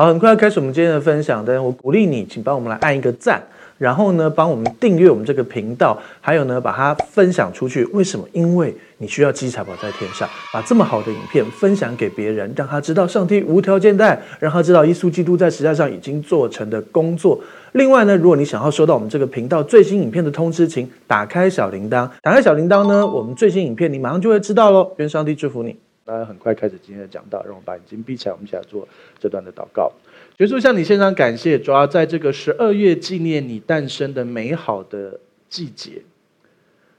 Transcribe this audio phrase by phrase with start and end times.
[0.00, 3.38] 好，很快要开始我们今天的分享，但是我鼓励你，请帮我们来按一个赞，
[3.76, 7.84] 然后呢，帮我们订阅我们这个频道，还有呢，把它分享出去。
[7.92, 8.26] 为什么？
[8.32, 17.38] 因为你需要积财宝在天上，把这么好的影片分享给别人，让他知道上帝无条件的爱，让他知道耶稣基督在十字架上已经做成的工作。
[17.72, 22.08] 另外呢，如果你想要收到我们这个频道最新影片的通知，请打开小铃铛。
[22.22, 24.92] 打开小铃铛呢，我们最新影片你马上就会知道喽。
[24.96, 25.76] 愿上帝祝福你。
[26.04, 28.88] 那很快开始今天的讲道，让我把眼睛闭起来，我们一起来做
[29.18, 29.92] 这段的祷告。
[30.38, 36.02] 耶稣向你献上感谢，主要在这个十二月纪念你诞生的美好的季节。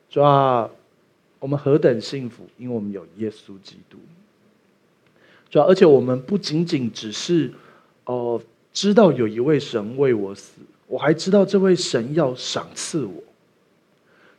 [0.09, 0.70] 主要
[1.40, 3.98] 我们何等幸福，因为我们有耶稣基督。
[5.50, 7.52] 主要而且我们不仅仅只是
[8.06, 8.42] 哦、
[8.73, 13.23] 知道有一位神为我死，我还知道这位神要赏赐我。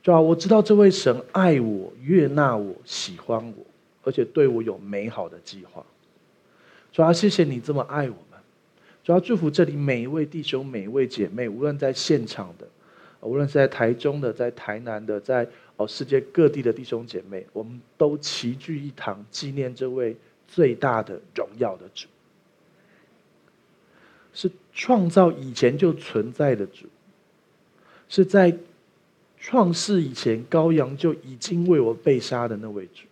[0.03, 3.65] 主要我知道这位神爱我、悦纳我、喜欢我。
[4.03, 5.85] 而且对我有美好的计划，
[6.93, 8.41] 主要谢谢你这么爱我们，
[9.05, 12.67] 主要祝福这里每一位弟兄、每一位姐妹，无论在现场的，
[13.21, 20.17] 无论是在台中的、在台南的、在哦世界各地的弟兄姐妹，我们都齐聚一堂，纪念这位
[20.49, 22.09] 最大的荣耀的主，
[24.35, 26.87] 是创造以前就存在的主，
[28.09, 28.57] 是在
[29.39, 33.05] 创世以前羔羊就已经为我被杀的那位主。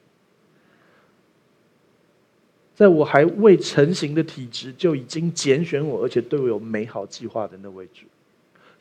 [2.81, 8.07] 在我还未成型的体质就已经拣选我，而且对我有美好计划的那位主，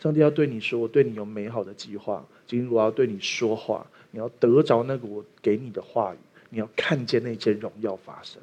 [0.02, 6.18] 上帝要对你说：“我对你有美好的计划。”今天我要对你说话，你要得着那个我给你的话语，
[6.50, 8.42] 你要看见那些荣耀发生。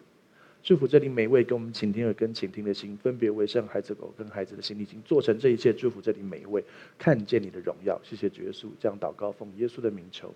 [0.62, 5.72] 祝福这里每位跟我们倾听耳跟倾听的心，分别为圣孩子狗跟孩子的心，已经做成这一切。
[5.72, 6.62] 祝福这里每一位
[6.98, 7.98] 看见你的荣耀。
[8.04, 10.34] 谢谢主耶稣，这样祷告奉耶稣的名求。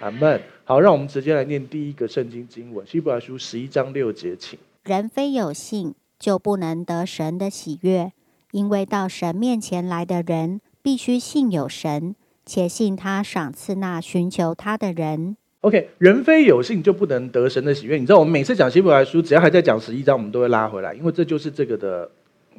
[0.00, 0.40] 阿门。
[0.64, 4.58] 好，让我们直接来念第一个圣经经文，希伯来书十一章六节，请。
[4.84, 8.12] 人非有信，就不能得神的喜悦，
[8.50, 12.14] 因为到神面前来的人，必须信有神，
[12.46, 15.36] 且信他赏赐那寻求他的人。
[15.60, 17.96] OK，人非有信，就不能得神的喜悦。
[17.98, 22.10] 你知道，我们每次讲希伯来书，只要还在讲十一章，我们都会拉回来，因为这就是这个的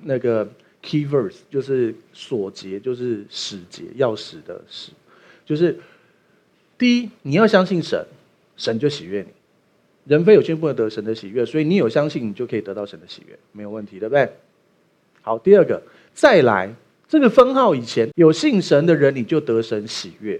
[0.04, 0.48] 那个
[0.84, 4.92] key verse，就是锁节，就是使节，钥匙的使，
[5.44, 5.80] 就是。
[6.78, 8.06] 第一，你要相信神，
[8.58, 9.28] 神就喜悦你。
[10.06, 14.30] 人非有信，不能得神的喜悦，所以你有相信，你就可以得到神的喜悦，没有问题，对不对？
[15.22, 15.81] 好，第二个，
[16.14, 16.72] 再来
[17.08, 20.40] 这个分号以前有信神的人，你就得神喜悦。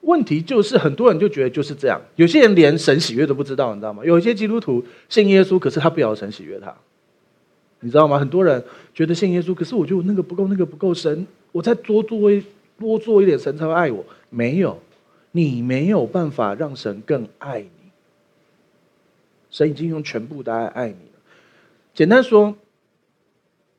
[0.00, 4.04] 问题就是很多人就觉得就是这样，有些人连神喜悦都不知道，你知道吗？
[4.04, 6.74] 有一些基督徒信耶稣，可是他不要神喜悦他，
[7.78, 8.18] 你知道吗？
[8.18, 8.60] 很多人
[8.92, 12.42] 觉得信耶稣，可是我觉得那个不够，那个不够神，我再多做一
[12.80, 14.04] 多做一点，神才会爱我。
[14.28, 14.76] 没有。
[15.32, 17.70] 你没有办法让神更爱你，
[19.50, 21.20] 神已经用全部的爱爱你了。
[21.94, 22.54] 简单说，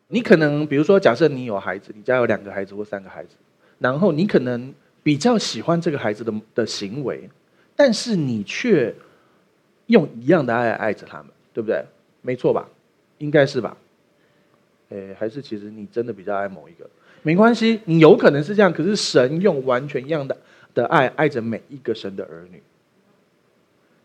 [0.07, 3.35] 你可能比如说，假设你有孩子，你家有两个孩子或三个孩子，
[3.79, 7.29] 然后你可能比较喜欢这个孩子的的行为，
[7.75, 8.93] 但是你却
[9.87, 11.83] 用一样的爱爱着他们，对不对？
[12.21, 12.67] 没错吧？
[13.19, 13.77] 应该是吧？
[14.89, 16.89] 诶，还是其实你真的比较爱某一个？
[17.21, 20.35] 没关系，你有可能是这样，可是神用完全一样的。
[20.73, 22.61] 的爱爱着每一个神的儿女，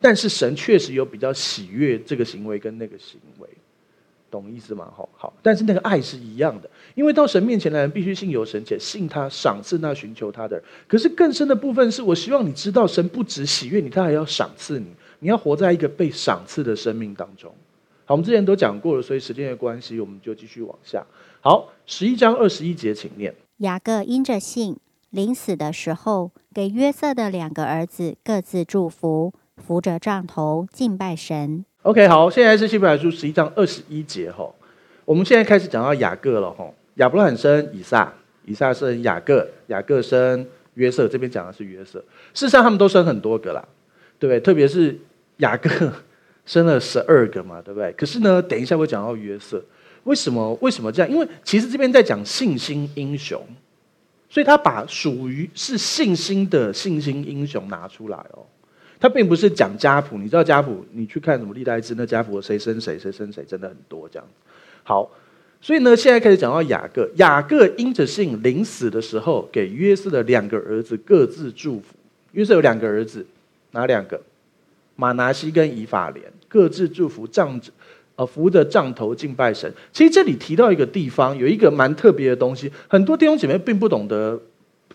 [0.00, 3.48] 但是神确实有比较喜悦这个行为跟那个行为，
[4.30, 4.92] 懂意思吗？
[4.94, 10.64] 好，好，但是那个爱是一样的，因为到神面前来人必须信有神，且信他赏赐那寻求他的人。
[10.86, 14.86] 可是更深的部分是我希望你知道，神不止喜悦你，他还要赏赐你。
[15.20, 17.52] 你要活在一个被赏赐的生命当中。
[18.04, 21.04] 好，我们之前都讲过了，所以时间的关系，我们就继续往下。
[21.40, 23.34] 好，十一章二十一节，请念。
[23.56, 24.76] 雅各因着信，
[25.10, 31.64] 临死的时候，给约瑟的两个儿子各自祝福，扶着杖头敬拜神。
[31.82, 34.46] OK，好，现在是希伯来书十一章二十一节哈。
[35.06, 36.68] 我们现在开始讲到雅各了哈。
[36.96, 38.12] 亚伯兰生以撒，
[38.44, 41.08] 以撒生雅各，雅各生约瑟。
[41.08, 41.98] 这边讲的是约瑟。
[42.34, 43.64] 事实上，他们都生很多个啦，
[44.18, 44.40] 对不对？
[44.40, 44.98] 特别是
[45.38, 45.70] 雅各
[46.44, 47.90] 生了十二个嘛，对不对？
[47.92, 49.64] 可是呢，等一下会讲到约瑟，
[50.04, 50.52] 为什么？
[50.60, 51.10] 为什么这样？
[51.10, 53.42] 因为其实这边在讲信心英雄。
[54.38, 58.46] 所以他把属于是信心的信心英雄拿出来哦，
[59.00, 64.24] 他并不是讲家谱，你知道家谱，你去看什么历代志，那家谱谁生谁，谁生谁，真的很多这样。
[64.84, 65.10] 好，
[65.60, 71.96] 所以呢，现在开始讲到雅各，雅各因着信临死的时候，给约瑟的两个儿子各自祝福。
[72.30, 73.26] 约瑟有两个儿子，
[73.72, 74.22] 哪两个？
[74.94, 77.72] 马拿西跟以法莲，各自祝福仗着。
[78.18, 79.72] 呃，扶着杖头敬拜神。
[79.92, 84.36] 其实这里提到一个地方，有一个蛮特别的东西，很多弟兄姐妹并不懂得。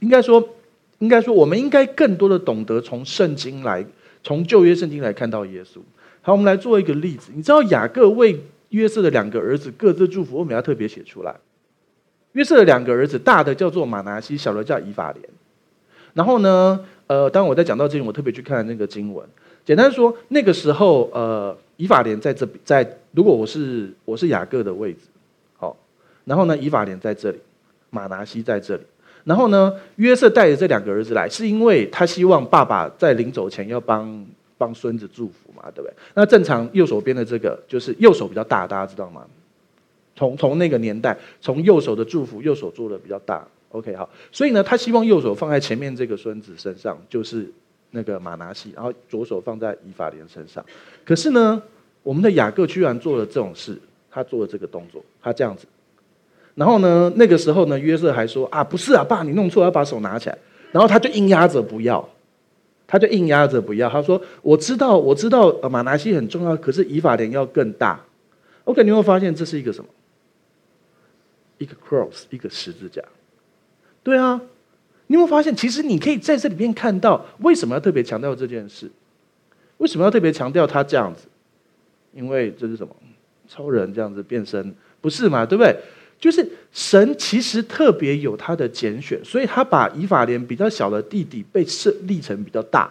[0.01, 0.45] 应该说，
[0.99, 3.85] 应该说，我们应该更多的懂得从圣经来，
[4.21, 5.79] 从旧约圣经来看到耶稣。
[6.21, 7.31] 好，我们来做一个例子。
[7.33, 8.37] 你知道雅各为
[8.71, 11.33] 约瑟的两个儿子各自祝福，我们要特别写出来。
[12.33, 15.23] 约瑟的两个儿子，大的叫做马拿西，小的叫以法莲。
[16.13, 16.77] 然后呢，
[17.07, 19.25] 呃，当我在讲到这里，我特别去看那个经文。
[19.63, 24.99] 简单说，那个时候，呃，以法莲在这，在如果我是我是雅各的位置，
[25.57, 25.75] 好，
[26.25, 27.37] 然后呢，以法莲在这里，
[27.89, 28.83] 马拿西在这里。
[29.23, 34.25] 然后呢，约瑟带着这两个儿子来，是因为他希望爸爸在临走前要帮
[34.57, 35.93] 帮孙子祝福嘛，对不对？
[36.13, 39.25] 那正常右手边的这个就是右手比较大，大家知道吗？
[40.15, 43.47] 从从那个年代，从右手的祝福，右手做的比较大。
[43.69, 47.49] OK，好，所以呢，他希望右手放在前面这个孙子身上，就是
[47.95, 50.65] 那个马拿西，然后左手放在以法莲身上。
[51.05, 51.61] 可是呢，
[52.01, 53.79] 我们的雅各居然做了这种事，
[54.09, 55.67] 他做了这个动作，他这样子。
[56.55, 60.37] 然后呢，那个时候呢，约瑟还说啊，不是啊，爸，你弄错了，要把手拿起来。
[60.71, 62.09] 然后他就硬压着不要，
[62.87, 63.87] 他就硬压着不要。
[63.87, 68.03] 他说，我知道，我知道，马拿西很重要，可是以法莲要更大。
[68.63, 69.89] OK，你有没有发现这是一个什么？
[71.59, 73.01] 一个 cross，一个十字架。
[74.01, 74.41] 对啊，
[75.07, 78.89] 你有没有发现，其实你可以在这里面看到，为什么要特别强调这件事？
[79.77, 81.27] 为什么要特别强调他这样子？
[82.13, 82.95] 因为这是什么？
[83.47, 85.45] 超人这样子变身，不是嘛？
[85.45, 85.75] 对不对？
[86.17, 92.89] 就是神其实特别有他的拣选，所以他把以法莲比较小的弟弟被设立成比较大，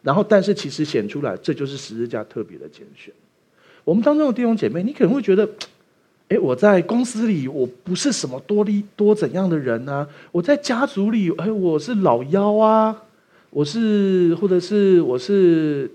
[0.00, 3.12] 然后但是其实显出来，这就是十字架特别的拣选。
[3.84, 5.46] 我们当中的弟兄姐妹，你可能会觉得，
[6.30, 13.02] 哎，我在公司里我不是什么多利多怎样的人啊，我在家族里，哎，我是老幺啊，
[13.50, 15.90] 我是或者是我是，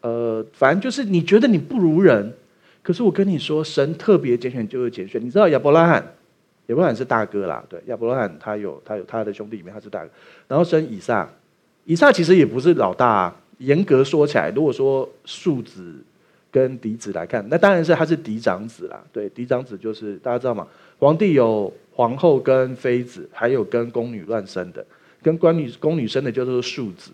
[0.00, 2.34] 呃，反正就是你觉得你不如人。
[2.82, 5.24] 可是我跟你说，神特别拣选就是拣选。
[5.24, 6.02] 你知道亚伯拉罕，
[6.66, 10.10] 亚伯拉罕是大哥啦，对，亚伯拉罕他有他有他的兄弟里面他是大哥，
[10.48, 11.30] 然后生以撒，
[11.84, 13.36] 以撒其实也不是老大啊。
[13.58, 15.94] 严格说起来，如果说庶子
[16.50, 19.02] 跟嫡子来看，那当然是他是嫡长子啦。
[19.12, 20.66] 对，嫡长子就是大家知道吗？
[20.98, 24.84] 皇帝有皇后跟妃子，还有跟宫女乱生的，
[25.22, 27.10] 跟宫女宫女生的叫做庶子。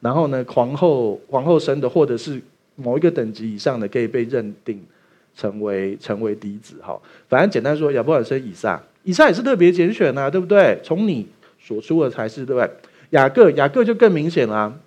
[0.00, 2.40] 然后呢，皇后皇后生的或者是。
[2.76, 4.84] 某一个等级以上的可以被认定
[5.36, 10.76] 成为成为嫡子哈，反正简单说，亚伯尔生以撒，以撒也是特别拣选呐、对不对？
[10.82, 11.24] 从你
[11.60, 12.68] 所出的才是对不对？
[13.10, 14.78] 雅各，雅各就更明显了、啊，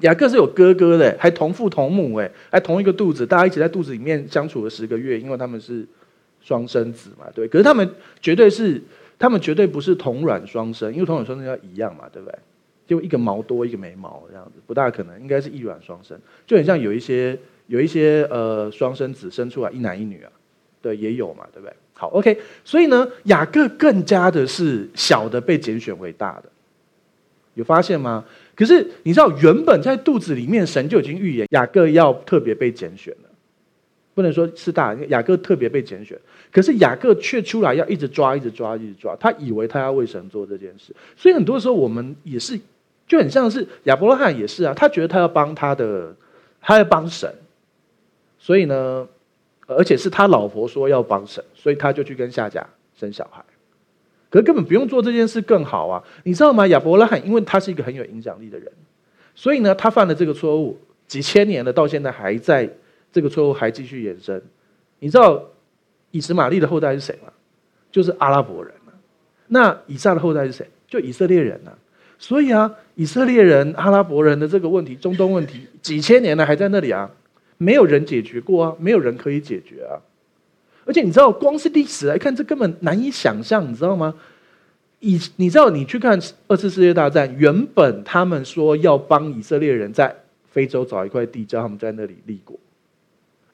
[0.00, 5.86] 雅各是有哥哥的，还同父同母哎，还同一个肚子，大家一起在肚子里面相处了十个月，因为他们是
[6.40, 7.46] 双生子嘛，对。
[7.46, 7.88] 可是他们
[8.20, 8.82] 绝对是，
[9.18, 12.38] 他们绝对不是同卵双生，因为同卵双生要一样嘛，对不对？
[12.86, 20.30] 就一个毛多一个没毛这样子，不大可能，应该是一卵双生，就很像有一些有一些呃双生子生出来一男一女啊，
[20.82, 21.74] 对，也有嘛，对不对？
[21.94, 26.50] 好，OK，所以呢，雅各更加的是小的被拣选为大的，
[27.54, 28.24] 有发现吗？
[28.54, 33.28] 可是你知道，原本在肚子里面，神就已经预言雅各要特别被拣选了，
[34.14, 36.18] 不能说是大，雅各特别被拣选，
[36.52, 42.58] 可是雅各却出来要一直抓，一直抓，一直抓，他以为他要为神做这件事，所以很多时候我们也是。
[43.06, 46.16] 就很像是亚伯拉罕也是啊，他觉得他要帮他的，
[46.58, 47.30] 他要帮神，
[48.38, 49.06] 所以呢，
[49.66, 52.66] 而且是他老婆说要帮神，所以他就去跟夏甲
[52.98, 53.44] 生小孩，
[54.34, 56.66] 可是根本不用做这件事更好啊，你知道吗？
[56.66, 58.68] 亚伯拉罕因为他是一个很有影响力的人，
[59.32, 60.76] 所以呢，他犯了这个错误，
[61.06, 62.68] 几千年了，到现在还在
[63.12, 64.42] 这个错误还继续延伸。
[64.98, 65.40] 你知道
[66.10, 67.32] 以实玛利的后代是谁吗？
[67.92, 68.74] 就是阿拉伯人。
[69.46, 70.68] 那以撒的后代是谁？
[70.88, 71.78] 就以色列人啊。
[72.18, 77.08] 所以啊，以色列人、阿拉伯人的这个问题，中东问题，几千年了还在那里啊，
[77.56, 80.02] 没有人解决过啊，没有人可以解决啊。
[80.84, 84.14] 而且你知道，光是历史来看，这根本难以想象，你知道吗？
[85.00, 90.14] 以你知道，你去看二次世界大战，原本他们说要帮以色列人在
[90.50, 92.58] 非洲找一块地，叫他们在那里立国。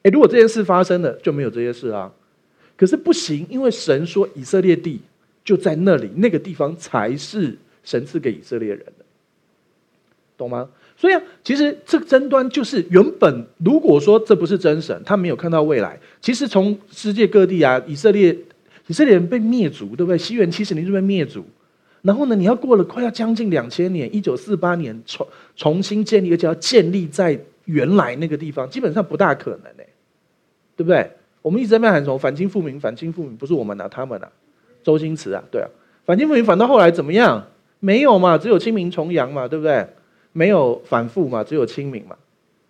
[0.03, 2.11] 哎，如果这件事发生了，就没有这些事啊。
[2.77, 5.01] 可是不行，因为神说以色列地
[5.43, 7.57] 就在那里，那个地方才是。
[7.83, 9.03] 神赐给以色列人的，
[10.37, 10.69] 懂吗？
[11.01, 15.99] 所以啊，其实这个争端就是原本如果说这不是真神，他没有看到未来。
[16.21, 18.37] 其实从世界各地啊，以色列
[18.85, 20.15] 以色列人被灭族，对不对？
[20.15, 21.43] 西元七十年就被灭族，
[22.03, 29.83] 然后呢，你要过了快要将近两千年，一九四八年重重新建立，而且要建立在原来那个地方，基本上不大可能呢，
[30.75, 31.09] 对不对？
[31.41, 34.29] 我们一直在骂喊什么反清复明，反清复明，不是我们啊，他们啊，
[34.83, 35.67] 周星驰啊，对啊，
[36.05, 37.47] 反清复明反到后来怎么样？
[37.79, 39.83] 没有嘛，只有清明重阳嘛，对不对？
[40.33, 42.17] 没有反复嘛，只有清明嘛，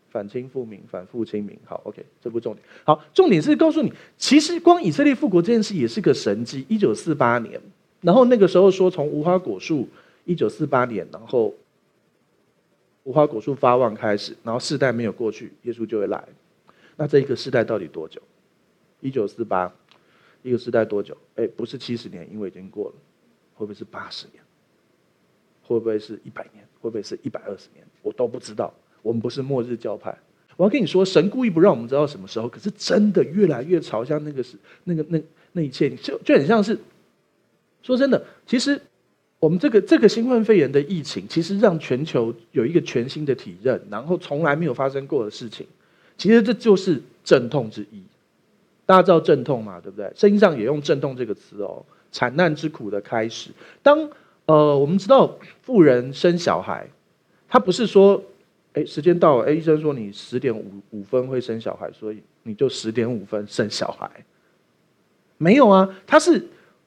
[0.10, 1.58] 反清复明，反复清明。
[1.64, 2.64] 好，OK，这不重点。
[2.84, 6.66] 好，重点是告诉你，其实光以色列复国这件事也是个神迹。
[6.68, 7.62] 一九四八年，
[8.02, 9.88] 然后那个时候说从无花果树，
[10.26, 11.54] 一九四八年，然后
[13.04, 16.24] 无花果树发旺开始，然后世代没有过去，耶稣就会来。
[16.98, 18.22] 那这一个世代到底多久？
[19.00, 19.74] 一九四八，
[20.44, 21.16] 一个世代多久？
[21.36, 22.96] 哎，不是七十年，因为已经过了，
[23.56, 24.44] 会不会是八十年？
[25.74, 26.66] 会不会是一百年？
[26.80, 27.86] 会不会是一百二十年？
[28.02, 28.74] 我都不知道。
[29.02, 30.16] 我们不是末日教派。
[30.58, 35.20] 我要跟你说，神故意不让我们知道什么时候，可是真的越来越朝向那个是那个那
[35.54, 36.78] 那一切，就就很像是
[37.82, 38.80] 说真的，其实
[39.40, 45.66] 我们这个这个新冠肺炎的疫情，其实让全球有一个全新的体认，然后从来没有发生过的事情，
[46.18, 48.04] 其实这就是阵痛之一。
[48.86, 49.80] 大家知道阵痛嘛？
[49.80, 50.12] 对不对？
[50.16, 53.50] 圣经上也用阵痛这个词哦，惨难之苦的开始。
[53.82, 54.10] 当
[54.52, 56.88] 呃，我们知道妇人生小孩，
[57.48, 58.22] 他不是说。
[58.74, 64.10] 哎，时间到了，哎，医生说你十点五五分会生小孩，所以你就十点五分生小孩。
[65.38, 66.42] 没有啊，他是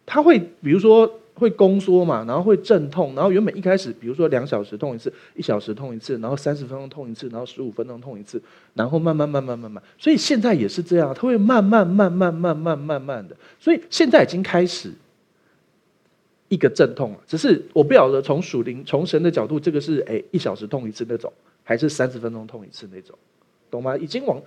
[0.07, 8.43] 他会比如说会宫缩嘛，然后会阵痛，然后原本一开始比如说两小时痛一次，一小时痛一次，然后三十分钟痛一次，然后十五分钟痛一次，
[8.73, 14.91] 然后慢慢慢慢慢慢，所以现在也是这样，他会慢慢慢慢慢慢慢慢的，所以现在已经开始
[16.55, 21.33] 一个阵痛了，只是我不晓得从属灵从神的角度，这个是哎一小时痛一次那种。
[21.67, 23.17] 还是三十分钟痛一次那种，
[23.71, 23.97] 懂吗？
[23.97, 24.39] 已经往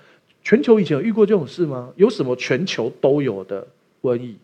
[0.43, 1.91] 全球以前有遇过这种事吗？
[1.95, 3.67] 有什么全球都有的
[4.03, 4.37] 瘟疫，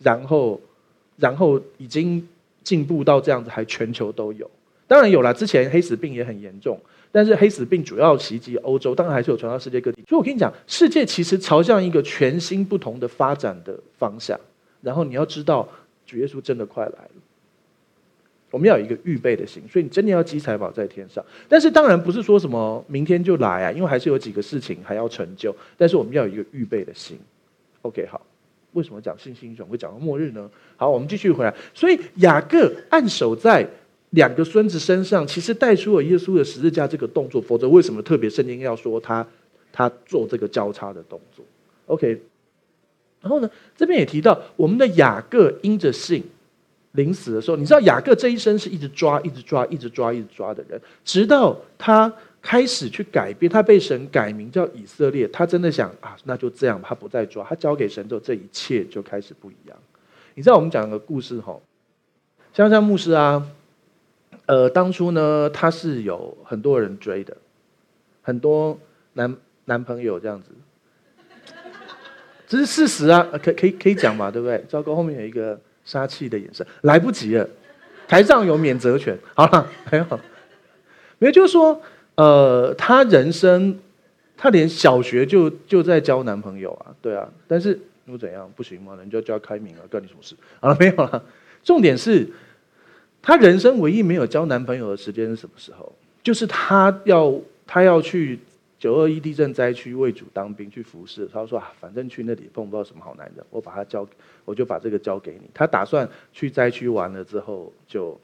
[0.00, 0.60] 然后
[1.16, 2.26] 然后已经
[2.64, 4.50] 进步到这样子，还全球都有？
[4.88, 6.76] 当然有了，之前黑死病也很严重，
[7.12, 10.02] 但是黑死病主要袭击欧洲，当然还是有传到世界各地。
[10.08, 14.36] 所以我跟你讲，世界其实朝向一个全新不同的发展的方向。
[14.82, 15.68] 然后你要知道，
[16.08, 17.10] 主耶稣真的快来了。
[18.50, 21.22] 我们要有一个预备的心，所以你真的要积财宝在天上。
[21.46, 25.54] 但是当然不是说什么明天就来啊，因为还是有几个事情还要成就。
[25.76, 27.18] 但是我们要有一个预备的心。
[27.82, 28.24] OK，好，
[28.72, 30.50] 为什么讲信心总会讲到末日呢？
[30.78, 31.54] 好，我们继续回来。
[31.74, 33.68] 所以雅各按手在
[34.10, 37.42] 两个孙子身上，其实带出了耶稣的十字架这个动作。
[37.42, 39.26] 否则为什么特别圣经要说他
[39.70, 41.44] 他做这个交叉的动作
[41.84, 42.18] ？OK，
[43.20, 46.24] 然后呢，这边也提到我们的雅各因着信。
[46.92, 59.76] 临死的时候，你知道雅各这一生是一直抓、一直抓、一直抓、一直抓的人，直到他开始去改变，他被神改名叫以色列，他真的想啊，那就这样，他不再抓，他交给神之后，这一切就开始不一样。
[60.34, 61.60] 你知道我们讲个故事哈，
[62.54, 63.46] 香香牧师啊，
[64.46, 67.36] 呃，当初呢，他是有很多人追的，
[68.22, 68.76] 很多
[69.12, 70.50] 男男朋友这样子，
[72.48, 74.64] 这是事实啊，可可以可以讲嘛，对不对？
[74.68, 75.56] 糟糕，后面有一个。
[75.84, 77.48] 杀气的眼神，来不及了。
[78.06, 80.04] 台上有免责权，好了，没有，
[81.18, 81.80] 没有，就是说，
[82.16, 83.78] 呃，他人生，
[84.36, 88.52] 他连小学就就在交男朋友啊，对啊，但是又怎样？
[88.54, 88.94] 不行吗？
[88.98, 90.34] 人家就要开明了，干你什么事？
[90.60, 91.24] 好了，没有了。
[91.64, 92.28] 重点是，
[93.22, 95.90] 他人生唯一没有交男朋友的时间是什么时候？
[96.22, 97.34] 就是他要
[97.66, 98.38] 他要去。
[98.78, 104.08] 九二一地震灾区为主当兵去服侍，他说啊，反正去那里碰不到什么好男人，我把他交，
[104.44, 105.50] 我就把这个交给你。
[105.52, 108.18] 他打算去灾区完了之后，就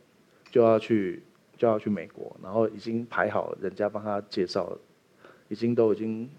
[0.53, 1.21] 就要去
[1.57, 4.79] 就要去美国，然后已经排好，人家帮他介绍了，
[5.49, 6.31] 已经都已经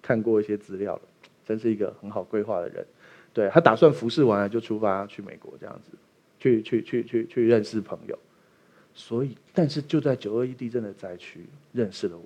[0.00, 1.02] 看过一些资料了，
[1.44, 2.86] 真是一个很好规划的人。
[3.34, 5.90] 对，他打算服侍完了就出发去美国，这样子
[6.40, 8.18] 去去去去去认识朋友。
[8.94, 12.24] 所以，但是就在九二一地震的灾区认识了我。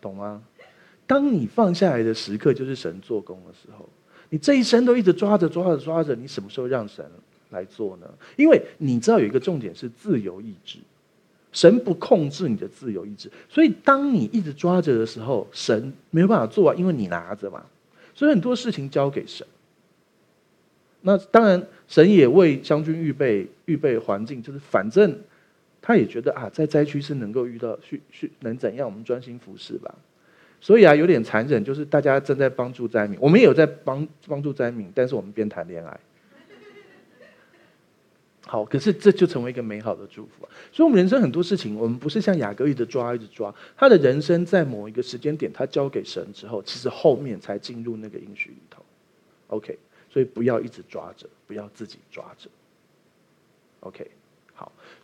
[0.00, 0.42] 懂吗？
[1.06, 3.88] 当你放下来的时刻，就是神做工的时候。
[4.28, 7.02] 你这一生都一直抓着、抓着、抓着，你什么时候让神
[7.48, 8.06] 来做呢？
[8.36, 10.78] 因为你知道有一个重点是自由意志，
[11.50, 17.64] 神不控制你的自由意志，所以当你一直抓着的时候，神没有办法做啊，因为你拿着嘛。
[18.14, 19.46] 所以很多事情交给神。
[21.00, 25.18] 那当然，神也为将军预备预备环境，就是反正。
[25.80, 28.86] 他也觉得啊，在灾区是能够遇到去去能怎样？
[28.86, 29.94] 我们专心服侍吧。
[30.60, 36.00] 所以啊，有点残忍，就是大家正在帮助灾民，我们也有在帮帮助灾民，但是我们边谈恋爱。
[38.44, 40.48] 好，可是这就成为一个美好的祝福。
[40.72, 48.82] 所以，我们人生很多事情，我们不是像雅各一直抓一直抓，他的人生在某一个时间点，他交给神之后，其实后面才进入那个应许里头。
[49.48, 49.78] OK，
[50.10, 52.48] 所以不要一直抓着，不要自己抓着。
[53.80, 54.10] OK。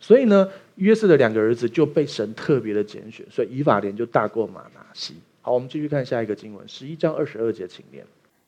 [0.05, 5.15] 好，所以呢，约瑟的两个儿子就被神特别的拣选，所以以法莲就大过玛拿西。
[5.41, 8.05] 好，我们继续看下一个经文，十一章二十二节，请念。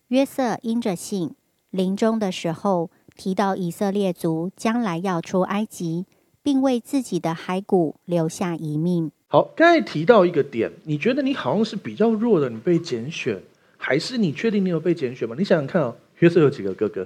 [0.09, 1.31] 约瑟因着信，
[1.71, 6.05] 临终的时候提到以色列族将来要出埃及，
[6.43, 9.11] 并为自己的骸骨留下遗命。
[9.27, 13.41] 好，刚才提到一个点，你觉得你好像是比较弱的，你被拣选，
[13.77, 15.35] 还是你确定你有被拣选吗？
[15.37, 17.05] 你想想看哦，约瑟有几个哥哥？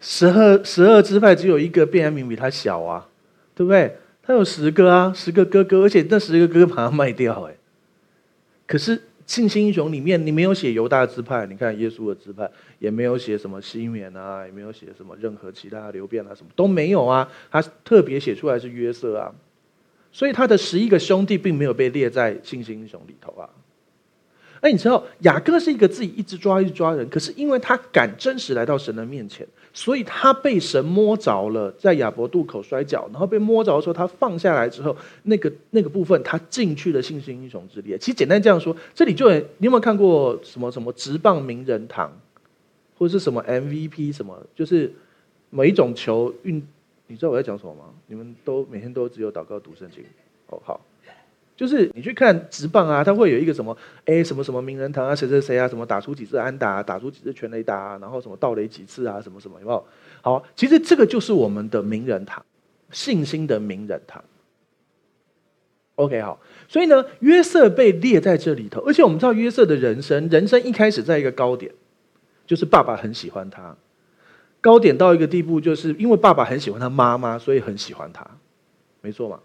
[0.00, 3.08] 十二十二支派只有一个便雅悯比他小啊，
[3.54, 3.96] 对不对？
[4.22, 7.54] 他有十个啊，十个哥哥，而且那十个哥哥把他卖掉哎。
[8.66, 12.50] 可是信心英雄里面，你没有写犹大支派，你看耶稣的支派
[12.80, 17.28] 也没有写什么西缅啊，也没有写什么任何其他的流便啊，什么都没有啊。
[17.50, 19.32] 他特别写出来是约瑟啊，
[20.10, 23.48] 所以他的十一个兄弟并没有被列在信心英雄里头啊。
[24.60, 37.98] 哎，你知道雅各是一个自己一直抓一直抓人，可是因为他敢真实来到神的面前，所以他被神摸着了，在亚伯渡口摔跤，然后被摸着的时候，他放下来之后，那个那个部分他进去了信心英雄之列。
[37.98, 42.10] 其实简单这样说，这里就你有没有看过什么什么直棒名人堂，
[42.96, 44.90] 或者是什么 MVP 什么，就是
[45.50, 46.66] 每一种球运，
[47.08, 47.84] 你知道我在讲什么吗？
[48.06, 50.02] 你们都每天都只有祷告读圣经，
[50.48, 50.80] 哦好。
[51.56, 59.86] 就是你去看职棒啊，他会有一个什么哎什么什么名人堂啊，谁谁谁啊，什么打出几次安打，打出几次全雷打，然后什么盗垒几次啊，什么什么有没有？
[60.20, 62.44] 好，其实这个就是我们的名人堂，
[62.90, 64.22] 信心的名人堂。
[65.94, 71.72] OK，好，所以呢，约瑟被列在这里头，而且我们知道约瑟的人生，人生一开始在一个高点，
[72.46, 73.74] 就是爸爸很喜欢他，
[74.60, 78.26] 高点到一个地步，就是因为爸爸很喜欢他妈妈，所以很喜欢他，
[79.00, 79.40] 没错嘛。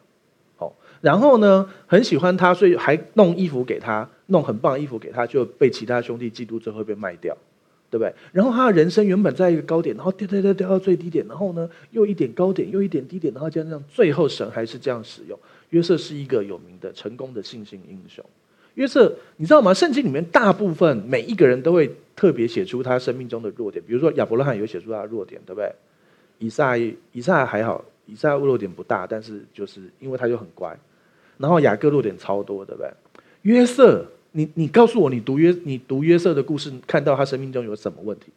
[1.01, 7.35] 然后呢，很喜欢他，所以还弄衣服给他，弄很棒的衣服给他，就被其他兄弟嫉妒，最后被卖掉，
[7.89, 8.13] 对不对？
[8.31, 15.37] 然后他的人生原本在一个高点，然后掉掉掉掉到最低点，然后呢，又一点高点，又一点低点，然后这样这样，最后神还是这样使用。
[15.71, 18.23] 约瑟是一个有名的成功的信心英雄。
[18.75, 19.73] 约瑟，你知道吗？
[19.73, 25.73] 圣经里面大部分每一个人都会特别写出他生命中的弱点，比如说亚伯拉罕有写出他的弱点，对不对？
[26.37, 30.77] 以撒，以撒还好，以撒弱点不大，但是就是因为他就很乖。
[31.41, 32.89] 然后雅各弱点超多，对不对？
[33.41, 38.27] 约瑟，你你告诉我，你读约你读约瑟的故事，看到他生命中有什么问题？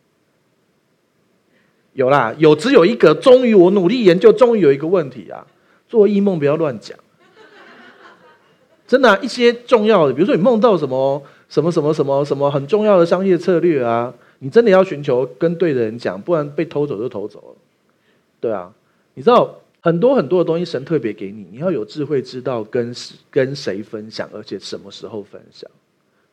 [1.92, 3.14] 有啦，有只有一个。
[3.14, 5.46] 终于我努力研究，终于有一个问题啊！
[5.86, 6.98] 做异梦不要乱讲，
[8.86, 17.56] 真的，一些重要的，比如说你梦到什么什么什么什么什么很重要的商业策略啊，你真的要寻求跟对的人讲，不然被偷走就偷走了。
[18.40, 18.72] 对啊，
[19.12, 19.60] 你知道。
[19.84, 22.90] 很多很多的东西，神特别给你，你要有智慧，知道跟
[23.30, 25.70] 跟谁分享，而且什么时候分享。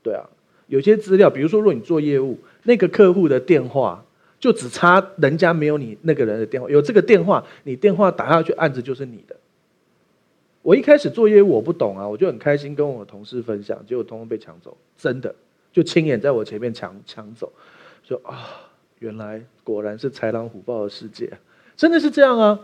[0.02, 0.24] 对啊，
[0.68, 4.06] 有些资料，比如说，如果你做业务，那个客户的电话
[4.40, 9.36] 就只差人家没有你那个人的电话，有这个电话，你电话打下去，案子就是你的。
[10.62, 15.36] 我一开始做业务，我不懂啊，我就很开心跟我同事分享，结果通通被抢走，真的
[15.74, 17.52] 就亲眼在我前面抢抢走，
[18.08, 18.48] 说啊，
[19.00, 21.30] 原来果然是豺狼虎豹的世界，
[21.76, 22.58] 真的是这样啊。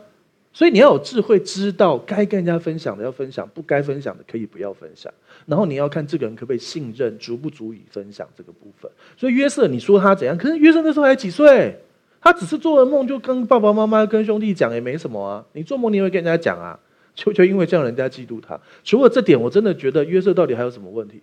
[0.57, 5.13] 所以你要有智慧，知道该跟人家分享的要分享，不该分享的可以不要分享。
[5.45, 8.89] 然后你要看这个人可不可以信任，足不足以分享这个部分。
[9.15, 10.35] 所以约瑟，你说他怎样？
[10.35, 11.79] 可是约瑟那时候还几岁？
[12.19, 15.45] 他只是做了梦，就跟爸爸妈妈、跟兄弟讲，也没什么啊。
[15.53, 16.79] 你做梦你也会跟人家讲啊，
[17.13, 18.59] 就就因为这样人家嫉妒他。
[18.83, 21.21] 除了这点，我真的觉得约瑟到底还有什么问题？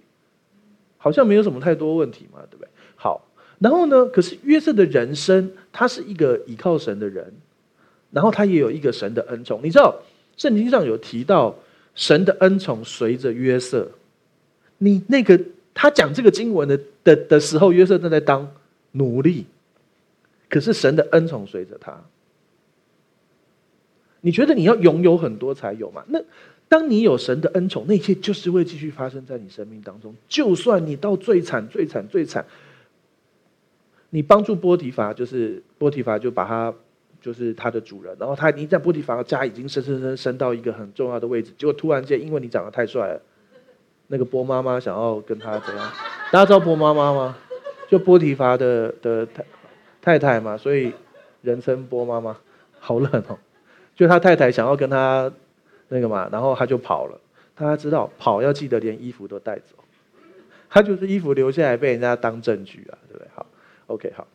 [0.96, 2.68] 好像没有什么太多问题嘛，对不对？
[2.94, 3.26] 好，
[3.58, 4.06] 然后呢？
[4.06, 7.34] 可是约瑟的人生，他是一个倚靠神的人。
[8.14, 9.92] 然后他也有一个神的恩宠，你知道
[10.36, 11.52] 圣经上有提到
[11.96, 13.90] 神的恩宠随着约瑟。
[14.78, 15.40] 你那个
[15.74, 18.48] 他讲这个经文的的的时候，约瑟正在当
[18.92, 19.46] 奴隶，
[20.48, 22.04] 可是神的恩宠随着他。
[24.20, 26.04] 你觉得你要拥有很多才有吗？
[26.06, 26.20] 那
[26.68, 30.14] 当你有神的恩宠，那一切就是会继续发生在你生命当中。
[30.28, 32.46] 就算你到最惨、最惨、最惨，
[34.10, 36.72] 你帮助波提法，就是波提法就把他。
[37.24, 43.22] 就是他的主人，然后他已经在波提乏的家已经升升升升到一个很重要的位置，结果突然间因为你长得太帅了，
[44.08, 45.90] 那个波妈妈想要跟他怎样？
[46.30, 47.34] 大家知道波妈妈吗？
[47.88, 49.42] 就波提乏的的太
[50.02, 50.92] 太太嘛，所以
[51.40, 52.36] 人称波妈妈。
[52.78, 53.38] 好冷哦，
[53.94, 55.32] 就他太太想要跟他
[55.88, 57.18] 那个嘛，然后他就跑了。
[57.54, 59.76] 大家知道跑要记得连衣服都带走，
[60.68, 63.28] 他就是衣服留下来被人家当证据啊，对不对？
[63.34, 63.46] 好
[63.86, 64.26] ，OK，好，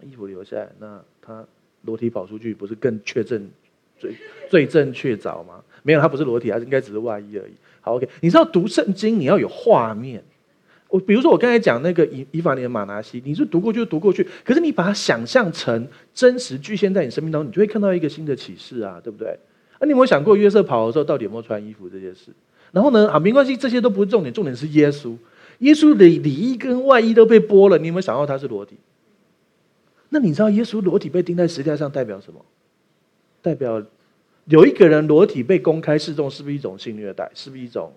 [0.00, 1.44] 衣服留下来，那他。
[1.82, 3.48] 裸体跑出去不是更确证
[3.98, 4.14] 罪
[4.48, 5.62] 罪证确凿吗？
[5.82, 7.52] 没有，他不是裸体，他应该只是外衣而已。
[7.80, 10.22] 好，OK，你知道读圣经你要有画面。
[10.88, 19.38] 我比如说我刚才讲那个以以法莲的玛拿西，你是读过就读过去，可是你把它想象成真实具现在你生命当中，你就会看到一个新的启示啊，对不对？
[19.80, 22.30] 那、啊、你有没有想过约瑟跑的时候到底有没有穿衣服这件事？
[22.72, 23.08] 然后呢？
[23.10, 25.14] 啊，没关系，这些都不是重点，重点是耶稣。
[25.58, 28.76] 耶稣的里衣跟外衣都被剥了，你有没有想到他是裸体？
[30.14, 32.44] 那你知道耶稣裸体被钉在十字架上代表什么？
[33.40, 33.82] 代表
[34.44, 37.30] 有一个人裸体被公开示众，是不是一种性虐待？
[37.34, 37.94] 是不是一种？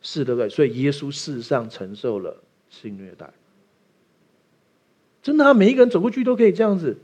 [0.00, 0.48] 是，对不对？
[0.48, 3.28] 所以耶稣事实上承受了性虐待。
[5.22, 6.96] 真的啊，每一个人走过去都可以这样子。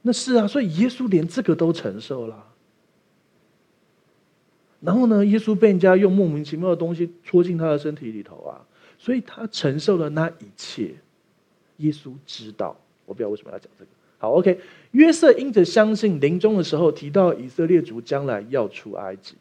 [0.00, 2.46] 那是啊，所以耶稣连这个都承受了。
[4.80, 8.64] 然后呢，耶稣被人家用莫名其妙的东西戳进他的身体里头啊。
[8.98, 10.94] 所以他承受了那一切。
[11.76, 12.76] 耶稣知道，
[13.08, 13.90] 我不知道为什么要讲这个。
[14.18, 14.60] 好，OK。
[14.92, 19.34] 约瑟因着相信，临终的时候提到以色列族将来要出埃及。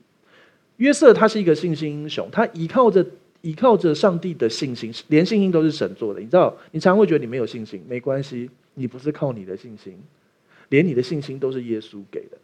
[0.77, 3.05] 约瑟他是一个信心英雄，他依靠着
[3.41, 6.19] 依靠着上帝的信心，连信心都是神做的。
[6.19, 9.97] 你知道，你常常会觉得你没有信心，没关系，你不是靠你的信心，
[10.69, 12.37] 连你的信心都是耶稣给的。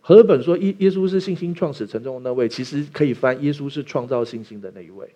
[0.00, 5.08] 和合本说耶耶稣是信心创始成终的那位，其实可以翻耶稣是创造信心的那一位，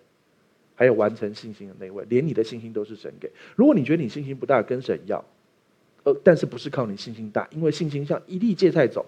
[0.75, 3.29] 还有完成信心的那一位，连你的信心都是神给。
[3.55, 5.23] 如果你觉得你信心不大，跟神要，
[6.03, 9.05] 呃，但是不是靠你信心大，因为信心像一粒芥菜种。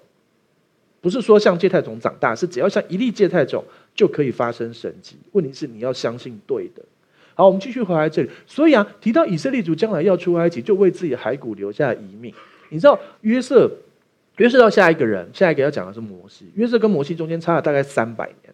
[1.01, 5.15] 不是说像芥菜种长大，是只要像一粒芥菜种就可以发生神迹。
[5.33, 6.81] 问题是你要相信对的。
[7.35, 8.29] 好，我们继续回来这里。
[8.47, 12.33] 所以啊，提到以色列族将来要出埃及，就为自己的骸骨留下遗命。
[12.69, 13.69] 你知道约瑟，
[14.37, 16.49] 约瑟到下一个人，下一个要讲的是摩西。
[16.55, 18.53] 约瑟跟摩西中间差了大概三百年。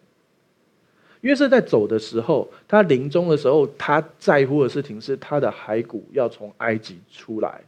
[1.22, 7.62] 约瑟在走的时候，他临终的时候，他在乎的事情是他的骸骨要从埃及出来。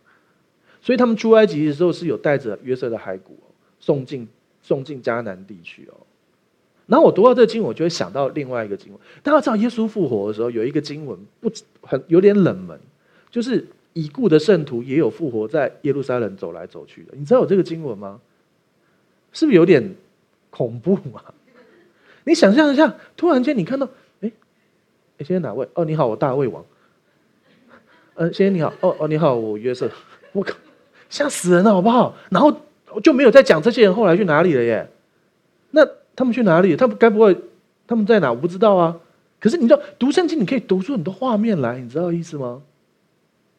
[0.85, 3.37] 所以他们出埃及的时候是有带着约瑟的骸骨
[3.81, 4.29] 送进。
[4.67, 6.07] 送进迦南地区哦，
[6.87, 8.99] 然后我读到这个经文，我就会想到另外一个经文。
[9.23, 12.81] 大家知道耶稣复活的时候，有一个经文不很有点冷门，
[13.31, 17.13] 就是已故的圣徒也有复活在耶路撒冷走来走去的。
[17.15, 18.19] 你知道有这个经文吗？
[19.35, 19.95] 是不是有点
[20.49, 21.35] 恐怖啊？
[22.25, 23.87] 你想象一下，突然间你看到，
[24.23, 24.33] 哎，
[25.19, 25.69] 哎，先生哪位？
[25.75, 26.65] 哦，你好，我大卫王。
[28.15, 29.91] 嗯，先生你好，哦哦，你好，我约瑟。
[30.33, 30.57] 我靠，
[31.09, 32.15] 吓死人了，好不好？
[32.31, 32.55] 然后。
[33.03, 34.89] 就没有再讲这些人后来去哪里了耶？
[35.73, 36.77] 那他们去哪里？
[36.77, 37.37] 他们该不会
[37.89, 38.31] 他们在哪？
[38.31, 39.01] 我不知道啊。
[39.41, 42.63] 可是你知道读圣经，你可以读出很多画面来，你知道意思吗？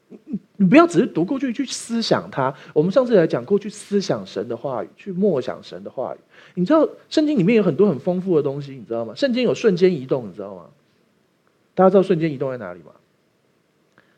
[0.07, 2.55] 你你不要只是读过去去思想它。
[2.71, 6.17] 我们上次来讲过去思想神的话语，去默想神的话语。
[6.53, 9.13] 你知道圣经里面有很多很丰富的东西，你知道吗？
[9.15, 10.67] 圣经有瞬间移动，你知道吗？
[11.73, 12.93] 大家知道瞬间移动在哪里吗？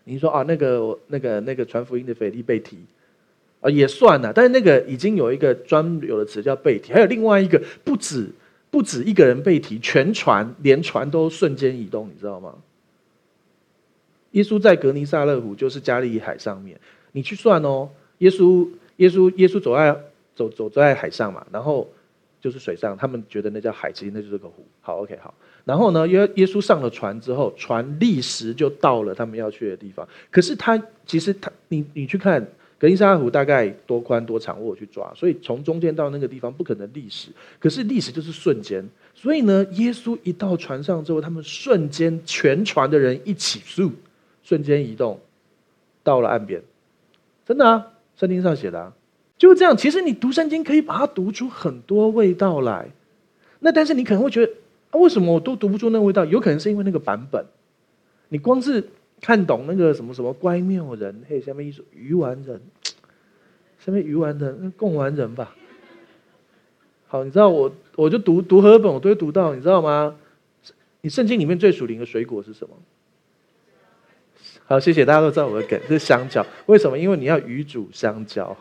[0.04, 2.78] 你说啊，那个那个那个传福音的腓力被提。
[3.60, 8.30] 啊，也算了，但是那个已经有一个专有的词叫被提，还有另外一个不止
[8.70, 12.54] 不止一个人被提，全船连船都瞬间移动，你知道吗？
[14.32, 16.80] 耶稣在格尼撒勒湖，就是加利利海上面，
[17.13, 17.89] 你去算哦。
[18.20, 18.67] 耶稣
[18.98, 20.04] 耶稣耶稣走在
[20.36, 21.89] 走走在海上嘛，然后
[22.39, 24.63] 就是水上，他们觉得那叫海，其实那就是个湖。
[24.82, 25.34] 好，OK，好。
[25.65, 30.08] 然后呢，耶耶稣上了船之后，船立时就到了他们要去的地方。
[30.30, 32.46] 可是他其实他你你去看。
[32.80, 38.88] 格尼撒勒湖大概多宽多长，我去抓，所以从中间到那个地方不可能历史，可是历史就是瞬间。
[39.16, 43.92] 所以呢，耶稣一到船上之后，他们瞬间全船的人一起速，
[44.44, 45.20] 瞬间移动
[46.04, 46.62] 到了岸边。
[47.48, 48.94] 真的啊，圣经上写的啊，
[49.40, 49.76] 就这样。
[49.76, 52.88] 其实你读圣经可以把它读出很多味道来。
[53.60, 54.54] 那但是你可能会觉得，
[54.92, 56.24] 啊，为什么我都读不出那味道？
[56.26, 57.44] 有可能是因为那个版本，
[58.30, 58.88] 你光是。
[59.21, 62.62] 看懂那个什么什么乖谬人，嘿，下面一首鱼丸人，
[63.80, 65.56] 下面鱼丸人，那贡丸人吧。
[67.08, 70.15] 好，你知道我我就读读和本，我都会读到，你知道吗？
[71.01, 72.75] 你圣经里面最属灵的水果是什么？
[74.65, 76.45] 好，谢谢大家都知道我的梗，是香蕉。
[76.65, 76.97] 为什么？
[76.99, 78.56] 因为你要鱼煮香蕉。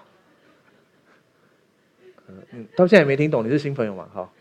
[2.52, 4.08] 嗯，到现在也没听懂，你是新朋友吗？
[4.12, 4.32] 好，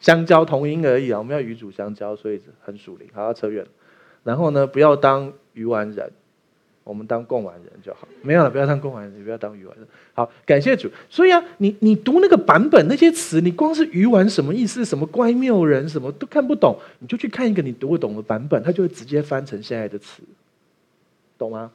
[0.00, 3.08] 香蕉同音而已啊，我们要鱼煮香蕉，所以很属灵。
[3.12, 3.70] 好，扯远了。
[4.26, 6.10] 然后呢，不要当鱼丸人，
[6.82, 8.08] 我们当贡丸人就好。
[8.22, 9.86] 没有了，不要当贡丸人，不要当鱼丸人。
[10.14, 10.90] 好，感谢主。
[11.08, 14.84] 所以啊，你你读那个版本那些词，你光是鱼丸什么意思？
[14.84, 20.20] 什么乖谬人，什么都看不懂，你就去看一个你读得懂的版本，它就会直接翻成现在的词，
[21.38, 21.70] 懂吗？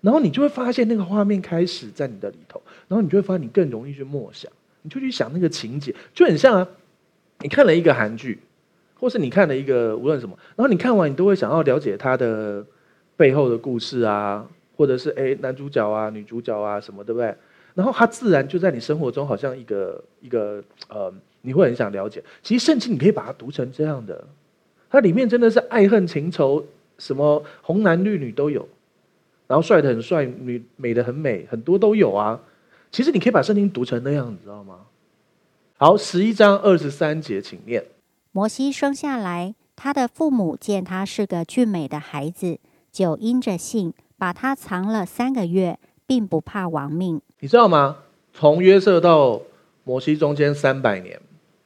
[0.00, 4.48] 然后你就会发现那个画面开始在你的里头，然后你就会发现你更容易去默想，
[4.82, 6.68] 你就去想那个情节，就很像啊，
[7.40, 8.38] 你看了一个韩剧。
[8.98, 12.64] 或是你看了一个无论什么，然后你看完你都会想要了解他的
[13.16, 17.34] 背后的故事啊，或者是诶男主角啊、女主角啊什么，对不对？
[17.74, 22.24] 然后他自然就在你生活中好像一个一个呃，你会很想了解。
[22.42, 24.24] 其实圣经你可以把它读成这样的，
[24.88, 26.64] 它里面真的是爱恨情仇，
[26.96, 28.66] 什么红男绿女都有，
[29.46, 32.40] 然后帅的很帅，女美的很美，很多都有啊。
[32.90, 34.78] 其实你可以把圣经读成那样，你知道吗？
[35.76, 37.84] 好，十一章二十三节，请念。
[38.36, 42.58] 摩西生下来，他的父母见他是个俊美的孩子，
[42.92, 47.18] 就因着信，把他藏了三个月，并不怕亡命。
[47.38, 47.96] 你知道吗？
[48.34, 49.40] 从约瑟到
[49.84, 51.18] 摩西中间三百年，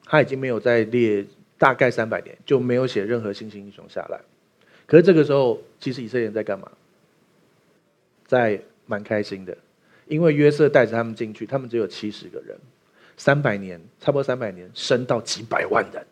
[0.04, 1.26] 他已经没有再列，
[1.58, 4.20] 大概三百年就没有写任何信心英雄下来。
[4.86, 6.70] 可是这个时候，其实以色列人在干嘛？
[8.28, 9.58] 在蛮开心的，
[10.06, 12.56] 因为约瑟带着他们进去，他们只有七十个人，
[13.16, 16.06] 三百年，差不多三百年，升到几百万人。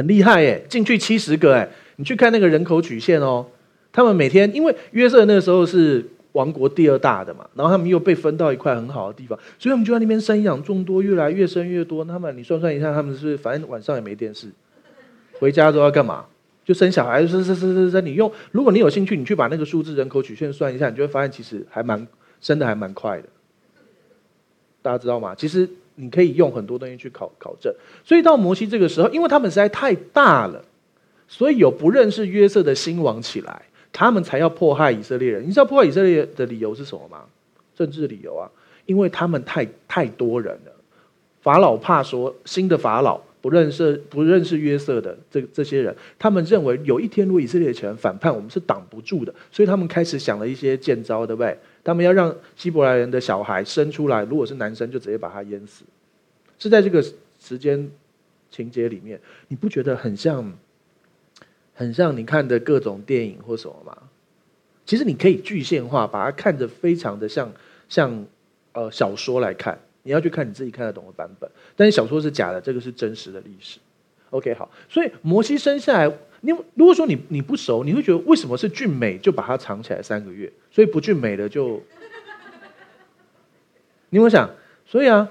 [0.00, 3.44] 很厉害耶，进去七十个哎，你去看那个人口曲线哦，
[3.92, 12.02] 他们每天因为约瑟那个时候是王国第二大的嘛，然后他们又被分到一块很好的地方，所以他们就在那边生养众多，越来越生越多。
[12.02, 14.48] 他们你算算一下，他们是不是反正晚上也没电视，
[15.38, 16.24] 回家都要干嘛？
[16.64, 18.06] 就生小孩，生生生生生。
[18.06, 22.06] 你用，如果你有兴趣，你去把那个数字人口曲线算一下，你就会发现其实还蛮
[22.40, 23.24] 生的，还蛮快的。
[24.80, 25.34] 大家知道吗？
[25.34, 25.68] 其实
[26.00, 27.72] 你可以用很多东西去考考证。
[28.04, 30.64] 所以到摩西这个时候，因为他们实在太大了，
[31.28, 33.62] 所以有不认识约瑟的新王起来。
[33.92, 37.24] 他们才要迫害以色列人，你知道迫害以色列的理由是什么吗？
[37.74, 38.48] 政治理由啊，
[38.86, 40.72] 因为他们太太多人了。
[41.42, 51.58] 法老怕说新的法老不认识不认识约瑟的这这些人，他们认为有一天如果以色列人反叛，我们是挡不住的，所以他们开始想了一些贱招，对不对？
[51.82, 55.84] 他们要让希伯来人的小孩生出来，如果是男生就直接把他淹死，
[56.58, 57.02] 是在这个
[57.38, 57.90] 时间
[58.50, 60.52] 情节里面，你不觉得很像？
[61.72, 63.96] 很像你看的各种电影或什么吗？
[64.84, 67.50] 其实你可以具象化，把它看着非常的像
[67.88, 68.26] 像
[68.72, 69.78] 呃小说来看。
[70.02, 73.78] 你要去看你自己看得懂的版本，但是小说是假的，这个是真实的历史。
[74.28, 81.82] OK，好，所以摩西生下来，你如果说你你不熟，你会觉得为什么是俊美就把它藏起来三个月，所以不俊美的就，
[84.10, 84.50] 你有想？
[84.86, 85.28] 所以啊。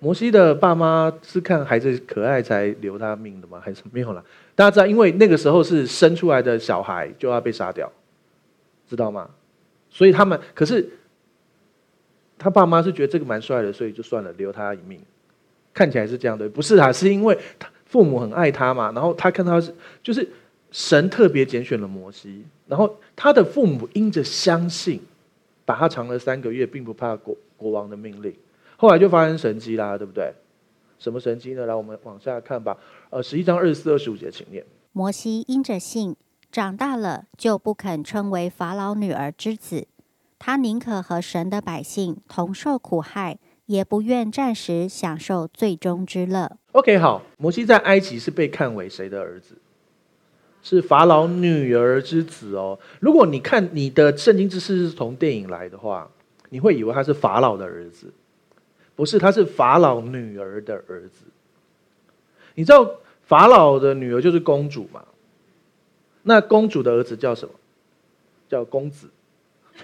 [0.00, 3.58] 摩西的爸妈是看孩子可爱才留他命的吗？
[3.64, 4.22] 还是没有了？
[4.54, 7.90] 大家知道，因为那个时候是生出来的小孩就要被杀掉，
[8.86, 9.30] 知道吗？
[9.88, 10.86] 所以他们可是
[12.36, 15.00] 他爸妈是觉得这个蛮帅的，所以就算了，留他一命。
[15.72, 16.92] 看起来是这样的，不是啊？
[16.92, 20.28] 是因为他父母很爱他嘛，然后他看他是就是
[20.72, 25.00] 神特别拣选了摩西，然后他的父母因着相信，
[25.64, 28.34] 把他藏了三个月，并不怕国国王的命令。
[28.76, 30.32] 后来就发生神迹啦，对不对？
[30.98, 31.66] 什么神迹呢？
[31.66, 32.76] 来，我们往下看吧。
[33.10, 34.64] 呃，十一章二十四、二十五节，请念。
[34.90, 36.16] 摩西因着信，
[36.50, 39.86] 长大了就不肯称为法老女儿之子，
[40.40, 46.58] 他宁可和神的百姓同受苦害，也不愿暂时享受最终之乐。
[46.72, 49.56] OK，好，摩西在埃及是被看为谁的儿子？
[50.62, 52.78] 是法老女儿之子哦。
[53.00, 56.10] 如果你看你的圣经知识是从电影来的话，
[56.48, 58.12] 你会以为他是法老的儿子。
[58.96, 61.24] 不是，他是法老女儿的儿子。
[62.54, 62.88] 你知道
[63.22, 65.04] 法老的女儿就是公主嘛？
[66.22, 67.54] 那公主的儿子叫什么？
[68.48, 69.08] 叫公子？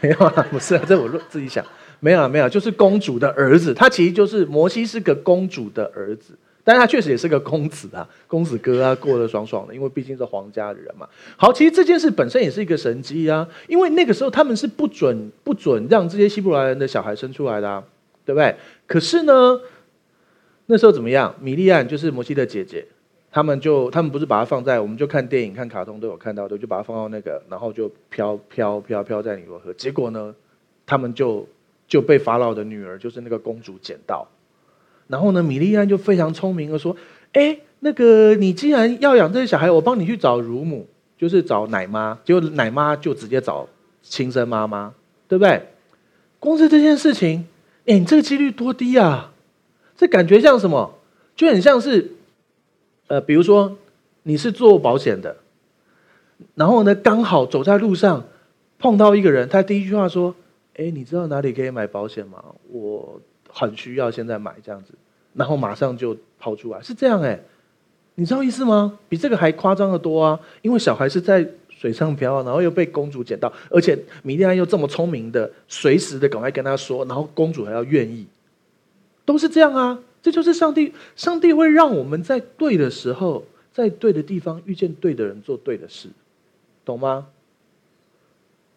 [0.00, 1.62] 没有啊，不是啊，这我自己想，
[2.00, 3.72] 没有，没有，就是公主的儿子。
[3.72, 6.34] 他其实就是摩西是个公主的儿子，
[6.64, 11.08] 但是他确实也是个公子啊，公子哥啊，过得爽爽的，因为毕竟是皇家的人嘛。
[11.36, 17.84] 好，其实这件事本身也是一个神迹啊，因为那个时候他们是不准不准让这些希伯来人的小孩生出来的啊。
[18.22, 18.54] 对不对？
[18.86, 19.58] 可是呢，
[20.66, 21.34] 那时候怎么样？
[21.40, 22.86] 米利暗就是摩西的姐姐，
[23.32, 29.72] 他们就他们不是把它放在，我们就看电影、看卡通都有看到的，就把它放到那个，然后就飘飘飘飘在尼罗河。
[29.72, 30.32] 结果呢，
[30.86, 31.44] 他们就
[31.90, 34.26] 就被法老的女儿，就是那个公主捡到。
[35.08, 36.96] 然后呢，米利安就非常聪明的说
[37.34, 40.86] ：“哎，那个你既然要养这些小孩，我帮你去找乳母，
[41.18, 42.16] 就是找奶妈。
[42.24, 43.68] 结果奶妈就直接找
[44.02, 44.94] 亲生妈妈，
[45.26, 45.66] 对不对？
[46.38, 47.46] 光是这件事情。”
[47.86, 49.32] 哎，你这个几率多低啊！
[49.96, 50.94] 这感觉像什么？
[51.34, 52.12] 就很像是，
[53.08, 53.76] 呃，比如说
[54.22, 55.38] 你是做保险的，
[56.54, 58.22] 然后呢，刚好走在路上
[58.78, 60.34] 碰到一个人，他第一句话说
[60.80, 62.42] ：“哎，你知道哪里可以买保险吗？
[62.70, 64.94] 我很需要现在买这样子。”
[65.34, 67.38] 然后马上就跑出来，是这样哎，
[68.14, 68.98] 你知道意思吗？
[69.08, 70.40] 比这个还夸张的多啊！
[70.62, 71.48] 因为小孩是在。
[71.80, 78.26] 水上漂，然后又被公主捡到，而且米利安又这么聪明的，随时的赶快跟他说，然后公主还要愿意，
[79.24, 79.98] 都是这样啊！
[80.20, 86.10] 这就是上帝，上帝会让我们在对的时候，在对的地方遇见对的人，做对的事，
[86.84, 87.28] 懂吗？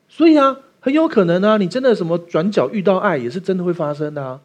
[0.07, 4.41] 所以啊，很有可能啊，你真的什么转角遇到爱，也是真的会发生的啊！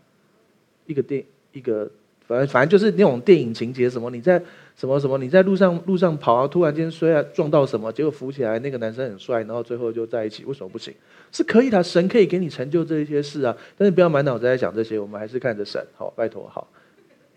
[0.87, 1.91] 一个电，一个
[2.29, 4.41] 反正反正就是那种电影情节，什么你在。
[4.77, 5.19] 什么什么？
[5.19, 7.93] 你在路上路上跑啊，突然间摔啊，撞到什么？
[7.93, 10.45] 结果扶起来，那个男生很帅，然后最后就在一起。
[10.45, 10.95] 为什么不行？
[11.33, 13.57] 是可以的，神可以给你成就这一些事啊。
[13.77, 15.85] 但是不要满脑子在想这些，我们还是看着神。
[15.97, 16.69] 好，拜托，好。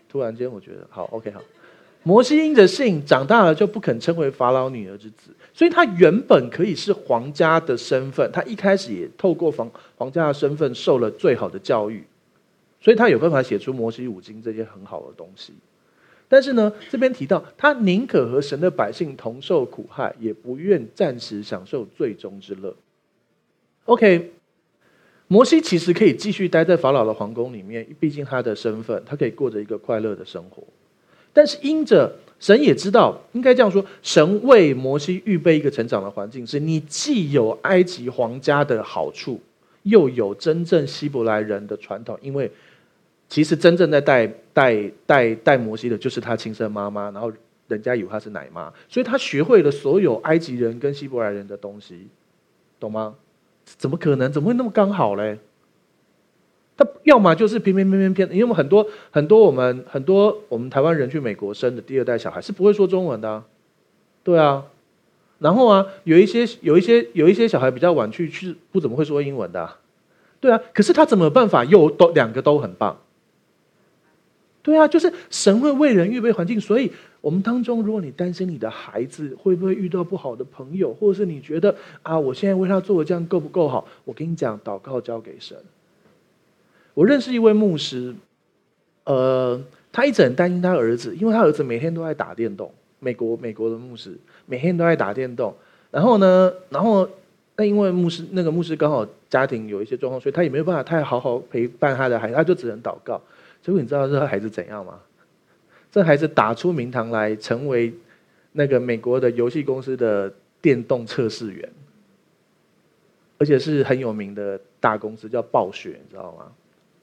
[0.08, 1.42] 突然间，我觉得好，OK，好。
[2.04, 8.30] 摩西因着信长大了，就不肯称为法老女儿之子，所以他原本可以是皇家的身份。
[8.32, 12.02] 他一开始也透过皇皇家的身份受了最好的教育，
[12.80, 15.52] 所以他有办法写出摩西五经这些很好的东西。
[16.28, 22.74] 但是呢，这边提到他宁可和神的百姓同受苦害，也不愿暂时享受最终之乐。
[23.84, 24.32] OK，
[25.28, 30.62] 摩西其实可以继续待在法老的皇宫里面，毕竟他的身份，他可以过着一个快乐的生活。
[31.34, 39.40] 但是因着神也知道，应该这样说，神为摩西预备一个成长的环境，是你既有埃及皇家的好处，
[39.84, 42.50] 又有真正希伯来人的传统，因为
[43.28, 47.32] 其实真正在带带带带摩西的就是他亲生妈妈，然后
[47.68, 52.08] 人家以为他是奶妈，所以他学会了所有埃及人跟希伯来人的东西，
[52.80, 53.14] 懂吗？
[53.64, 54.32] 怎么可能？
[54.32, 55.38] 怎么会那么刚好嘞？
[56.76, 63.42] 他要么就是偏偏偏偏偏，因为我们很多很多我们很多我们台湾人去美国生的第二代小孩是不会说中文的，
[64.24, 64.64] 对啊，
[65.38, 69.68] 然后啊有一些有一些有一些小孩比较晚去去不怎么会说英文的，
[70.40, 72.98] 对啊，可是他怎么办法又都两个都很棒？
[74.62, 83.86] 对啊，就是神会为人预备环境，所以我们当中，如果你担心你的孩子会不会遇到不好的朋友，或者是你觉得啊，我现在为他做的这样够不够好？
[84.04, 85.58] 我跟你讲，祷告交给神。
[86.94, 88.14] 我认识一位牧师，
[89.04, 92.72] 呃，他一直很担心他儿子，因为他儿子每天都在打电动。
[92.98, 95.52] 美国美国的牧师每天都在打电动，
[95.90, 97.08] 然后呢，然后
[97.56, 103.20] 那因为牧师那个牧师刚好家庭有一些状况，所以他也没有办法太好好陪伴他的孩子，他就只能祷告。
[103.60, 105.00] 结果你知道这个孩子怎样吗？
[105.90, 107.92] 这孩子打出名堂来，成为
[108.52, 111.68] 那个美国的游戏公司的电动测试员，
[113.38, 116.52] 而且是很有名的大公司，叫暴雪，你知道吗？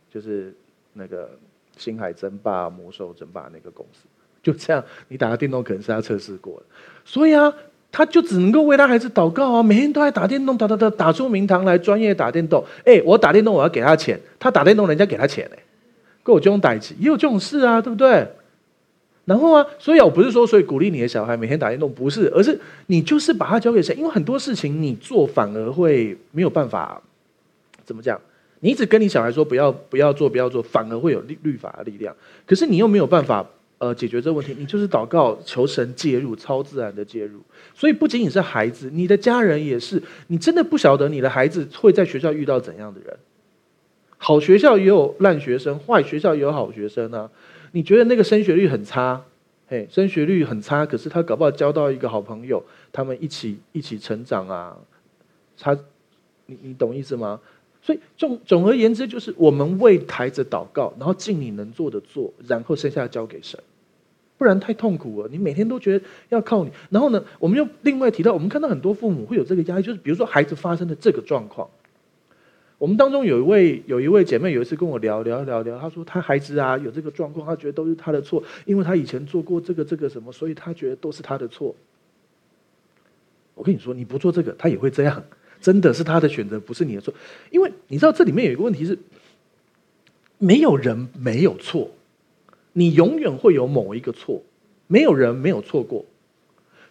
[0.10, 0.54] 就是
[0.94, 1.30] 那个
[1.78, 4.06] 星海争霸、魔兽争霸那个公司。
[4.42, 6.66] 就这样，你打个电动可能是他测试过的，
[7.04, 7.54] 所以啊，
[7.92, 12.64] 他就只能够为他孩子祷告啊，每天都在打电动，打打打，打出名堂来，专业打电动。
[12.86, 15.60] 哎，我打电动我要给他钱，他打电动人家给他钱哎。
[16.24, 18.28] 跟我这种代志，也有这种事啊，对不对？
[19.26, 23.94] 然后啊，所以我不是说，所以鼓励你的小孩每天打电动，不是，而是你就是把它交给谁？
[23.96, 27.02] 因为很多事情你做反而会没有办法，
[27.84, 28.20] 怎么讲？
[28.62, 32.16] 你一直跟你小孩说不要不要做不要做，反而会有律律法的力量。
[32.46, 33.46] 可是你又没有办法
[33.78, 37.40] 呃解决这个问题，你就是祷告求神介入，超自然的介入。
[37.74, 40.02] 所以不仅仅是孩子，你的家人也是。
[40.28, 43.18] 你真的不晓得你的孩子会在学校遇到怎样的人。
[44.18, 47.30] 好学校也有烂学生，坏学校也有好学生啊。
[47.72, 49.24] 你觉得那个升学率很差，
[49.68, 54.76] 嘿，升学率很差，可是他搞不好交到一个好朋友，他们一起一起成长啊。
[55.58, 55.74] 他，
[56.48, 57.40] 你你懂意思吗？
[57.90, 63.60] 所以总总而言之，就是我们为孩子祷告，然后尽你能做的做，然后剩下交给神，
[64.38, 65.28] 不然太痛苦了。
[65.32, 71.68] 你每天都觉得要靠你，然后呢，我们又另外提到，我们看到很多父母会有这个压力，就是比如说孩子发生的这个状况。
[72.78, 81.76] 我们当中有一位有一位姐妹，有一次跟我聊聊聊聊，她说她孩子啊有这个状况，她觉得都是她的错，因为她以前做过这个这个什么，所以她觉得都是她的错。
[83.56, 85.24] 我跟你说，你不做这个，他也会这样，
[85.62, 87.14] 真的是他的选择，不是你的错。
[87.52, 88.98] 因为你知道这里面有一个问题是，
[90.38, 91.92] 没有人没有错，
[92.74, 94.42] 你永远会有某一个错，
[94.88, 96.06] 没有人没有错过。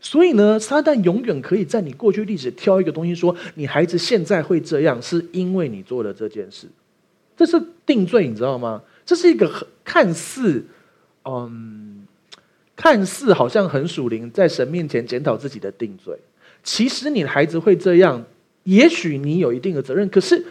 [0.00, 6.68] 所以呢，撒旦永远可以在你过去历史挑一个东西说，你孩子现在会这样，是因为你做了这件事，
[7.36, 8.82] 这是定罪，你知道吗？
[9.04, 9.50] 这是一个
[9.84, 10.64] 看似，
[11.24, 12.06] 嗯，
[12.76, 16.16] 看似好像很属灵，在神面前检讨自己的定罪。
[16.62, 18.24] 其实你孩子会这样，
[18.68, 20.44] 也许你有一定的责任，可是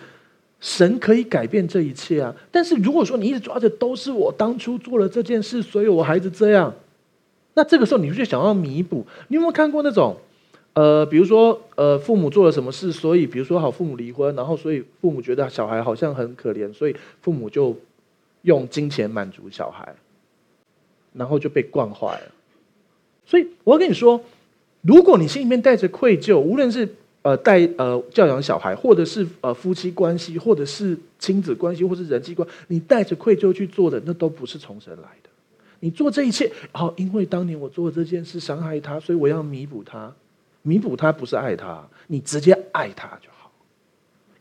[0.59, 2.35] 神可以改变这一切啊。
[2.51, 6.73] 但是如果说你一直抓着都是我当初做了这件事，所以我孩子这样。
[7.53, 9.05] 那这个时候，你就想要弥补。
[9.27, 10.17] 你有没有看过那种，
[10.73, 17.75] 呃，比如说，呃，父母做了什么事，所以，比如说，好，父母离婚，然后，所以父母觉得小孩好像很可怜，所以父母就
[18.41, 19.95] 用金钱满足小孩，
[21.13, 22.31] 然后就被惯坏了。
[23.27, 24.19] 所以，我要跟你说，
[24.81, 26.87] 如果你心里面带着愧疚，无论是
[27.21, 35.29] 呃带呃教养小孩，或者是呃夫妻关系，或者是亲子关系，或是人际关系，你带着愧疚去做的，那都不是从神来的。
[35.79, 40.13] 你做这一切，好，因为当年我做这件事伤害他，所以我要弥补他。
[40.63, 43.51] 弥补他不是爱他，你直接爱他就好。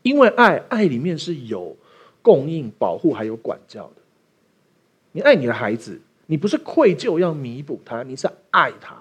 [0.01, 1.77] 因为爱，爱里面是有
[2.21, 4.01] 供应、保护还有管教的。
[5.11, 8.95] 你爱你的孩子，你不是愧疚要弥补他，你是爱他，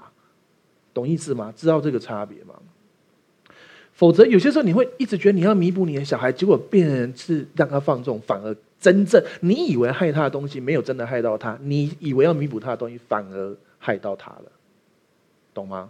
[0.93, 1.53] 懂意思吗？
[1.57, 2.39] 知道这个差别？
[3.97, 8.55] 否则有些时候你会一直觉得你要弥补你的小孩，结果变成是让他放纵，反而。
[8.79, 14.53] 真正你以为害他的东西，没有真的害到他；你以为要弥补他的东西，反而害到他了，
[15.55, 15.89] 懂吗？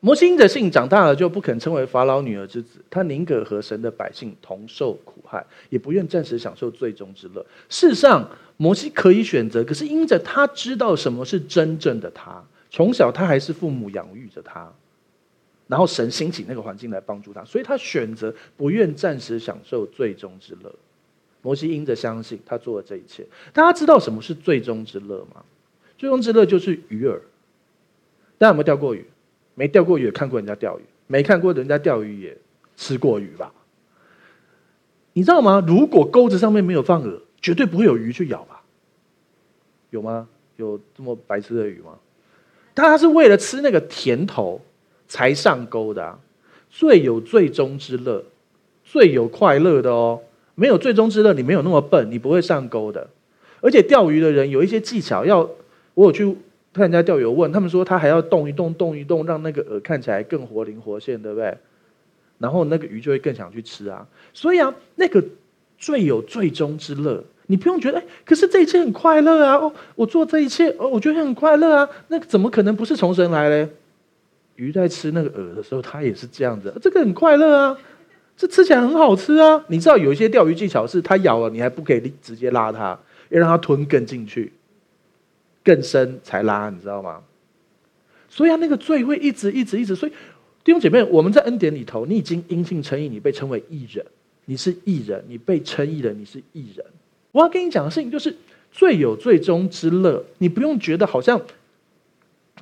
[0.00, 7.44] 摩西因着信长大了，就不肯称为法老女儿之子，他宁可和神的百姓同受苦害，也不愿暂时享受最终之乐。
[7.68, 14.72] 事实上，摩西可以选择，可是因着他知道什么是真正的他，从小他还是父母养育着他，
[15.66, 20.74] 然后神兴起那个环境来帮助他，所以他选择不愿暂时享受最终之乐。
[21.42, 23.26] 摩西因着相信，他做了这一切。
[23.52, 25.42] 大家知道什么是最终之乐吗？
[25.96, 27.18] 最终之乐就是鱼饵。
[28.38, 29.04] 大家有没有钓过鱼？
[29.54, 32.36] 没钓过鱼看过人家钓鱼，没看过人家钓鱼也
[32.76, 33.52] 吃过鱼吧？
[35.12, 35.62] 你知道吗？
[35.66, 38.62] 如果钩子上面没有放饵，绝对不会有鱼去咬吧？
[39.90, 40.28] 有吗？
[40.56, 41.98] 有这么白痴的鱼吗？
[42.74, 44.60] 大家是为了吃那个甜头
[45.06, 46.18] 才上钩的啊！
[46.70, 48.24] 最有最终之乐，
[48.84, 50.20] 最有快乐的哦。
[50.54, 53.08] 没有最终之乐，你没有那么笨，你不会上钩的。
[53.60, 55.48] 而且钓鱼的人有一些技巧，要
[55.94, 56.24] 我有去
[56.72, 61.56] 看人家钓友，问他们说他还要动一动，动一动，让那个饵看起来更活灵活现，对不对？
[62.38, 64.06] 然后那个鱼就会更想去吃啊。
[64.32, 65.24] 所以啊，那个
[65.78, 67.22] 最有最终之乐。
[67.46, 69.56] 你不用觉得，哎，可是这一切很快乐啊！
[69.56, 71.88] 哦，我做这一切，哦，我觉得很快乐啊。
[72.08, 73.68] 那怎么可能不是从神来嘞？
[74.56, 77.78] 鱼在吃那个饵的时候，它也是这样子，这个很快乐啊，
[78.36, 79.64] 这吃起来很好吃啊。
[79.68, 82.98] 你知道有一些钓鱼技巧是，它咬了你还不可以直接拉它，
[83.30, 84.52] 要让它吞更进去，
[85.62, 87.22] 更深才拉，你知道吗？
[88.28, 89.94] 所以啊，那个罪会一直一直一直。
[89.94, 90.12] 所以
[90.64, 94.04] 弟兄姐妹，我们在恩典里头，你已经因信称义，你被称为义人，
[94.46, 96.84] 你是义人，你被称义了，你是义人。
[97.32, 98.34] 我要跟你讲的事情就是，
[98.72, 100.24] 罪有最终之乐。
[100.38, 101.40] 你不用觉得好像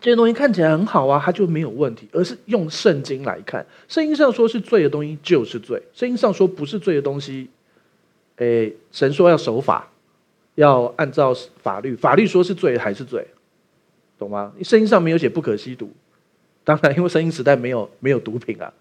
[0.02, 3.64] 这些东西看起来很好啊，它就没有问题，而是用圣经来看。
[3.86, 7.48] 圣经上说是罪的东西就是罪，圣经上说不是罪的东西，
[8.36, 9.88] 诶，神说要守法，
[10.56, 11.32] 要按照
[11.62, 13.24] 法律，法律说是罪还是罪，
[14.18, 14.52] 懂吗？
[14.64, 15.88] 圣经上没有写不可吸毒，
[16.64, 18.74] 当然因为圣经时代没有没有毒品啊，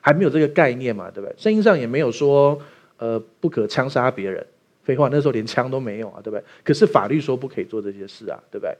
[0.00, 1.34] 还没有这个概念嘛，对不对？
[1.38, 2.60] 圣经上也没有说
[2.98, 4.44] 呃不可枪杀别人。
[4.82, 6.44] 废话，那时候连枪都没有啊，对不对？
[6.62, 8.76] 可是法律说不可以做这些事啊，对不对？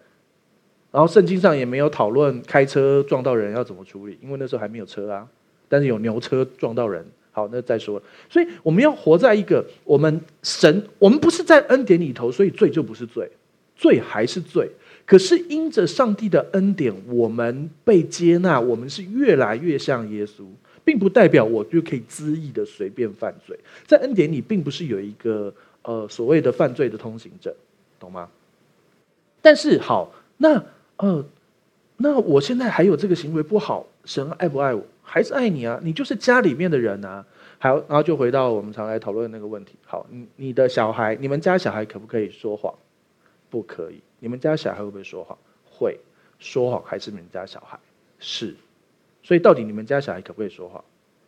[0.94, 5.26] 然后圣经上也没有讨论开车撞到人要怎么处理，因为那时候还没有车啊。
[5.68, 8.00] 但是有牛车撞到人，好，那再说。
[8.30, 13.28] 所以我们要活在一个我们神，我们不是在恩典里头，所以罪就不是罪，
[13.74, 14.70] 罪还是罪。
[15.04, 20.44] 可是因着上帝的恩典，我们被接纳，我们是越来越像耶稣，
[20.84, 23.58] 并不代表我就可以恣意的随便犯罪。
[23.84, 25.52] 在恩典里，并不是有一个。
[25.86, 27.52] 呃，所谓的犯罪的通行证，
[28.00, 28.26] 懂吗？
[29.42, 30.64] 但是好，那
[30.96, 31.24] 呃，
[31.96, 34.82] 那我现在还有这个行为不好，神爱不爱我？
[35.02, 35.78] 还是爱你啊？
[35.82, 37.24] 你就是家里面的人啊。
[37.58, 39.74] 好，然后就回到我们常来讨论的那个问题。
[39.84, 42.74] 好，你你的小孩，你们家小孩可不可以说谎？
[43.50, 44.00] 不可以。
[44.18, 45.36] 你们家小孩会不会说谎？
[45.64, 45.98] 会。
[46.38, 47.78] 说谎还是你们家小孩？
[48.18, 48.54] 是。
[49.22, 50.82] 所以到底你们家小孩可不可以说谎？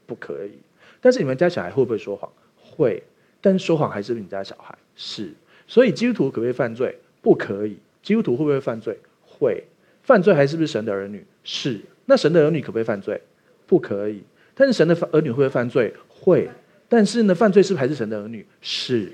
[0.07, 0.59] 不可以。
[1.01, 2.31] 但是你们家小孩会不会说谎？
[2.57, 3.03] 会。
[3.41, 5.33] 但是说谎还是你们家小孩是，
[5.69, 6.99] 所以基督徒可不可以犯罪？
[7.23, 7.79] 不可以。
[8.03, 8.99] 基督徒会不会犯罪？
[9.39, 9.65] 会。
[10.03, 11.25] 犯罪还是不是神的儿女？
[11.43, 11.81] 是。
[12.05, 13.21] 那神的儿女可不可以犯罪？
[13.67, 14.23] 不可以。
[14.55, 15.93] 但是神的儿女会不会犯罪？
[16.09, 16.49] 会。
[16.89, 18.47] 但是呢，犯罪是不是还是神的儿女？
[18.61, 19.11] 是。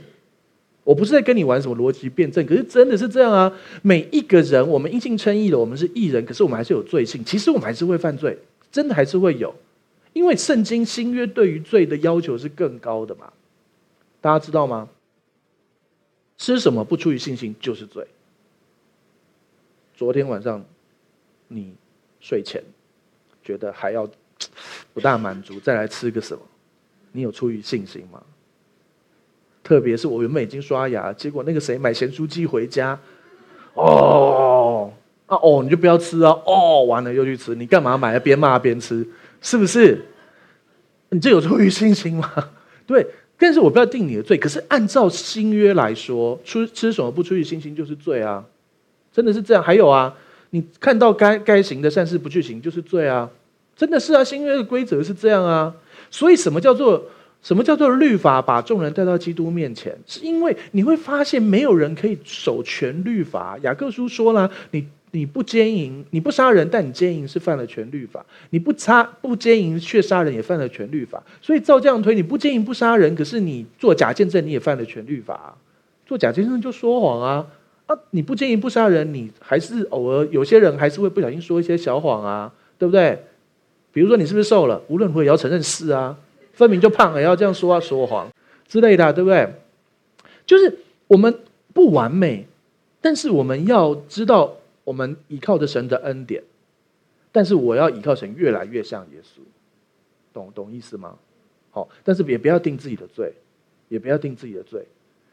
[0.84, 3.52] 我不是在跟你玩什么逻辑辩证，可是真的是这样啊！
[3.82, 7.24] 每一个人，我们因信称义了，我们是义人，可是我们还是有罪性。
[7.24, 8.36] 其实我们还是会犯罪，
[8.72, 9.54] 真的还是会有，
[10.12, 13.32] 因为圣经新约对于罪的要求是更高的嘛。
[14.20, 14.88] 大家知道吗？
[16.36, 18.04] 吃什么不出于信心就是罪。
[20.02, 20.60] 昨天晚上
[21.46, 21.72] 你
[22.18, 22.60] 睡前
[23.40, 24.04] 觉得还要
[24.92, 26.42] 不大满足，再来吃个什么？
[27.12, 28.20] 你有出于信心吗？
[29.62, 32.98] 特别是我原本已经刷牙，结果那个谁买咸酥鸡回家，
[33.74, 34.92] 哦
[35.26, 36.32] 啊哦，你就不要吃啊！
[36.46, 39.06] 哦，完了又去吃，你干嘛买了边骂边吃？
[39.40, 40.04] 是不是？
[41.10, 42.50] 你这有出于信心吗？
[42.88, 43.06] 对。
[43.38, 48.44] 但是我不要定你的罪，可是按照新约来说，出吃什么不出于信心就是罪啊，
[49.12, 49.62] 真的是这样。
[49.62, 50.14] 还有啊，
[50.50, 53.28] 你看到该该行的善事不去行就是罪啊，
[53.76, 55.74] 真的是啊，新约的规则是这样啊。
[56.10, 57.04] 所以什么叫做
[57.42, 59.96] 什么叫做律法把众人带到基督面前？
[60.06, 63.58] 是因为你会发现没有人可以守全律法。
[63.62, 64.86] 雅各书说了，你。
[65.14, 68.24] 你不奸淫，你不杀人，但你奸淫是犯了全律法。
[68.48, 71.22] 你不杀不奸淫却杀人，也犯了全律法。
[71.42, 75.54] 所以照这样推，你不奸淫不杀人，可是你做假见证，你也犯了全律法。
[76.06, 77.46] 做假见证就说谎啊
[77.92, 77.98] 啊！
[78.10, 83.18] 你不奸淫不杀人，你还是偶尔有些人还是会不小心说一些小谎啊，对不对？
[83.92, 84.80] 比如说你是不是瘦了？
[84.88, 86.16] 无论如何也要承认是啊，
[86.52, 88.30] 分明就胖了，也要这样说啊，说谎
[88.66, 89.48] 之类的，对不对？
[90.46, 90.78] 就是
[91.08, 91.34] 我们
[91.72, 92.46] 不完美，
[93.00, 94.56] 但是我们要知道。
[94.84, 96.42] 我们依靠着神的恩典，
[97.30, 99.38] 但是我要依靠神越来越像耶稣，
[100.32, 101.16] 懂懂意思吗？
[101.70, 103.32] 好，但是也不要定自己的罪，
[103.88, 104.84] 也不要定自己的罪，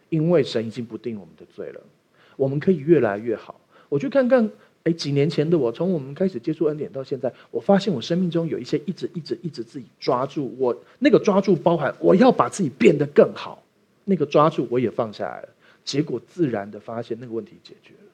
[0.09, 1.81] 因为神已经不定我们的罪了。
[2.39, 3.59] 我们可以越来越好。
[3.89, 4.49] 我去看看，
[4.83, 13.61] 哎，几年前的我，从我们开始接触恩典到现在，我发现我生命中有一些一直一直一直自己抓住我，那个抓住包含我要把自己变得更好，
[14.05, 15.49] 那个抓住我也放下来了，
[15.83, 18.11] 结果自然的发现那个问题解决了。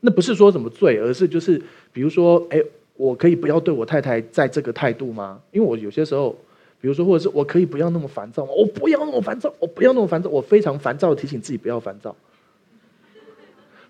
[0.00, 1.58] 那不是说什么罪，而是就是
[1.90, 2.62] 比如说，哎，
[2.96, 5.40] 我可以不要对我太太在这个态度吗？
[5.50, 6.36] 因为我有些时候，
[6.78, 8.52] 比如说，或者是我可以不要那么烦躁吗？
[8.52, 12.14] 我不要那么烦躁，我不要那么烦躁，我非常烦躁提醒自己不要烦躁。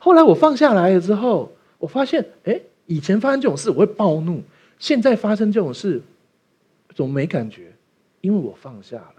[0.05, 4.43] 后来我放下来了之后，我发现，哎，以前发生这种事我会暴怒，
[4.79, 5.99] 现在发生这种事，
[6.95, 7.73] 总没感觉，
[8.21, 9.15] 因为我放下了。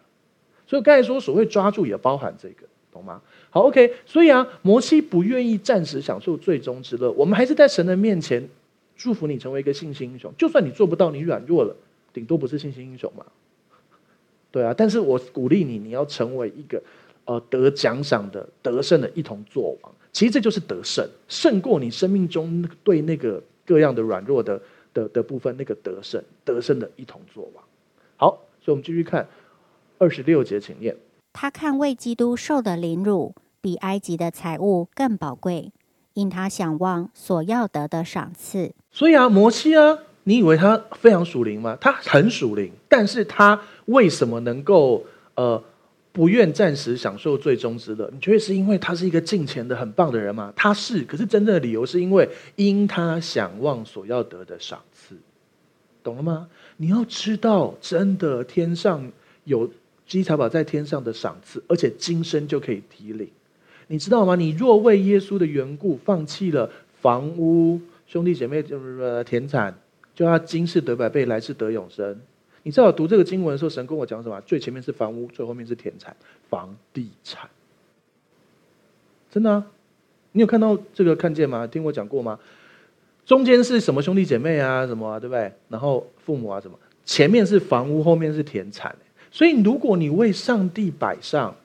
[0.67, 3.19] 所以刚才说所谓抓住也包含这个，懂吗？
[3.49, 3.95] 好，OK。
[4.05, 8.47] 所以啊，摩西不愿意暂时享受最终之乐，我们还是在神的面前
[8.95, 10.31] 祝福你成为一个信心英雄。
[10.37, 11.75] 就算你做不到，你软弱了，
[12.13, 13.25] 顶多不是信心英雄嘛。
[14.51, 16.79] 对啊，但是我鼓励你，你要成为一个
[17.25, 19.91] 呃得奖赏的得胜的一同作王。
[20.15, 24.61] 其实这就是得胜，胜过你生命中对那个各样的软弱的
[24.93, 27.61] 的的部分，那个得胜，得胜的一同作王。
[28.15, 28.29] 好，
[28.61, 29.27] 所以我们继续看
[29.97, 30.95] 二十六节，请念。
[31.33, 35.73] 他看为基督受的凌辱，比埃及的财物更宝贵，
[36.13, 38.71] 因他想望所要得的赏赐。
[38.93, 41.77] 所以啊，摩西啊，你以为他非常属灵吗？
[41.81, 45.05] 他很属灵，但是他为什么能够
[45.35, 45.61] 呃？
[46.15, 50.53] 不愿暂时享受最终之乐，你觉得是因为他是一个敬虔的很棒的人吗？
[50.55, 55.17] 他是，可是真正的理由是因为因他想望所要得的赏赐，
[56.01, 56.47] 懂了吗？
[56.77, 59.11] 你要知道，真的天上
[59.43, 59.69] 有
[60.07, 63.27] 积财宝在天上的赏赐，而且今生就可以提领，
[63.87, 64.37] 你知道吗？
[64.37, 69.77] 你若为耶稣的缘故放弃了房屋、兄弟姐妹就是田产，
[70.15, 72.17] 就要今世得百倍，来世得永生。
[72.65, 74.41] 你知道读这个经文的时候，神跟我讲什么？
[74.41, 76.17] 最前面是房屋，最后面是田产，
[76.49, 77.47] 房地产。
[79.29, 79.63] 真的？
[80.31, 81.67] 你有看到这个看见吗？
[81.67, 82.39] 听我讲过吗？
[83.23, 85.53] 中间是什么兄弟姐妹啊，什么，对不对？
[85.69, 86.75] 然后父母啊，什么？
[87.05, 88.95] 前面是房屋，后面是田产。
[89.29, 91.55] 所以，如果你为上帝摆上，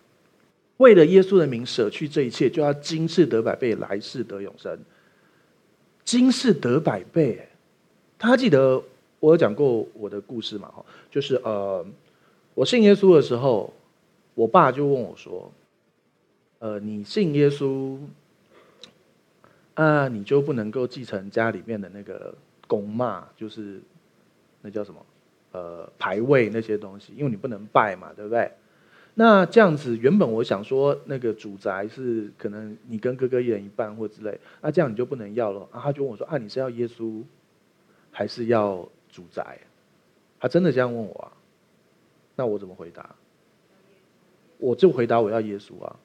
[0.77, 4.79] 为了耶稣的名舍去这一切，就要今世得百倍，来世得永生。
[6.05, 7.49] 今世得百倍，
[8.19, 8.83] 他记得。
[9.21, 10.69] 我有讲过我的故事嘛？
[10.69, 11.87] 哈，就是呃，
[12.55, 13.73] 我信耶稣的时候，
[14.35, 15.53] 我爸就问我说
[16.59, 17.99] ：“呃，你信耶稣
[19.75, 22.35] 啊，你就不能够继承家里面的那个
[22.67, 23.83] 公妈，就是
[24.63, 25.05] 那叫什么？
[25.53, 28.51] 呃，牌位那些东西，因为你不能拜嘛，对不对？
[29.15, 35.69] 那这样子，原本我想说，那个主宅是可能你跟哥哥一人一半或之类，那这样你就不能要了。
[35.73, 37.23] 啊，他就问我说：啊，你是要耶稣，
[38.11, 39.59] 还是要？”主宰，
[40.39, 41.33] 他真的这样问我啊？
[42.37, 43.15] 那我怎么回答？
[44.59, 45.97] 我就回答我要耶稣啊！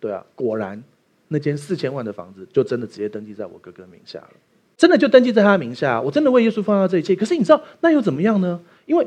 [0.00, 0.82] 对啊，果然
[1.28, 4.32] 那间四千万的房子就真的直接登记在我哥哥名下了，
[4.76, 6.00] 真的就登记在他名下。
[6.00, 7.14] 我真的为耶稣放下这一切。
[7.14, 8.60] 可是你知道那又怎么样呢？
[8.86, 9.06] 因为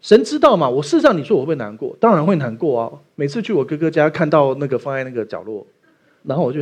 [0.00, 0.68] 神知道嘛。
[0.68, 1.96] 我事实上你说我会不会难过？
[2.00, 2.92] 当然会难过啊！
[3.14, 5.66] 每次去我哥哥家看到那个放在那个角落，
[6.24, 6.60] 然后我就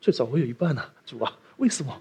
[0.00, 1.94] 最少会有一半啊，主啊，为什么？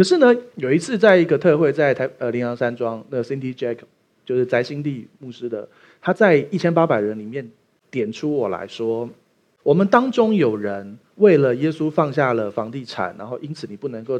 [0.00, 3.76] 可是呢，有一次在一个特会，在台呃灵粮山庄，那 Cindy Jack
[4.24, 5.68] 就是翟新地牧师的，
[6.00, 7.46] 他在一千八百人里面
[7.90, 9.10] 点出我来说，
[9.62, 14.18] 我们当中有人为了耶稣放下了房地产，然后因此你不能够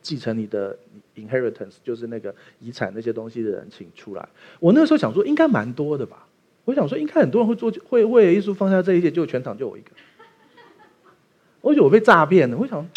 [0.00, 0.74] 继承你的
[1.14, 4.26] inheritance，就是那个遗产那些东西的人，请出来。
[4.58, 6.26] 我那个时候想说，应该蛮多的吧？
[6.64, 9.90] 我想说，应该很多人会做，会为了耶稣放下这一切，就全场就我一个。
[11.60, 12.88] 我觉得我被诈骗了，我想。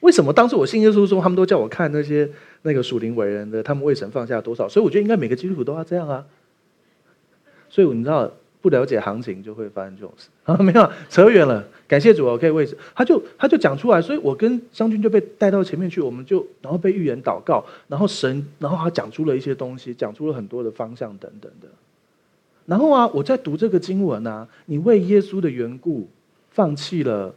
[0.00, 2.28] 为什么当时我信耶稣的时候，他们都叫我看那些
[2.62, 4.68] 那个属灵伟人的，他们为神放下多少？
[4.68, 6.24] 所以我觉得应该每个基督徒都要这样啊。
[7.68, 8.30] 所以你知道
[8.60, 10.56] 不了解行情就会发生这种事 啊？
[10.58, 11.66] 没有，扯远了。
[11.88, 21.68] 感谢主，我可以为他就他就讲出来，所以我跟湘军就被带到前面去，我们就然后被预言祷告，然后神然后他讲出了一些东西，讲出了很多的方向等等的。
[22.66, 26.08] 然后啊，我在读这个经文啊，你为耶稣的缘故
[26.50, 27.34] 放弃了。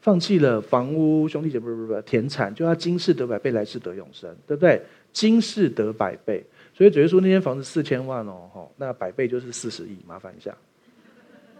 [0.00, 4.80] 放弃了房屋，兄弟姐妹不不不，田产就要今世得百倍，来世得永生，对不对？
[5.12, 10.54] 今世得百倍，所以主耶稣那间房子四千万哦，吼，那百倍就是四十亿，麻烦一下。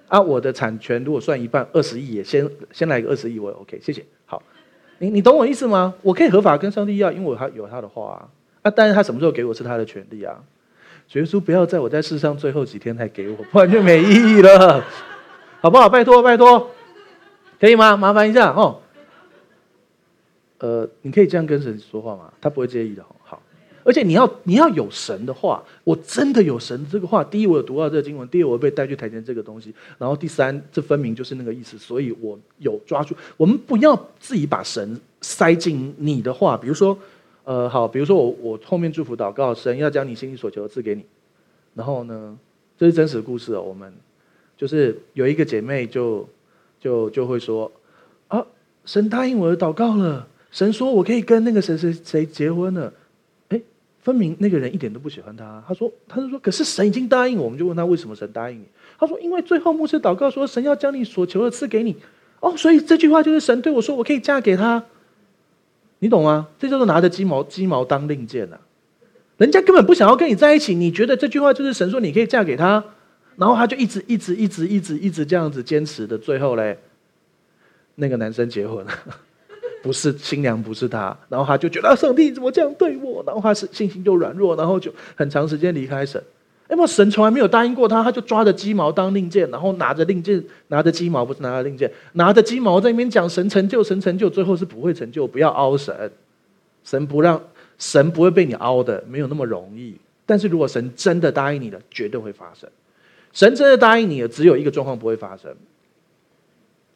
[0.06, 4.04] 啊，我的产权如果算一半，二十亿也先先来个二十亿，我也 OK，谢谢。
[4.24, 4.42] 好，
[4.98, 5.94] 你你懂我意思吗？
[6.02, 8.28] 我可以合法跟上帝要，因为我他有他的话啊，
[8.62, 10.38] 啊，但是他什么时候给我是他的权利啊。
[11.08, 14.84] 主耶稣不要在我在世上最后几天才给我，不然就没意义了，
[15.60, 15.88] 好不好？
[15.88, 16.70] 拜托拜托。
[17.60, 17.96] 可以吗？
[17.96, 18.80] 麻烦一下哦。
[20.58, 22.32] 呃，你可以这样跟神说话吗？
[22.40, 23.04] 他不会介意的。
[23.22, 23.40] 好，
[23.84, 27.22] 而且你要你要有神的话，我真的有神这个话。
[27.22, 31.78] 第一，我有读到这个经文；第二，我被带去台前这个东西；然后第三，这分明就是那个意思。
[31.78, 33.14] 所以我有抓住。
[33.36, 36.56] 我们不要自己把神塞进你的话。
[36.56, 36.98] 比如说，
[37.44, 41.04] 呃，好，比如说我我后面祝福祷告，神要将你心里所求的赐给你。
[41.74, 42.36] 然后呢，
[42.76, 43.62] 这是真实故事哦。
[43.62, 43.92] 我们
[44.56, 46.28] 就是有一个姐妹就。
[46.80, 47.70] 就就会说，
[48.28, 48.44] 啊，
[48.84, 52.92] 神答应我的祷告了，神说我可以跟那个谁谁谁结婚了，
[53.48, 53.60] 哎，
[54.00, 55.62] 分明那个人一点都不喜欢他。
[55.66, 58.64] 他说，他就说，可是神已经答应我，我们就问他为什么神答应你？
[58.98, 61.96] 他说，因为最后牧师祷告说神要将你所求的赐给你。
[62.40, 64.84] 哦，所以这句话就是神对我说我可以嫁给他，
[65.98, 66.48] 你懂吗？
[66.58, 68.60] 这叫做拿着鸡毛鸡毛当令箭啊！
[69.38, 72.84] 人家根本不想要跟你在一起，你觉得这句话就是神说你可以嫁给他，
[73.38, 76.76] 然后他就一直一直一直一直一直这样子坚持的，最后嘞，
[77.94, 78.92] 那个男生结婚了。
[79.80, 86.20] 不是新娘，不是他，然后他就觉得上帝怎么这样对我，然后他是信心就软弱，然后就很长时间离开神。
[86.66, 96.10] 哎，不，神从来没有答应过他，他就抓着鸡毛当令箭，然后拿着令箭，拿着鸡毛不是拿着令箭，拿着鸡毛在那边讲神成就，神成就，最后是不会成就，不要凹神，
[96.82, 97.40] 神不让，
[97.78, 99.96] 神不会被你凹的，没有那么容易。
[100.26, 102.68] 但是如果神真的答应你了，绝对会发生。
[103.38, 105.56] 神真的答应你了，只有一个状况不会发生。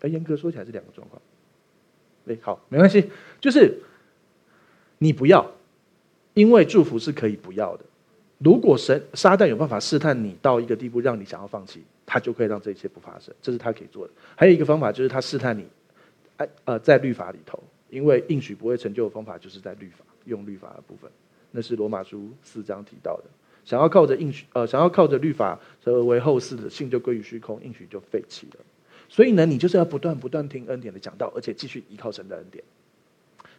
[0.01, 1.22] 哎严格说起来是两个状况。
[2.26, 3.09] 哎，好，没关系，
[3.40, 3.80] 就是
[4.99, 5.49] 你不要，
[6.34, 7.84] 因为祝福是可以不要的。
[8.38, 14.12] 如果神撒旦有办法试探你到一个地步，让你想要放弃，他就可以让这一切不发生，这是他可以做的。
[14.34, 15.64] 还有一个方法就是他试探你，
[16.38, 21.09] 哎，呃，在律法里头，因为应许不会成就的方法就是在律法，用律法的部分，
[21.53, 23.24] 那是罗马书四章提到的。
[23.64, 28.56] 想要靠着应许，呃，想要靠着律法而为后世的信就归于虚空，应许就废弃了。
[29.08, 32.64] 所以呢，你就是要不断不断听恩典的讲道，而且继续依靠神的恩典，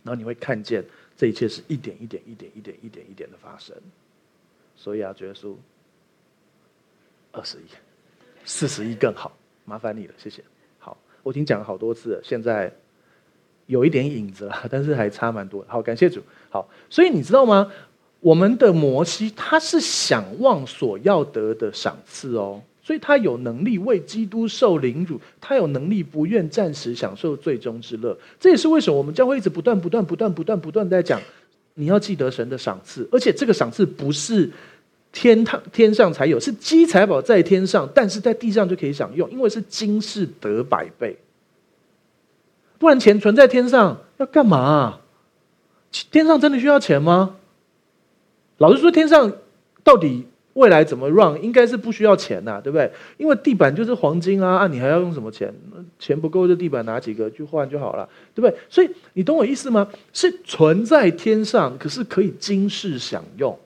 [0.04, 0.84] 然后你会看见
[1.16, 3.76] 这一切是一点一点、一点一点、一点一点的发生。
[4.76, 5.56] 所以啊，觉得说
[7.32, 7.62] 二十一、
[8.44, 10.44] 四十亿更好，麻烦你了，谢谢。
[10.80, 12.74] 好，我已经讲了好多次了，现在
[13.68, 15.64] 有一点影子了，但是还差蛮多。
[15.70, 16.22] 好，感谢主。
[16.50, 17.72] 好，所以你知道吗？
[18.24, 22.62] 我们的摩西他是想望所要得的赏赐哦。
[22.86, 28.18] 所以他有能力为基督受凌辱，他有能力不愿暂时享受最终之乐。
[28.38, 31.22] 这也是为什么我们将会一直不断、不断、不断、不断、不断在讲，
[31.76, 34.52] 你要记得神的赏赐，而且这个赏赐不是
[35.14, 41.18] 天堂天上才有，是积财宝在天上，但是在地上就可以享用，因为是今世得百倍。
[42.78, 45.00] 不然钱存在天上要干嘛？
[46.12, 47.38] 天上真的需要钱吗？
[48.58, 49.32] 老实说，天上
[49.84, 50.26] 到底？
[50.54, 51.42] 未来怎么 run？
[51.44, 52.92] 应该是不需要钱呐、啊，对不对？
[53.18, 55.52] 因为地板就是黄金啊，啊，你还要用什么钱？
[55.98, 58.56] 钱不够，就地板拿几个去换就好了，对不对？
[58.70, 59.90] 所以你懂我意思吗？
[60.14, 63.58] 是存在天上，可是可以今世享用，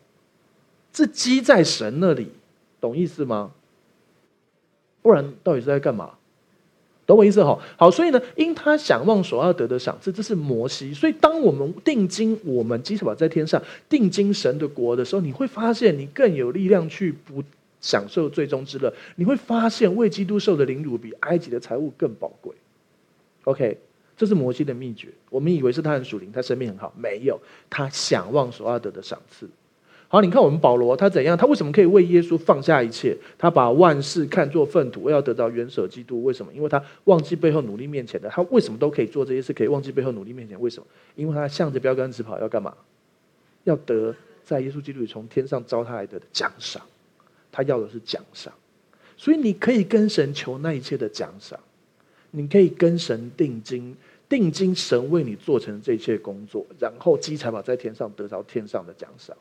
[0.93, 2.31] 是积在神那里，
[2.79, 3.51] 懂意思吗？
[5.01, 6.11] 不然到底是在干嘛？
[7.07, 7.57] 懂我意思哈？
[7.77, 10.93] 好，所以呢，因他想望所要得的赏赐，这是摩西。
[10.93, 17.41] 所以，当我们定睛我们积财宝在天上，定睛神的国的时候，你会发现你更有力量去不
[17.79, 18.93] 享受最终之乐。
[19.15, 22.53] 你会发现为基督受的凌辱比埃及的财物更宝贵。
[23.45, 23.77] OK，
[24.17, 25.07] 这是摩西的秘诀。
[25.29, 27.39] 我们以为是他很属灵，他生命很好，没有，
[27.69, 29.47] 他想望所要得的赏赐。
[30.09, 31.37] 好，你看我们保罗他怎样？
[31.37, 33.15] 他为什么可以为耶稣放下一切？
[33.37, 36.23] 他把万事看作粪土，为要得到元首基督。
[36.23, 36.53] 为什么？
[36.53, 38.29] 因为他忘记背后努力面前的。
[38.29, 39.51] 他为什么都可以做这些事？
[39.51, 40.59] 可以忘记背后努力面前？
[40.61, 40.85] 为什么？
[41.15, 42.73] 因为他向着标杆直跑，要干嘛？
[43.65, 46.81] 要得在耶稣基督里从天上招他来的奖赏。
[47.49, 48.53] 他要的是奖赏，
[49.15, 51.59] 所以你可以跟神求那一切的奖赏，
[52.29, 53.95] 你可以跟神定金，
[54.29, 59.35] 定睛神为你做成这一切工作，然后积财宝在天上，得着天上的奖赏。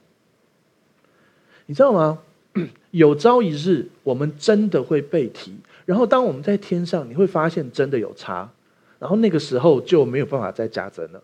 [1.66, 2.18] 你知道吗？
[2.90, 5.54] 有朝一日，我们真的会被提。
[5.84, 8.50] 然后，当我们在天上，你会发现真的有差。
[8.98, 11.22] 然后那个时候就没有办法再加增了。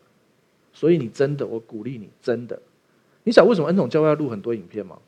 [0.75, 2.61] 所以，你真的，我鼓励你，真的。
[3.25, 4.99] 你想为什么恩宠教会要录很多影片吗？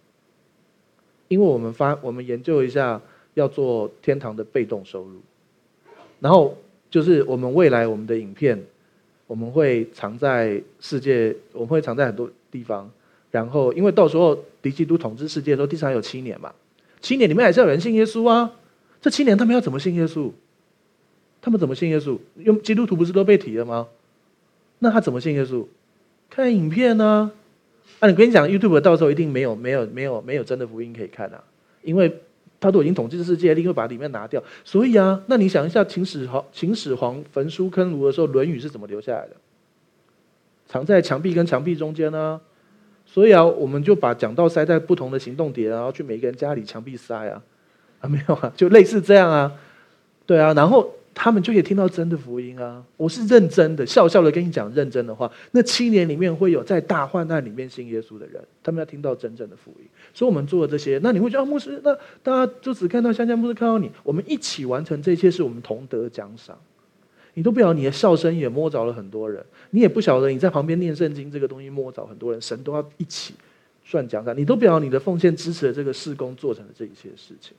[1.28, 3.00] 因为我们发，我们研究一下，
[3.34, 5.20] 要做天堂的被动收入。
[6.20, 6.56] 然后
[6.90, 8.62] 就是我们未来我们的影片，
[9.26, 12.90] 我们会藏在世界，我们会藏在很多地方。
[13.34, 16.54] 然后，因为到时候敌基督统治世界的时候，地上有七年嘛，
[17.00, 18.52] 七年里面还是有人信耶稣啊。
[19.02, 20.30] 这七年他们要怎么信耶稣？
[21.42, 22.16] 他们怎么信耶稣？
[22.36, 23.88] 用基督徒不是都被提了吗？
[24.78, 25.66] 那他怎么信耶稣？
[26.30, 27.32] 看影片呢？
[27.98, 31.42] 啊，你跟你讲，YouTube 到时候一定没有、没有、没有、没有真的福音可以看啊，
[31.82, 32.20] 因为
[32.60, 34.40] 他都已经统治世界，一定会把里面拿掉。
[34.64, 39.34] 所以啊，那你想一下，秦始皇、秦始皇焚书坑儒的时候，《论语》是怎么留下来的？
[40.68, 42.40] 藏在墙壁跟墙壁中间呢？
[43.14, 47.40] 所以啊，我们就把讲道塞在不同的行动点，然后去每个人家里墙壁塞啊，
[48.00, 49.52] 啊 没有啊，就类似这样啊，
[50.26, 52.82] 对啊，然后他们就可以听到真的福音啊。
[52.96, 55.30] 我是认真的，笑笑的跟你讲认真的话。
[55.52, 59.86] 那七年里面会有在大患难里面信耶稣的人，他们要听到真正的福音。
[60.12, 66.58] 所以我们做了这些，那你会觉得啊，牧师，那大家就只看到香香牧师看到你，我们一起完成这些，是我们同得奖赏。
[67.34, 73.34] 你都不晓得你的笑声也摸着了很多人，你也不晓得你在旁边念圣经这个东西摸着很多人，神都要一起
[73.84, 77.52] 算奖赏，你都不晓得你的奉献支持了这个事工做成了这一切事情。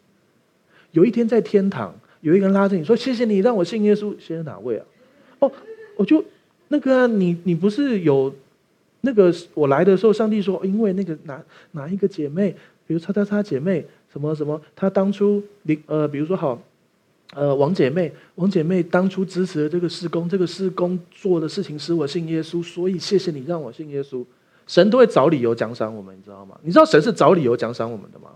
[0.92, 4.86] 有一天在天堂，有一个人拉着你说：“谢谢你让我信耶稣。”谢谢哪位啊？
[5.40, 5.52] 哦，
[5.98, 6.24] 我就
[6.70, 8.34] 那个啊，你你不是有
[9.02, 12.56] 那个我来的时候，上帝说，因为那个哪哪一个姐妹，
[12.88, 16.62] 比如叉叉叉姐妹，什么什么，她当初你呃，比如说好。
[17.34, 24.24] 呃，王姐妹，王姐妹当初支持了这个事工，这个事工做的事情使我信耶稣，所以谢谢你让我信耶稣。
[24.68, 26.58] 神都会找理由奖赏我们，你知道吗？
[26.64, 28.30] 你知道神是找理由奖赏我们的吗？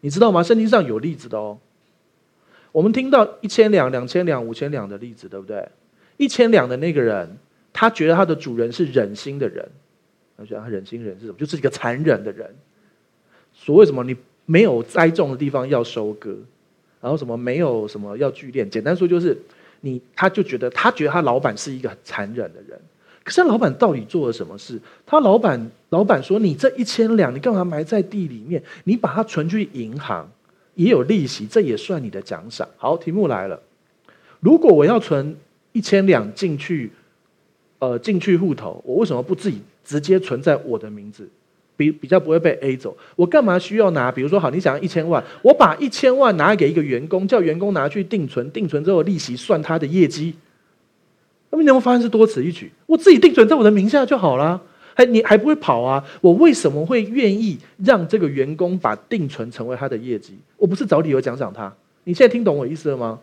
[0.00, 0.42] 你知道吗？
[0.42, 1.58] 圣经上有例子的哦。
[2.72, 5.68] 我们听到一千两、两千两、五千两的例子，对不对？
[6.16, 7.36] 一千两的那个人，
[7.72, 9.68] 他觉得他的主人是忍心的人，
[10.36, 11.38] 他觉得他忍心人是什么？
[11.38, 12.54] 就是一个残忍的人。
[13.52, 14.02] 所谓什么？
[14.02, 14.16] 你
[14.46, 16.36] 没有栽种的地方要收割。
[17.04, 19.36] 然后什么没有什么要聚练，简单说就是，
[19.82, 22.80] 你他就觉得他觉得他老板是一个很残忍的人，
[23.22, 24.80] 可是他老板到底做了什么事？
[25.04, 28.62] 他老板老板说，你这一千两，你干嘛埋在地里面？
[28.84, 30.26] 你把它存去银行，
[30.76, 32.66] 也有利息，这也算你的奖赏。
[32.78, 33.60] 好，题目来了，
[34.40, 35.36] 如果我要存
[35.72, 36.90] 一千两进去，
[37.80, 41.28] 呃，进去户头，我为什么不自己直接存在我的名字？
[41.76, 44.10] 比比较不会被 A 走，我干嘛需要拿？
[44.12, 50.34] 比如说，好，你想要一千万，我把一千万拿给一个员工，叫员工拿去定存，定存之后利息算他的业绩。
[51.50, 52.70] 那么你有没有发现是多此一举？
[52.86, 54.60] 我自己定存在我的名下就好了，
[54.94, 56.04] 还你还不会跑啊？
[56.20, 60.38] 我为什么会愿意让这个员工把定存成为他的业绩？
[60.56, 61.72] 我不是找理由奖赏他？
[62.04, 63.18] 你现在听懂我意思了吗？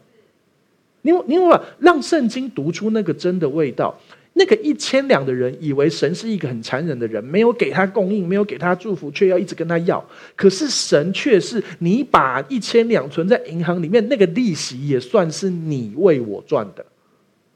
[1.03, 3.97] 你你有没有让圣经读出那个真的味道？
[4.33, 10.03] 那个一千两的人以为神是一个很残忍的人，没有给他供应，没有给他祝福，却要一直跟他要。
[10.37, 16.85] 可是神却是你把一千两存在银行里面，那个利息也算是你为我赚的。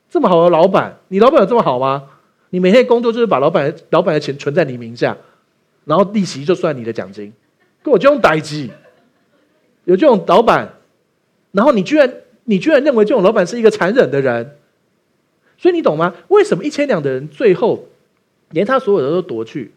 [0.09, 2.03] 这么好的老板，你老板有这么好吗？
[2.49, 5.15] 你每天工作就是把老板老板的钱存在你名下，
[5.85, 7.31] 然后利息就算你的奖金。
[7.81, 8.69] 跟我这种代志，
[9.85, 10.73] 有这种老板，
[11.51, 12.13] 然后你居然
[12.43, 14.54] 你居然认为这种老板是一个残忍的人？
[15.57, 16.13] 所以你懂吗？
[16.27, 17.85] 为什么一千两的人最后
[18.51, 19.71] 连他所有的都夺去？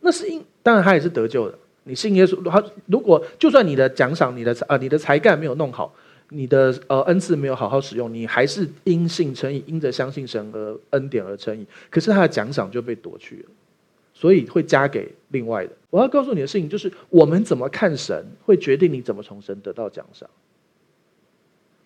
[0.00, 1.58] 那是因当然他也是得救的。
[1.84, 5.94] 你信耶稣，他如果就算你的奖赏、你的呃你的才干没有弄好，
[6.28, 11.66] 你的呃恩赐没有好好使用，你还是因信称义，因着相信神而恩典而称义。
[11.88, 13.50] 可是他的奖赏就被夺去了，
[14.12, 15.72] 所以会加给另外的。
[15.88, 20.28] 我要告诉你的事情就是，我们怎么看神，会决定你怎么从神得到奖赏。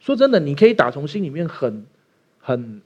[0.00, 1.86] 说真的，你可以打从心里面很
[2.40, 2.82] 很。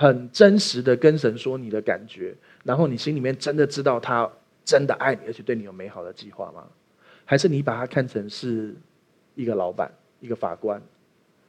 [0.00, 2.34] 很真实的跟神说你的感觉，
[2.64, 4.26] 然后你心里面真的知道他
[4.64, 6.66] 真的爱你，而且对你有美好的计划吗？
[7.26, 8.74] 还是你把他看成是
[9.34, 10.80] 一个老板、一个法官，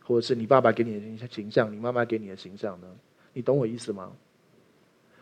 [0.04, 2.88] 或者是你爸爸给你的形象，你妈妈给你的形象呢？
[3.32, 4.12] 你懂我意思吗？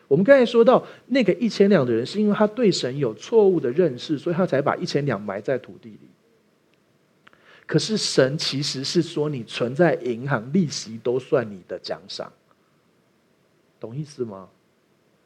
[0.08, 6.10] 我们刚才说到那个一千两的人，是因为他对神有错误的认识，所以他才把一千两埋在土地里。
[7.68, 12.34] 可是神其实是说，你存在银行，利息都算你的奖赏。
[13.80, 14.50] 懂意思吗？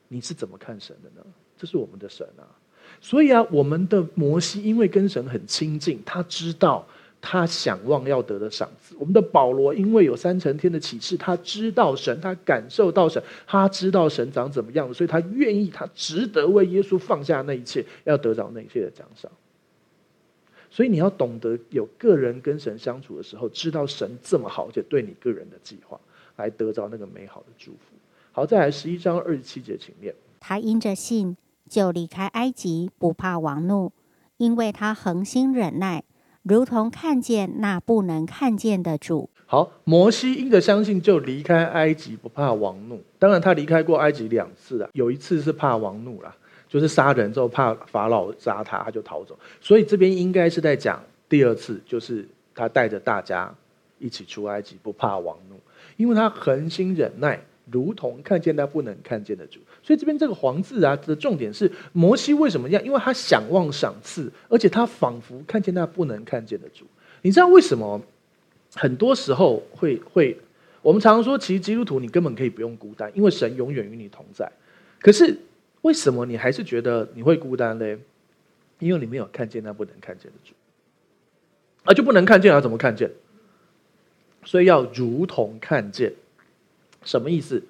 [0.07, 1.25] 你是怎么看神的呢？
[1.57, 2.45] 这是我们的神啊！
[2.99, 6.85] 所以啊，我们的摩西因为跟神很亲近，他知道
[7.21, 8.95] 他想望要得的赏赐。
[8.99, 19.31] 我们的保罗因为有三层天的启示，他知道神，他感受到神，他知道神长怎么样，所以他愿意，他值得为耶稣放下那一切，要得着那一切的奖赏。
[20.69, 25.99] 所以你要懂得有个人跟神相处的时候，知道神这么好，且对你个人的计划，
[26.35, 27.92] 来得着那个美好的祝福。
[28.35, 30.11] 好，再来十一章二十七节，请念。
[30.39, 31.37] 他因着信
[31.69, 33.91] 就离开埃及，不怕王怒，
[34.37, 36.03] 因为他恒心忍耐，
[36.41, 39.29] 如同看见那不能看见的主。
[39.45, 42.99] 好，摩西因着相信就离开埃及，不怕王怒。
[43.19, 46.35] 当然，他离开过埃及两次啊，有一次是怕王怒啦，
[46.67, 49.37] 就是杀人之后怕法老杀他，他就逃走。
[49.61, 53.53] 所以这边应该是在讲第二次，就是他带着大家
[53.99, 55.59] 一起出埃及，不怕王怒，
[55.97, 57.39] 因为他恒心忍耐。
[57.73, 62.85] 如同看见他不能看见的主，所以这边这个“黄”字啊的重点是摩西为什么这样？
[62.85, 66.85] 因为他想望赏赐，而且他仿佛看见那不能看见的主。
[67.23, 67.99] 你知道为什么？
[68.75, 70.35] 很多时候会会，
[70.81, 74.51] 我们常说，其实基督徒你根本可以不用孤单，因为神永远与你同在。
[74.99, 75.37] 可是
[75.81, 77.99] 为什么你还是觉得你会孤单嘞？
[78.79, 80.53] 因为你没有看见那不能看见的主，
[81.83, 83.11] 啊，就不能看见，要怎么看见？
[84.43, 86.11] 所以要如同看见。
[87.03, 87.61] 什么意思？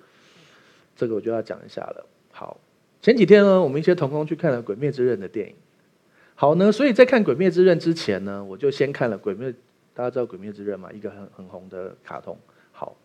[0.95, 2.05] 这个我就要讲一下了。
[2.31, 2.59] 好，
[3.01, 5.55] 前几天呢，我们一些同工去看了《鬼灭之刃》的电影。
[6.35, 9.49] 好呢，所以在看《鬼灭之刃》之前呢，我就先看了《鬼灭》，
[9.93, 10.89] 大家知道《鬼灭之刃》吗？
[10.93, 12.37] 一个很很红的卡通。
[12.71, 12.95] 好，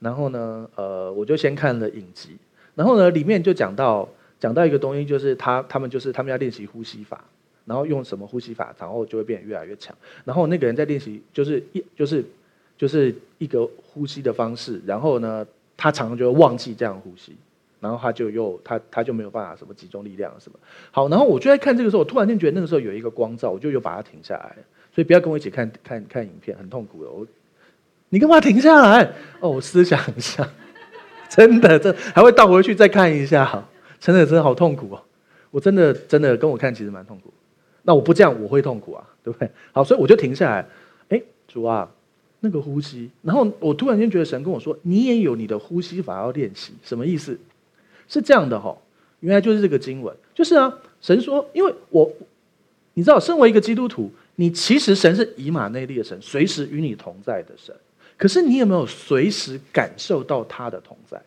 [0.00, 2.36] 然后呢，呃，我就先看了影集，
[2.74, 4.08] 然后呢，里面就讲到
[4.40, 7.22] 讲到一个东西，就是他他们就是他们要练习呼吸法，
[7.66, 9.94] 然后用什么呼吸法，然后就会变得越来越强。
[10.24, 12.24] 然后那个人在练习，就是一就是
[12.78, 15.46] 就是一个呼吸的方式，然后呢，
[15.82, 17.36] 他常常就会忘记这样呼吸，
[17.80, 20.56] 然后他就又他他就没有办法什么集中力量什么。
[20.92, 24.54] 好，然后我就在看这个时候，我突然间觉得那个时候有一个光照，我就又把它停下来。
[24.94, 27.10] 所以不要跟我一起看看看影片，很痛苦的。
[27.10, 27.26] 我。
[28.10, 29.02] 你干嘛停下来？
[29.40, 30.48] 哦，我思想一下，
[31.28, 33.66] 真的，这还会倒回去再看一下，
[33.98, 35.02] 真的真的好痛苦哦！
[35.50, 37.32] 我真的真的跟我看其实蛮痛苦。
[37.82, 39.50] 那我不这样我会痛苦啊，对不对？
[39.72, 40.64] 好，所以我就停下来。
[41.08, 41.90] 哎，主啊，
[42.42, 43.10] 那个呼吸。
[43.22, 47.36] 然后我突然间觉得神跟我说：“你也有你的呼吸法要练习。”什么意思？
[48.08, 48.76] 是这样的哈，
[49.20, 52.12] 原来就是这个经文，就是啊，神说，因为我
[52.94, 57.74] 你知道，身为一个基督徒，你其实神是以马内利的神，随时与你同在的神。
[58.18, 61.22] 可是你有没有随时感受到他的同在？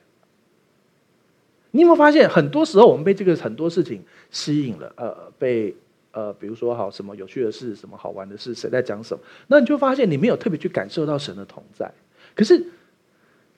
[1.72, 4.93] 你有没有发现，很多时候我们被这个很多事情吸引了？
[4.95, 5.76] 呃，被
[6.16, 9.22] 呃，比如说好什么有趣的事，什么好玩的事，谁在讲什么？
[9.47, 11.91] 那你就发现你没有特别去感受到神的同在。
[12.34, 12.66] 可是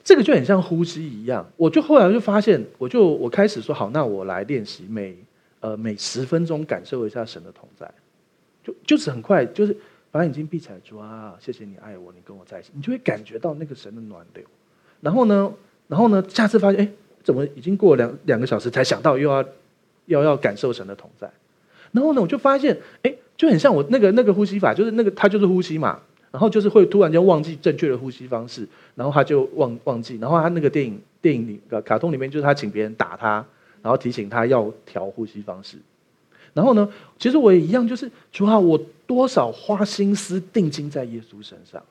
[0.04, 1.48] 这个就很像呼吸一样。
[1.56, 5.16] 我就后来就发现，我就我开始说好，那我来练习每
[5.60, 7.90] 呃每十分钟感受一下神的同在，
[8.64, 9.78] 就就是很快就是。
[10.10, 14.44] 把眼睛闭起来，说啊，谢谢你爱我，你跟我在一起，你就会感觉到那个神的暖流。
[15.02, 15.54] 然后呢，
[15.88, 16.90] 然后呢，下次发现，哎，
[17.22, 19.46] 怎么已经过两两个小时才想到又要，
[20.06, 21.30] 要要感受神的同在？
[21.92, 26.00] 然后呢，我就发现，哎，就很像我那个那个呼吸法，就是那个他就是呼吸嘛，
[26.32, 33.46] 然后就是会突然间忘记正确的呼吸方式，然后他就忘忘记，然后他那个电影电影里卡通里面就是他请别人打他，
[33.82, 35.78] 然后提醒他要调呼吸方式。
[36.54, 41.82] 然后呢，其实我也一样，就是主啊，我多少花心思定睛在耶稣身上，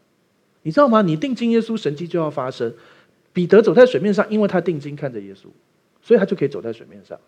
[0.62, 1.03] 你知道吗？
[1.03, 2.72] 你定睛耶稣，神迹就要发生。
[3.32, 5.47] 彼得走在水面上，因为他定睛看着耶稣，
[6.03, 7.18] 所以他就可以走在水面上。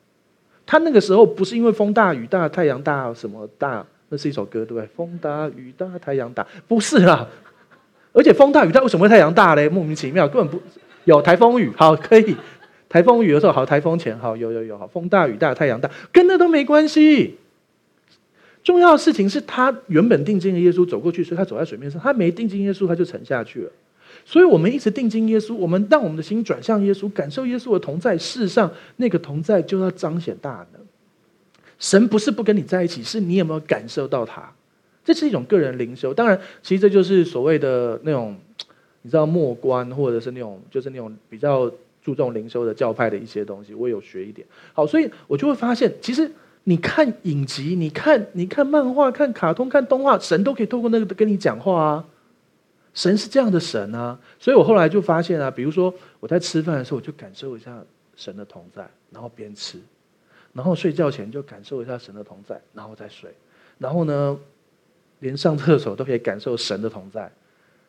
[0.71, 4.87] 他那个时候不是因为风大雨大太阳大什么大，那是一首歌对不对？
[4.95, 7.27] 风大雨大太阳大，不是啦。
[8.13, 9.67] 而且风大雨大为什么会太阳大嘞？
[9.67, 10.63] 莫名其妙，根本不
[11.05, 11.73] 有台风雨。
[11.75, 12.37] 好，可以。
[12.87, 17.39] 台风雨的时候好，台风前好，有有有好，风大雨大太阳大，跟那都没关系。
[18.63, 23.71] 重要的事情是他原本定睛的耶稣走过去，所以他走在水面上；他没定睛耶稣，他就沉下去了。
[24.29, 28.19] 所以我们一直定睛耶稣，我们让我们的心转向耶稣，感受耶稣的同在。
[28.19, 30.83] 世上，那个同在就要彰显大能。
[31.79, 34.53] 神不是不跟你在一起，是你有没有感受到他？
[35.03, 36.13] 这是一种个人灵修。
[36.13, 38.37] 当然，其实这就是所谓的那种，
[39.01, 41.73] 你知道默观，或者是那种，就是那种比较。
[42.01, 44.47] 注重灵修的教派的一些东西，我有学一点。
[44.73, 46.31] 好，所以我就会发现，其实
[46.65, 52.05] 你看影集，你看你看漫画、看卡通、看动画，神都可以透过那个跟你讲话啊。
[52.99, 57.81] 神是这样的神啊，所以我后来就发现啊，比如说我在吃饭的时候，我就感受一下
[58.17, 59.79] 神的同在，然后边吃，
[60.53, 63.33] 然后睡觉前就感受一下神的同在，然后再睡，
[63.79, 64.37] 然后呢，
[65.21, 67.31] 连上厕所都可以感受神的同在，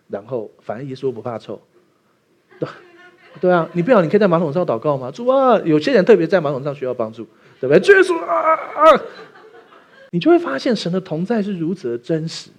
[0.08, 1.60] 然后反正耶稣不怕臭。
[2.60, 2.70] 对
[3.42, 5.10] 对啊，你不要，你可以在马桶上祷告吗？
[5.10, 7.28] 主啊，有些人特别在马桶上需要帮助，
[7.60, 7.96] 对不对？
[7.96, 9.02] 耶稣啊啊！
[10.12, 12.52] 你就会发现神的同在是如此的真实，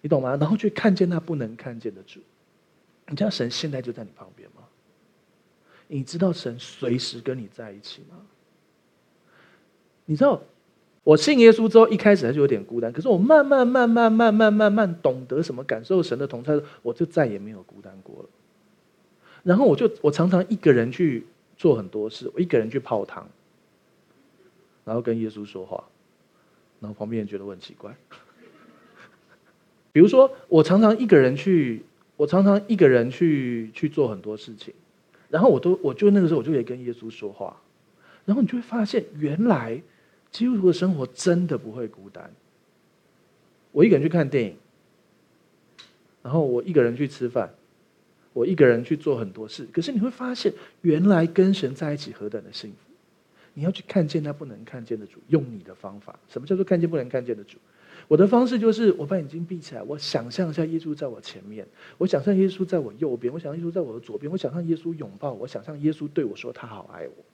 [0.00, 0.36] 你懂吗？
[0.36, 2.20] 然后去看见那不能看见的主。
[3.08, 4.62] 你知道神现在就在你旁边吗？
[5.86, 8.16] 你知道神随时跟你在一起吗？
[10.04, 10.42] 你知道
[11.04, 18.28] 我信耶稣之后，一开始还是有点孤单，可是我慢慢、慢慢、慢慢、慢慢懂得什么感受神的同在，我就再也没有孤单过了。
[19.42, 21.26] 然后我就我常常一个人去
[21.56, 23.26] 做很多事，我一个人去泡汤，
[24.84, 25.82] 然后跟耶稣说话，
[26.80, 27.96] 然后旁边人觉得我很奇怪。
[29.98, 31.82] 比如说，我常常一个人去，
[32.16, 34.72] 我常常一个人去去做很多事情，
[35.28, 37.60] 然后我都我就那个时候我就可以跟耶稣说话，
[38.24, 39.82] 然后你就会发现，原来
[40.30, 42.30] 基督徒的生活真的不会孤单。
[43.72, 44.56] 我一个人去看电影，
[46.22, 47.52] 然后我一个人去吃饭。
[48.34, 52.76] 我一个人去做很多事，可是你会发现，原来跟神在一起何等的幸福！
[53.54, 56.16] 你要去看见那不能看见的主，用你的方法。
[56.28, 57.58] 什么叫做看见不能看见的主？
[58.08, 61.66] 我的方式就是，我把眼睛闭起来，我想象一下耶稣在我前面，
[61.98, 67.24] 我想象耶稣在我右边，我想象耶稣在我的左边，我想象耶稣拥抱我，想象耶稣对我说他好爱我。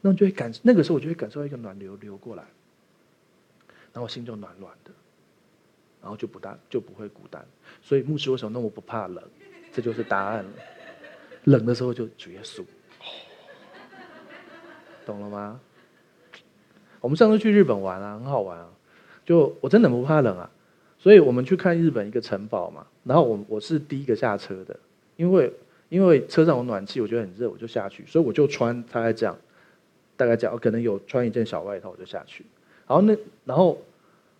[0.00, 2.44] 那我就会感，那个时候我就会感受到一个暖流流过来，
[3.92, 4.92] 然后我心就暖暖的，
[6.00, 7.44] 然后就不大就不会孤单。
[7.82, 9.22] 所以牧师为什么那么不怕冷？
[9.72, 10.50] 这就是答案了。
[11.44, 12.64] 冷的时候就主耶稣，
[15.04, 15.60] 懂了吗？
[17.00, 18.68] 我们上次去日本玩啊，很好玩啊。
[19.30, 20.50] 就我真的不怕冷啊，
[20.98, 22.84] 所以我们去看日本一个城堡嘛。
[23.04, 24.74] 然后我我是第一个下车的，
[25.14, 25.52] 因为
[25.88, 29.38] 因为车上有暖气，我觉得很热，我就下去，所以我就穿大概这样，
[30.16, 32.44] 大概这样，可能有穿一件小外套，我就下去。
[32.88, 33.78] 然后那然后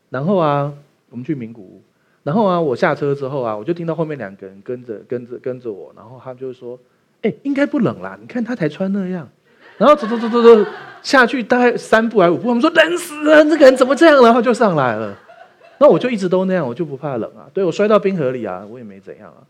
[0.09, 0.74] 然后啊，
[1.11, 1.80] 我们去名古屋，
[2.24, 6.76] 然后啊，我下车之后啊，我就听到后面两个人跟着跟着跟着我，然后他就说
[7.22, 9.28] ：“哎，应该不冷啦，你看他才穿那样。”
[9.81, 10.70] 然后走走走走走
[11.03, 14.22] 下去，大概三步还五步，我们说冷死了，这个人怎么这样？
[14.22, 15.18] 然后就上来了。
[15.78, 17.49] 那我就一直都那样，我就不怕冷啊。
[17.55, 19.41] 对，我摔到冰河里啊，我也没怎样啊。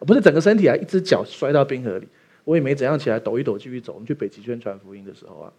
[0.00, 2.06] 不是整个身体啊，一只脚摔到冰河里，
[2.44, 3.94] 我也没怎样，起来抖一抖继续走。
[3.94, 5.50] 我们去北极圈传福音的时候啊，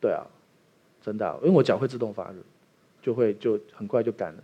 [0.00, 0.24] 对啊，
[1.04, 2.36] 真的，因为我脚会自动发热，
[3.02, 4.38] 就会就很快就干了。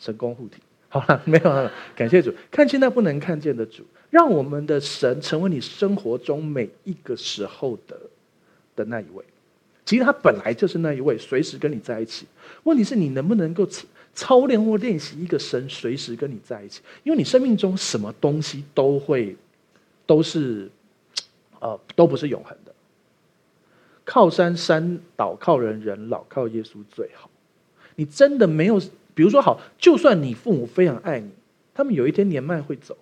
[0.00, 0.56] 神功护体，
[0.88, 7.96] 好了，没有了，感谢主，看见那不能看见的主，让我们的神成为你生活中每一个时候的。
[8.74, 9.24] 的那一位，
[9.84, 12.26] 其实他本来就是那一位，随时跟你在一起。
[12.64, 13.66] 问题是你能不能够
[14.14, 16.82] 操练或练习一个神随时跟你在一起？
[17.02, 19.36] 因为你生命中什么东西都会，
[20.06, 20.70] 都是，
[21.60, 22.72] 呃，都不是永恒的。
[24.04, 27.30] 靠山山倒，靠人人老，靠耶稣最好。
[27.96, 28.80] 你真的没有，
[29.14, 31.30] 比如说好，就算你父母非常爱你，
[31.72, 32.96] 他们有一天年迈会走，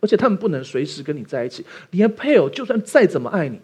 [0.00, 1.64] 而且他们不能随时跟你在一起。
[1.90, 3.60] 你的配偶就算再怎么爱你。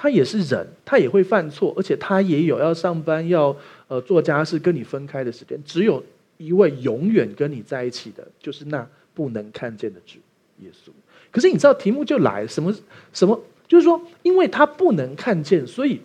[0.00, 3.54] 他也是人，他也会犯错，而且他也有要上班、要
[3.88, 5.60] 呃做家事、跟你分开的时间。
[5.64, 6.00] 只有
[6.36, 10.20] 一位永远跟你在一起的，就是那不能看见的主
[10.60, 10.90] 耶稣。
[11.32, 12.72] 可是你知道题目就来什么
[13.12, 13.42] 什么？
[13.66, 16.00] 就是说，因为他不能看见，所以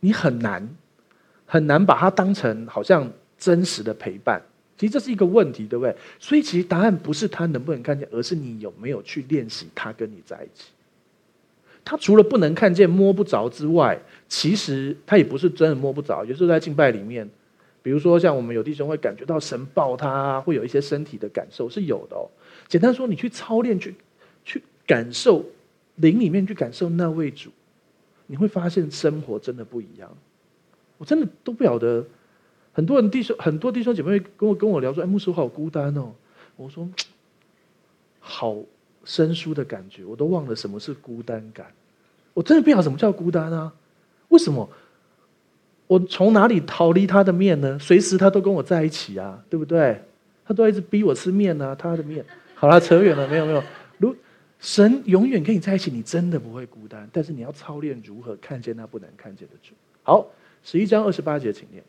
[0.00, 0.68] 你很难
[1.46, 4.42] 很难把他当成好像真实的陪伴。
[4.76, 5.96] 其实这是一个问题，对不对？
[6.18, 10.66] 所以其实答案不是他能不能看见，而是你有没有去练习他跟你在一起。
[11.88, 13.96] 他除了不能看见、摸不着之外，
[14.28, 16.24] 其实他也不是真的摸不着。
[16.24, 17.30] 有时候在敬拜里面，
[17.80, 22.26] 比如说像我们有弟兄会感觉到神抱他，会有一些身体的感受是有的哦。
[22.66, 23.94] 简单说，你去操练、去
[24.44, 25.44] 去感受
[25.94, 27.50] 灵里面去感受那位主，
[28.26, 30.10] 你会发现生活真的不一样。
[30.98, 32.04] 我真的都不晓得，
[32.72, 36.12] 很多人弟兄、很多弟兄姐妹跟我跟我聊说：“哎，牧师，好孤单哦。”
[36.58, 36.88] 我说
[38.18, 38.56] ：“好。”
[39.06, 41.66] 生疏的感觉，我都忘了什么是孤单感。
[42.34, 43.72] 我真的不晓得什么叫孤单啊？
[44.28, 44.68] 为什么？
[45.86, 47.78] 我从哪里逃离他的面呢？
[47.78, 50.02] 随时他都跟我在一起啊，对不对？
[50.44, 52.26] 他都一直逼我吃面啊，他的面。
[52.56, 53.62] 好了，扯远了，没有没有。
[53.98, 54.14] 如
[54.58, 57.08] 神永远跟你在一起，你真的不会孤单。
[57.12, 59.74] 但是你要操练如何看见那不能看见的主。
[60.02, 60.26] 好，
[60.64, 61.82] 十一章二十八节，请念。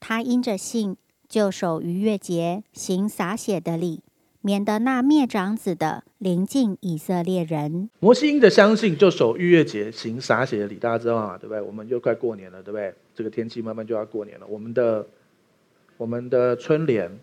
[0.00, 0.96] 他因着信，
[1.28, 4.00] 就守逾越节，行洒血的礼。
[4.46, 7.88] 免得那灭长子的临近以色列人。
[7.98, 10.74] 摩西因着相信，就守逾越节，行洒血的礼。
[10.74, 11.38] 大家知道吗？
[11.38, 11.62] 对不对？
[11.62, 12.92] 我们就快过年了，对不对？
[13.14, 14.46] 这个天气慢慢就要过年了。
[14.46, 15.06] 我们的
[15.96, 17.18] 我们的春联，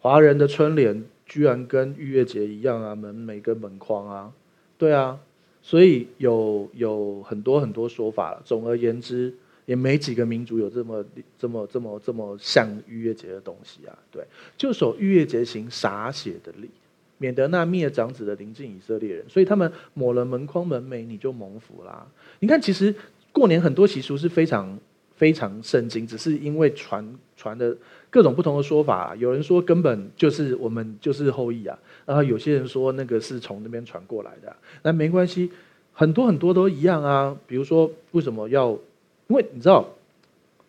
[0.00, 4.32] 华人的春联居然跟逾越节一样啊，门楣跟门框啊，
[4.78, 5.18] 对啊，
[5.60, 8.40] 所以有有很多很多说法了。
[8.46, 9.34] 总而言之。
[9.68, 11.04] 也没几个民族有这么
[11.38, 14.24] 这么这么这么像逾越节的东西啊，对，
[14.56, 16.70] 就守逾越节行洒血的礼，
[17.18, 22.06] 免得那灭长子的临近以色列人，所以他们抹了门框门楣，你就蒙福啦。
[22.40, 22.94] 你看，其实
[23.30, 24.78] 过年很多习俗是非常
[25.14, 27.06] 非常圣经，只是因为传
[27.36, 27.76] 传的
[28.08, 35.50] 各种不同的说法，有人说根本就是我们就是后裔啊，然后有些人说那个是从那边传过来的，那没关系，
[35.92, 37.36] 很多很多都一样啊。
[37.46, 38.74] 比如说为什么要？
[39.28, 39.86] 因为你知道，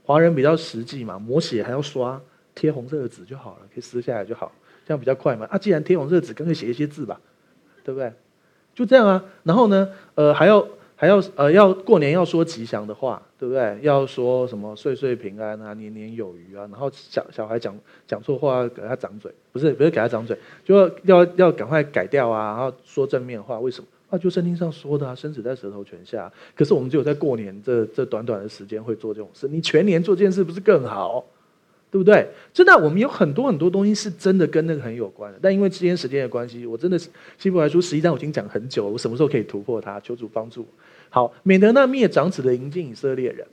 [0.06, 2.22] 华人比较实际嘛，抹血还要刷，
[2.54, 4.52] 贴红色的纸就好了，可以撕下来就好，
[4.86, 5.46] 这样比较快嘛。
[5.50, 7.20] 啊，既然贴红色纸，干脆写一些字吧，
[7.84, 8.12] 对不对？
[8.76, 9.24] 就这样啊。
[9.44, 13.80] 然后呢，呃，还要还要呃，要过年要说吉祥的话，对不对？
[13.82, 16.68] 要说什么岁岁平安啊，年年有余啊。
[16.70, 17.74] 然后小小孩讲
[18.06, 23.58] 讲错话，给他掌嘴，不是不是给他掌嘴，就要要要赶快改掉啊，然后说正面话。
[23.60, 23.88] 为什么？
[24.10, 26.32] 啊，就圣经上说的啊，生死在舌头泉下。
[26.56, 31.24] 可是我们只有在过年这这短短的时间会做这种事，你全年做这件事不是更好？
[31.92, 32.28] 对不对？
[32.54, 35.40] 真的，我们有很多很多东西是真的跟那个很有关的。
[35.42, 40.00] 但因为今天时间的关系，我真的是希伯来书实际上我已经讲很久了，我什么时候可以突破它？
[40.00, 40.64] 求主帮助。
[41.10, 43.44] 好，免得那灭长子的迎接以色列人。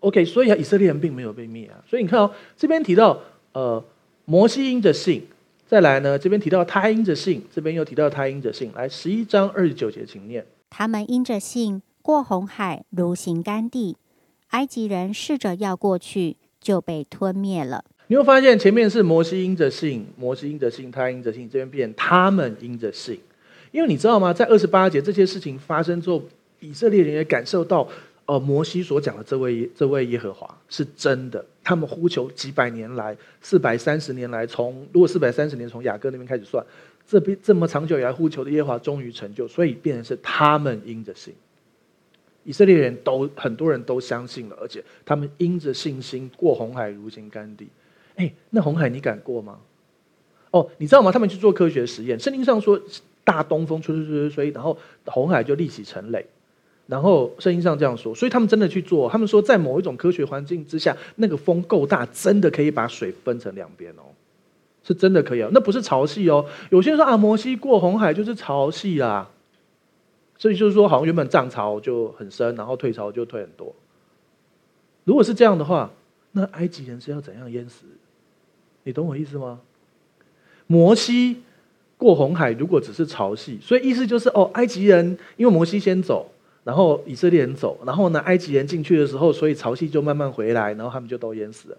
[0.00, 1.78] OK，所以啊，以色列人并没有被灭啊。
[1.88, 3.20] 所以你看哦，这边提到
[3.52, 3.84] 呃，
[4.24, 5.22] 摩西因的信。
[5.72, 8.70] 再来呢，这边提到他因着信，这边又提到他因着信。
[8.76, 10.44] 来，十一章二十九节，请念。
[10.68, 13.96] 他们因着信过红海，如行干地。
[14.48, 17.82] 埃及人试着要过去，就被吞灭了。
[18.08, 23.18] 你会发现前面是摩西因着信，摩西因着信，他因着信，这边变他们因着信。
[23.70, 24.30] 因为你知道吗？
[24.30, 26.22] 在二十八节这些事情发生之后，
[26.60, 27.88] 以色列人也感受到。
[28.32, 31.44] 哦，摩西所讲的这位这位耶和华是真的。
[31.62, 36.64] 他们呼求几百年来，四百三十年来，从如果四百三十年从雅各那边开始算，
[37.06, 41.34] 这边这么长久以来呼求的耶和华终于成就，所以变成是他们因着信。
[42.44, 47.68] 以色列人都很多人都相信了，而且他们因着信心过红海如行干地。
[48.16, 49.58] 哎，那红海你敢过吗？
[50.52, 51.12] 哦，你知道吗？
[51.12, 52.80] 他们去做科学实验，圣经上说
[53.24, 56.24] 大东风吹吹吹吹吹，然后红海就立起成垒。
[56.92, 59.08] 然后圣经上这样说，所以他们真的去做。
[59.08, 64.12] 他们说，在某一种科学环境之下，那个风够大，真的可以把水分成两边哦，
[64.84, 65.48] 是真的可以哦。
[65.54, 66.44] 那不是潮汐哦。
[66.68, 69.26] 有些人说啊，摩西过红海就是潮汐啦。
[70.36, 73.74] 所以就是说，好像原本涨潮就很深，然后退潮就退很多。
[75.04, 75.90] 如果是这样的话，
[76.32, 77.86] 那埃及人是要怎样淹死？
[78.82, 79.60] 你懂我意思吗？
[80.66, 81.38] 摩西
[81.96, 86.31] 过红海如果只是潮汐，所以意思就是哦，埃及人因为摩西先走，
[86.64, 91.76] 然后以色列人走，然后呢，埃及人进去的时候，所以潮汐就慢慢回来，然后他们就都淹死了。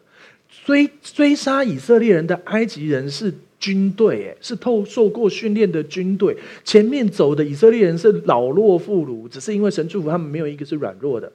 [0.66, 3.34] 追追杀以色列人的埃及人是。
[3.64, 6.36] 军队哎，是透受过训练的军队。
[6.66, 11.32] 前面走的以色列人是老弱妇孺，只是因为神祝福他们，没有一个是软弱的。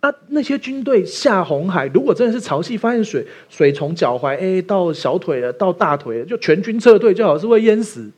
[0.00, 8.10] 啊，那些军队下红海，如果真的是潮汐，发现水水从脚踝哎到小腿了，到大腿了，就全军撤退，最好是会淹死。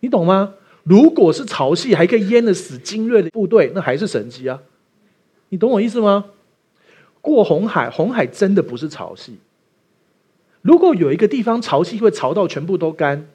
[0.00, 0.54] 你懂吗？
[0.88, 4.62] 如果是潮汐，还可以淹得死精锐的部队，那还是神机啊！
[5.48, 6.26] 你懂我意思吗？
[7.20, 9.32] 过红海，红海真的不是潮汐。
[10.62, 13.26] 如果有一个地方潮汐会潮到全部都干，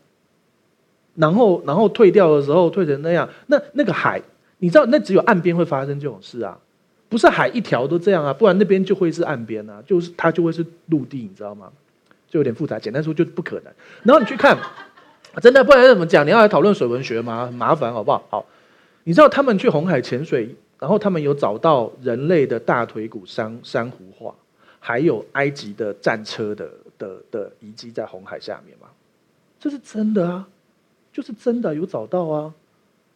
[1.16, 4.22] 然后然后退掉的时候退成那样，那那个海，
[4.60, 6.58] 你知道那只有岸边会发生这种事啊，
[7.10, 11.70] 不是海一条都这样啊，不然那边就会是岸边啊，就是它就会是陆地，你知道吗？
[12.30, 13.74] 就有点复杂，简单说就不可能。
[14.04, 14.58] 然后你去看，
[15.40, 16.26] 真的不然怎么讲？
[16.26, 17.46] 你要来讨论水文学吗？
[17.46, 18.24] 很麻烦，好不好？
[18.30, 18.46] 好，
[19.04, 24.36] 你知道他们去红海潜水，然后他们有找到人类的大腿骨珊珊瑚化，
[24.80, 26.70] 还有埃及的战车的。
[27.02, 28.86] 的的遗迹在红海下面吗？
[29.60, 30.48] 这是真的啊，
[31.12, 32.54] 就是真的有找到啊，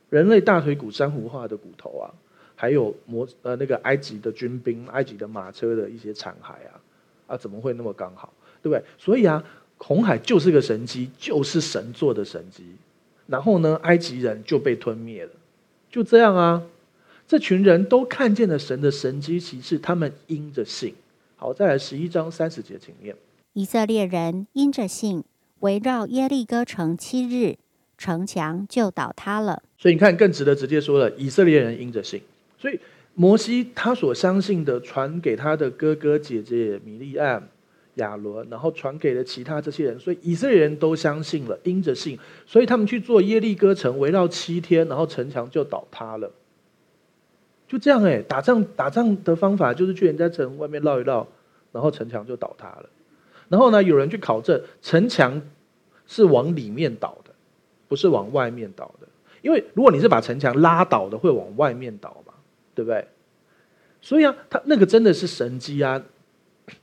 [0.09, 2.09] 人类大腿骨珊瑚化的骨头啊，
[2.55, 6.81] 还有摩呃那个埃及的军兵、埃及的马车的一些残骸啊，
[7.27, 8.33] 啊怎么会那么刚好？
[8.63, 8.83] 对不对？
[8.97, 9.43] 所以啊，
[9.77, 12.63] 红海就是个神迹，就是神做的神迹。
[13.27, 15.31] 然后呢，埃及人就被吞灭了，
[15.89, 16.61] 就这样啊。
[17.27, 20.93] 这群人都看见了神的神迹奇事，他们因着信。
[21.35, 23.15] 好，再来十一章三十节，请念。
[23.53, 25.23] 以色列人因着信，
[25.61, 27.57] 围绕耶利哥城七日，
[27.97, 29.63] 城墙就倒塌了。
[29.77, 32.21] 所以你看，更值得直接说了，以色列人因着信，
[32.59, 32.79] 所以
[33.15, 37.49] 摩西他所相信的，传给他的哥哥姐姐米利暗、
[37.95, 46.31] 亚伦，然后传给了其他这些人，所以以色列人都相信了，因着信，所以他们去做耶利哥城，围绕七天，然后城墙就倒塌了。
[47.67, 51.25] 就这样哎，打仗打仗的方法就是去人家城外面绕一绕，
[51.71, 52.89] 然后城墙就倒塌了。
[53.49, 55.41] 然后呢，有人去考证，城墙
[56.05, 57.31] 是往里面倒的，
[57.87, 59.07] 不是往外面倒的。
[59.41, 62.33] 因为如果你是把城墙拉倒的，会往外面倒嘛，
[62.73, 63.07] 对不对？
[64.01, 66.03] 所以啊，他那个真的是神迹啊。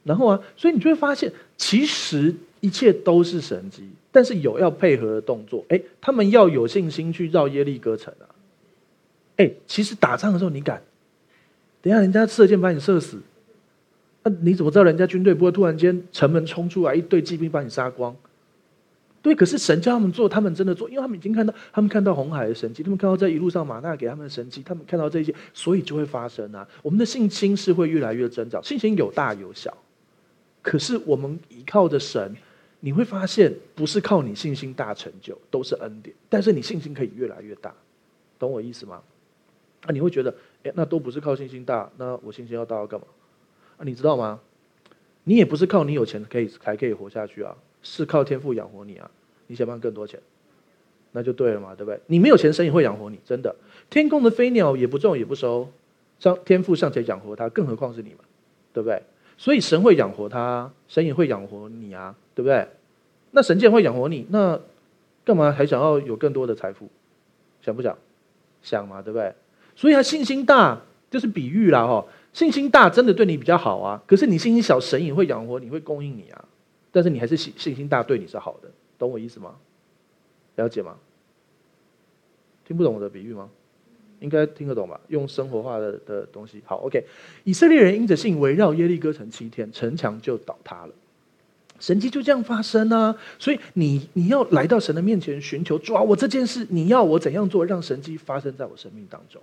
[0.05, 5.64] 然后啊，所以你就会发现，其实一切都是神迹，但是有要配合的动作。
[5.68, 8.26] 哎，他们要有信心去绕耶利哥城啊。
[9.37, 10.83] 哎，其实打仗的时候你敢？
[11.80, 13.20] 等下人家射箭把你射死。
[14.22, 18.14] 那、你怎么知道人家军队不会突然间城门冲出来一队骑兵把你杀光？
[19.20, 26.66] 对，可是神叫他们做，他们真的做，因为他们已经看到，他们看到红海的神迹，他们看到在一路上马纳给他们的神迹，他们看到这些，所以就会发生啊。
[26.82, 29.77] 我们的信心是会越来越增长，信心有大有小，
[30.62, 32.34] 可是我们依靠着神，
[32.80, 37.74] 你会发现不是靠你信心大成就，都是恩典，但是你信心可以越来越大，
[38.39, 39.02] 懂我意思吗？
[39.82, 40.32] 啊、你会觉得，
[40.62, 43.06] 哎，那都不是靠信心大，那我信心要大要干嘛？
[43.78, 44.40] 啊你知道吗？
[45.24, 49.10] 你也不是靠你有钱可以才可以活下去啊，是靠天赋养活你啊。
[49.48, 50.20] 你想不想更多钱？
[51.10, 52.01] 那就对了嘛，对不对？
[52.06, 53.55] 你没有钱，神也会养活你，真的。
[53.90, 55.68] 天空的飞鸟也不种也不收，
[56.18, 58.18] 像天赋尚且养活它，更何况是你们，
[58.72, 59.02] 对不对？
[59.43, 62.69] 所以神会养活他，神也会养活你啊，对不对？
[63.32, 64.60] 那神既然会养活你，那
[65.24, 66.89] 干嘛还想要有更多的财富？
[67.60, 67.98] 想不想？
[68.62, 69.35] 想嘛，对不对？
[69.74, 72.06] 所以他信心大就是比喻啦，哈。
[72.32, 76.44] 信心大真的对你比较好啊，可是你信心小，神也会养活你，会供应你啊。
[76.93, 79.56] 但是你还是信信心大对你是好的，懂我意思吗？
[80.55, 80.94] 了解吗？
[82.64, 83.51] 听不懂我的比喻吗？
[84.23, 84.99] 应该听得懂吧？
[85.09, 86.62] 用生活化的的东西。
[86.65, 87.05] 好，OK。
[87.44, 90.94] 以色列人因着信围绕耶利哥城七天，城墙就倒塌了。
[91.81, 93.12] 神迹就这样发生啊！
[93.40, 99.43] 所以你你要来到神的面前寻求主啊，我这件事你要我怎样做，让神迹发生在我生命当中？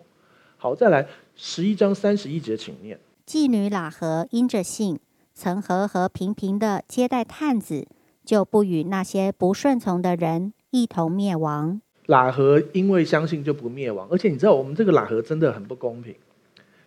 [0.55, 2.97] 好，再来十一章三十一节，请念。
[3.27, 4.97] 妓女喇合因着信，
[5.35, 7.85] 曾和和平平的接待探子，
[8.23, 11.81] 就不与那些不顺从的人一同灭亡。
[12.09, 16.15] 喇合因为相信就不灭亡，而且你知道我们这个喇合真的很不公平，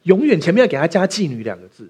[0.03, 1.89] 永远前面要给他加妓女两个字，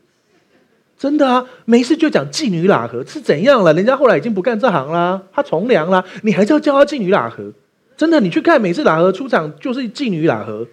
[0.99, 3.73] 真的啊，没事就讲妓女喇合是怎样了？
[3.73, 7.53] 人家后来已经不干这行啦，他从良啦，你还是要叫他妓女喇合？
[7.97, 10.69] 真的，你去看每次喇合出场就是妓女喇合。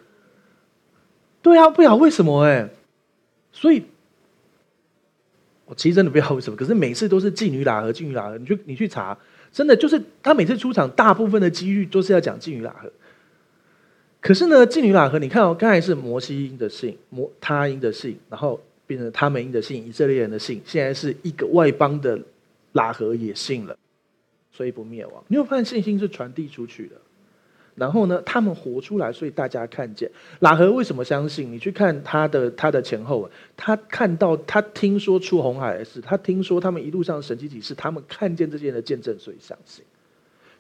[1.42, 2.70] 对啊，不晓得为什么哎，
[3.54, 3.86] 所以，
[5.66, 9.18] 我其实真的不知道为什么，可是每次都是妓女喇合，妓女喇合，你去你去查，
[9.52, 12.92] 真的就是他每次出场，大部分的几率都是要讲妓女喇合。
[14.22, 22.20] 可是呢，妓女喇合，你看哦，刚才是摩西因的信，摩他因的信，然后变成他们因的信，以色列人的信，现在是一个外邦的
[22.74, 23.78] 喇合也信了，
[24.52, 25.24] 所以不灭亡。
[25.30, 26.96] 你有发现信心是传递出去的。
[27.80, 30.12] 然后呢，他们活出来，所以大家看见
[30.42, 31.52] 喇合为什么相信？
[31.52, 39.84] 你去看他的他的前后，他看到他听说出红海的事，他听说他们一路上神迹奇事，他们看见这些人的见证，所以相信。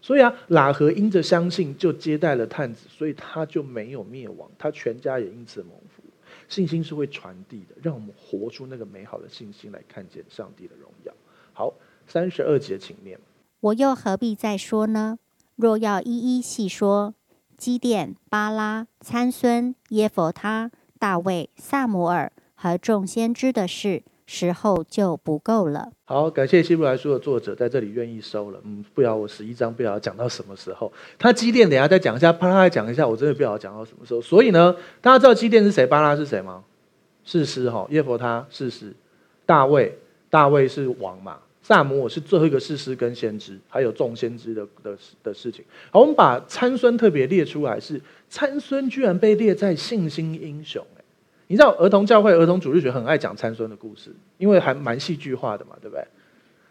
[0.01, 6.01] 所以啊，喇合因着相信就接待了探子，所以他就没有灭亡，他全家也因此蒙福。
[6.47, 11.13] 信心是会传递的，让我们活出那个美好的信心来看见上帝的荣耀。
[11.51, 11.73] 好，
[12.07, 13.19] 三十二节，请念。
[13.59, 15.19] 我又何必再说呢？
[15.61, 17.13] 若要一一细说，
[17.57, 25.91] 基甸、巴拉、参孙、耶佛他、大卫、撒摩尔和众先知的事，时候就不够了。
[26.05, 28.61] 好，感谢希伯来书的作者在这里愿意收了。
[28.63, 30.89] 嗯，不晓得我十一章不晓得讲到什么时候。
[31.17, 34.21] 他基甸等下再讲一下，巴拉再讲一下，我真的不晓得讲到什么时候。
[34.21, 36.63] 所以呢，大家知道基甸是谁，巴拉是谁吗？
[37.25, 38.95] 士师哈，耶佛他士师，
[39.45, 39.99] 大卫，
[40.29, 41.39] 大卫是王嘛。
[41.69, 45.63] 撒母我是最后一个士师跟先知，还有众先知的的的事情。
[45.91, 50.83] 好，我们把参孙特别列出来，是参孙居然被列在信心英雄。
[51.45, 54.09] 你知道儿童教会、儿童主日学很爱讲参孙的故事，
[54.39, 56.03] 因为还蛮戏剧化的嘛，对不对？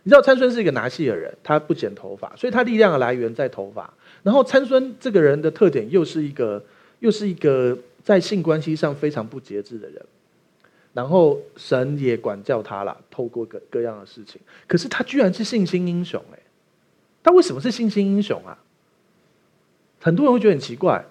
[0.02, 3.88] 你知道参孙是一个拿细的人，他不剪头发，所以他力量的来源在头发。
[4.24, 6.60] 然后参孙这个人的特点又是一个，
[6.98, 10.04] 又是一个在性关系上非常不节制的人。
[10.94, 14.40] 然后神也管教他了，透过各各样的事情。
[14.66, 16.38] 可是他居然是信心英雄哎，
[17.22, 18.58] 他为什么是信心英雄啊？
[20.00, 21.04] 很多人会觉得很奇怪。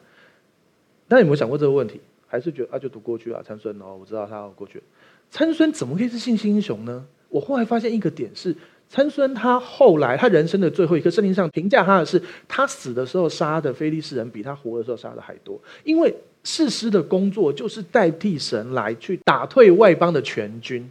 [1.07, 2.01] 那有没有想过这个问题？
[2.27, 3.41] 还是觉得啊，就读过去了。
[3.43, 4.83] 参孙哦，我知道他要过去。
[5.29, 7.05] 参孙怎么可以是信心英雄呢？
[7.29, 8.53] 我后来发现一个点是，
[8.89, 16.13] 参孙他后来他人生的最后一刻，圣经上评价他的是，他死的时候杀的非利士人比他活的时候杀的还多，因为。
[16.49, 20.89] 士师的工作就是代替神来去打退外邦的全军，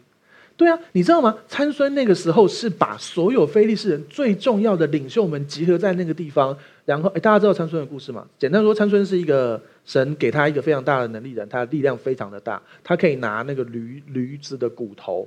[0.54, 1.34] 对啊，你知道吗？
[1.48, 6.54] 参孙那个时候是把所有非利士人最重要的领袖们集合在那个地方，
[6.84, 8.26] 然后诶大家知道参孙的故事吗？
[8.38, 15.26] 简单说，参孙是一个神给他一个非常大的能力人，他的力量非常的大，他可以拿那个驴驴子的骨头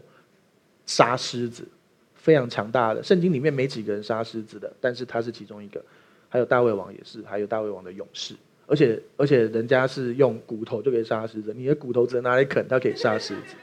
[0.86, 1.68] 杀狮子，
[2.14, 3.02] 非常强大的。
[3.02, 5.84] 圣经里面没几个人杀狮子的，但是他是其中一个，
[6.30, 8.36] 还有大卫王也是，还有大卫王的勇士。
[8.70, 13.56] 而且而且人家是用骨头就可以杀狮子，你的骨头只能拿来啃，它可以杀狮子。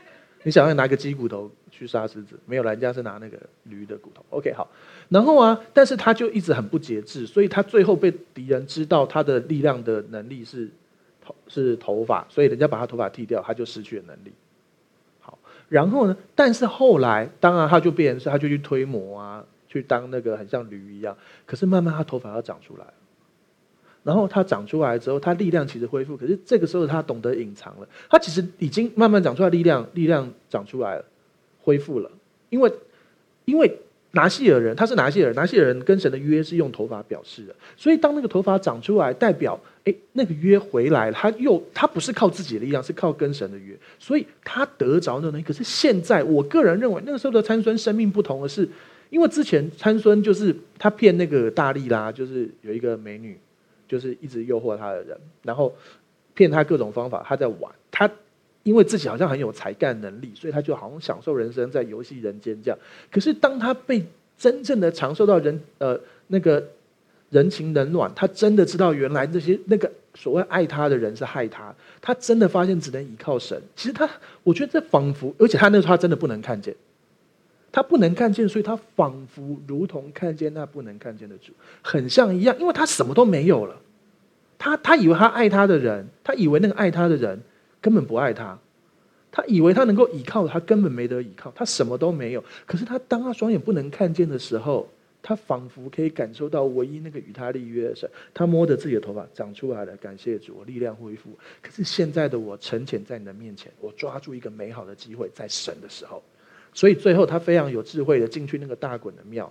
[0.43, 4.25] 你想要拿个鸡骨头去杀狮子，没有，人家是拿那个驴的骨头。
[4.31, 4.69] OK，好。
[5.09, 10.69] 然后啊，但是他就一直很不节制，所以他最后被敌人知道他的力量的能力是
[11.25, 14.33] 头是头发，所以人家把他头发剃掉，他就失去了能力。
[15.21, 15.39] 好，
[15.69, 21.17] 然后呢，但是后来当然他就变成是，他就去推磨啊，去当那个很像驴一样。
[21.45, 22.87] 可是慢慢他头发要长出来。
[24.07, 26.17] 然后它长出来之后，它力量其实恢复。
[26.17, 27.89] 可是这个时候，它懂得隐藏了。
[28.09, 31.05] 它其实已经慢慢长出来力量，力量长出来了，
[31.61, 32.09] 恢复了。
[32.49, 32.73] 因为，
[33.47, 33.69] 因为
[34.13, 37.57] 拿西尔人他是拿西尔人，拿细耳人跟神的约是用头发表示的。
[37.77, 41.13] 所以当那个头发长出来，代表哎那个约回来了。
[41.13, 43.77] 他又他不是靠自己的力量，是靠跟神的约。
[43.99, 45.45] 所以他得着那东西。
[45.45, 48.69] 可是现在，我个人认为那个时候的参孙生命不同的是，
[49.11, 53.37] 因为之前参孙就是他骗那个大力拉，就是有一个美女。
[53.89, 55.75] 就是一直诱惑他的人，然后
[56.35, 57.73] 骗他各种方法，他在玩。
[57.91, 58.11] 他
[58.63, 62.79] 因为自己好像很有才干能力，所以他就好像享受人生，在游戏人间这样。
[63.11, 64.05] 可是当他被
[64.37, 66.63] 真正的尝受到人呃那个
[67.31, 73.61] 人情冷暖，他真的知道原来那些那个所谓爱他的人是害他，他真的发现只能依靠神。
[73.77, 74.09] 其实他，
[74.43, 76.75] 我觉得这仿佛，而且他那时候他真的不能看见。
[77.77, 83.77] 他不能看见，所以他仿佛如同看见那不能看见的主，很像一样，因为他什么都没有了。
[84.57, 87.39] 他他以为他爱他的人，他以为那个爱他的人
[87.79, 88.59] 根本不爱他，
[89.31, 92.43] 他以为他能够依靠，他根本没得依靠，他什么都没有。
[92.65, 94.89] 可是他当他双眼不能看见的时候，
[95.21, 98.09] 他仿佛可以感受到唯一那个与他立约的神。
[98.33, 101.29] 他摸着自己的头发长出来了，感谢主，我力量恢复。
[101.61, 106.23] 可是现在的我沉潜在你的面前，我抓住一个美好的机会，在神的时候。
[106.77, 109.51] 所以最后他非常有智慧的进去那个大衮的庙，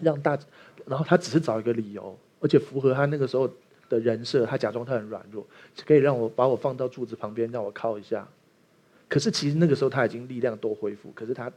[0.00, 0.38] 让大，
[0.86, 3.46] 然后他只是找一个理由，而且符合他那个时候
[3.90, 5.46] 的人设，他假装他很软弱，
[5.86, 8.26] 可以让我把我放到柱子旁边，让我靠一下。
[9.08, 11.52] 可是其实那个时候他已经力量都恢复，可是他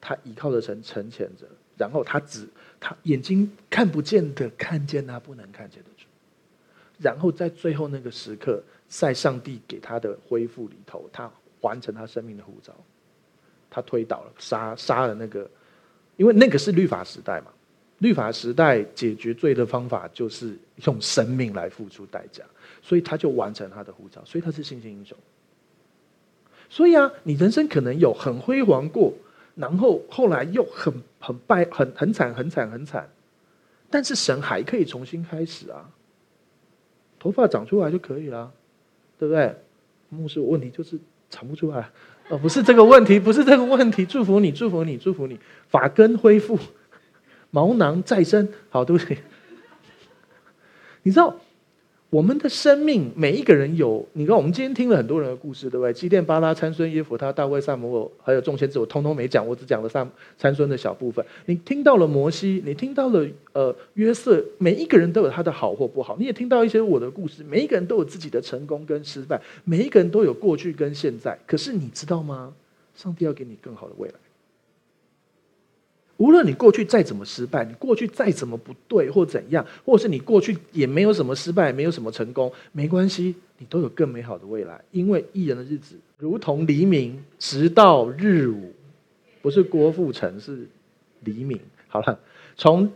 [0.00, 1.46] 他倚靠着神沉潜着，
[1.76, 2.48] 然后他只
[2.80, 6.06] 他眼睛看不见的看见他不能看见的主，
[6.98, 11.30] 然后在最后那个时刻，在上帝给他的恢复里头，他
[11.60, 12.74] 完成他生命的呼召。
[13.76, 15.46] 他推倒了，杀杀了那个，
[16.16, 17.48] 因为那个是律法时代嘛。
[17.98, 22.42] 律法时代解决罪的方法就是用生命来付出代价，
[22.80, 25.16] 所以他就完成他的护照，所以他是信心英雄。
[26.70, 29.12] 所以啊，你人生可能有很辉煌过，
[29.54, 33.06] 然后后来又很很败，很很惨，很惨，很惨，
[33.90, 35.90] 但是神还可以重新开始啊。
[37.18, 38.50] 头发长出来就可以了，
[39.18, 39.54] 对不对？
[40.08, 40.98] 牧师，问题就是
[41.28, 41.90] 长不出来。
[42.28, 44.04] 哦，不是这个问题，不是这个问题。
[44.04, 45.38] 祝福你，祝福你，祝福你，
[45.68, 46.58] 发根恢复，
[47.50, 49.16] 毛囊再生，好，对不起？
[51.02, 51.36] 你知道？
[52.08, 54.06] 我们的生命，每一个人有。
[54.12, 55.92] 你看，我们今天听了很多人的故事，对不对？
[55.92, 60.08] 基甸、巴拉、参孙、耶弗他、大卫、撒母耳，还有众先知，我通通没讲，我只讲了撒
[60.38, 61.24] 参孙的小部分。
[61.46, 66.16] 你听到了摩西，你听到了呃约瑟，每一个人都有他的好或不好。
[66.16, 71.36] 你也听到一些我的故事，每一个人都有自己的成功跟失败，每一个人都有过去跟现在。
[71.44, 72.54] 可是你知道吗？
[72.94, 74.14] 上帝要给你更好的未来。
[76.18, 84.80] 无论你过去再怎么失败，你过去再怎么不对或怎样，或是你过去也没有什么失败，没有什么成功，没关系，你都有更美好的未来。
[84.92, 88.72] 因为艺人的日子如同黎明，直到日午，
[89.42, 90.66] 不是郭富城，是
[91.24, 91.60] 黎明。
[91.88, 92.18] 好了，
[92.56, 92.90] 从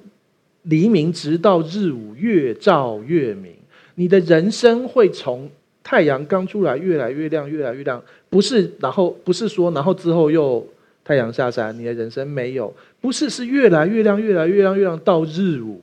[0.62, 3.52] 黎明直到日午，越照越明。
[3.96, 5.50] 你的人生会从
[5.82, 10.66] 太阳刚出来越来越亮，越来越亮，不是，然后不是说，然后之后又。
[11.02, 15.80] 太阳下山，你的人生没有，不是，是越来越亮，越来越亮，越亮到日午。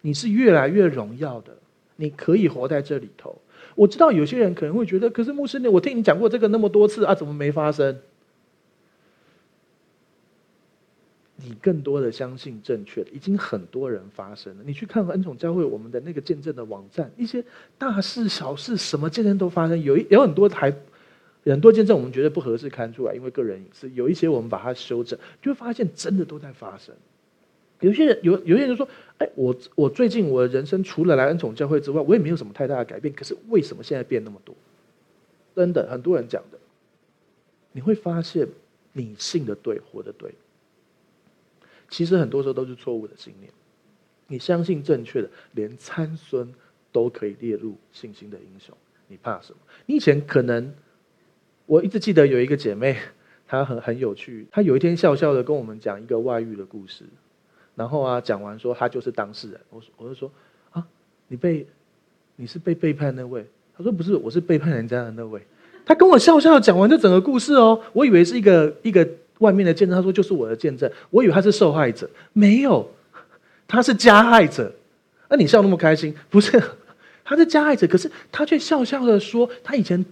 [0.00, 1.52] 你是越来越荣耀的，
[1.96, 3.36] 你可以活在这里头。
[3.74, 7.98] 我知道有些人可能会觉得，可是牧师，我听你讲过这个那么多次啊，怎么没发生？
[11.36, 14.64] 你更多的相信正确的，已经很多人发生了。
[14.64, 17.44] 你去看恩宠教会我们的那个见证的网站，一些
[17.76, 20.74] 大事小事，什么见证都发生，有有很多还。
[21.44, 23.88] 很多见证我们觉得不合适看出来，因为个人隐私。
[23.90, 26.94] 有一些我们把它修正，就会发现真的都在发生。
[27.80, 28.86] 有些人有有些人说
[29.16, 33.14] ：“哎，我我最近我的人生除了来恩宠教会之外，我也没有什么太大的改变。
[33.14, 34.54] 可是为什么现在变那么多？”
[35.56, 36.58] 真的，很多人讲的，
[37.72, 38.46] 你会发现
[38.92, 40.34] 你信的对，活的对，
[41.88, 43.50] 其实很多时候都是错误的信念。
[44.26, 46.52] 你相信正确的，连参孙
[46.92, 48.76] 都可以列入信心的英雄，
[49.08, 49.58] 你怕什么？
[49.86, 50.70] 你以前可能。
[51.70, 52.96] 我一直记得有一个姐妹，
[53.46, 54.44] 她很很有趣。
[54.50, 57.04] 她有一天笑笑的跟我们讲一个外遇的故事，
[57.76, 59.60] 然后啊讲完说她就是当事人。
[59.70, 60.28] 我说我就说
[60.72, 60.84] 啊，
[61.28, 61.64] 你被
[62.34, 63.46] 你是被背叛那位？
[63.78, 65.40] 她说不是，我是背叛人家的那位。
[65.86, 69.96] 她跟我笑笑讲完这整个故事哦，我以为是一个一个外面的见证。
[69.96, 72.90] 她说就是我的见证，我以为她是受害者，没有，
[73.68, 74.72] 她是加害者。
[75.28, 76.12] 那你笑那么开心？
[76.30, 76.60] 不是，
[77.22, 80.04] 她是加害者，可是她却笑笑的说她以前。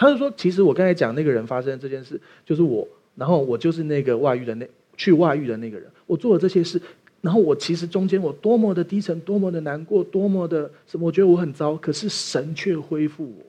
[0.00, 5.90] 他就说：“其实我刚才讲那个人发生这件事，就是我，然后我就是那个外遇的那去外遇的那个人。
[6.06, 6.80] 我做了这些事，
[7.20, 11.74] 然后我其实中间我多么的低沉，多么的难过，多么的什么，我觉得我很糟。
[11.74, 13.44] 可是神却恢复我，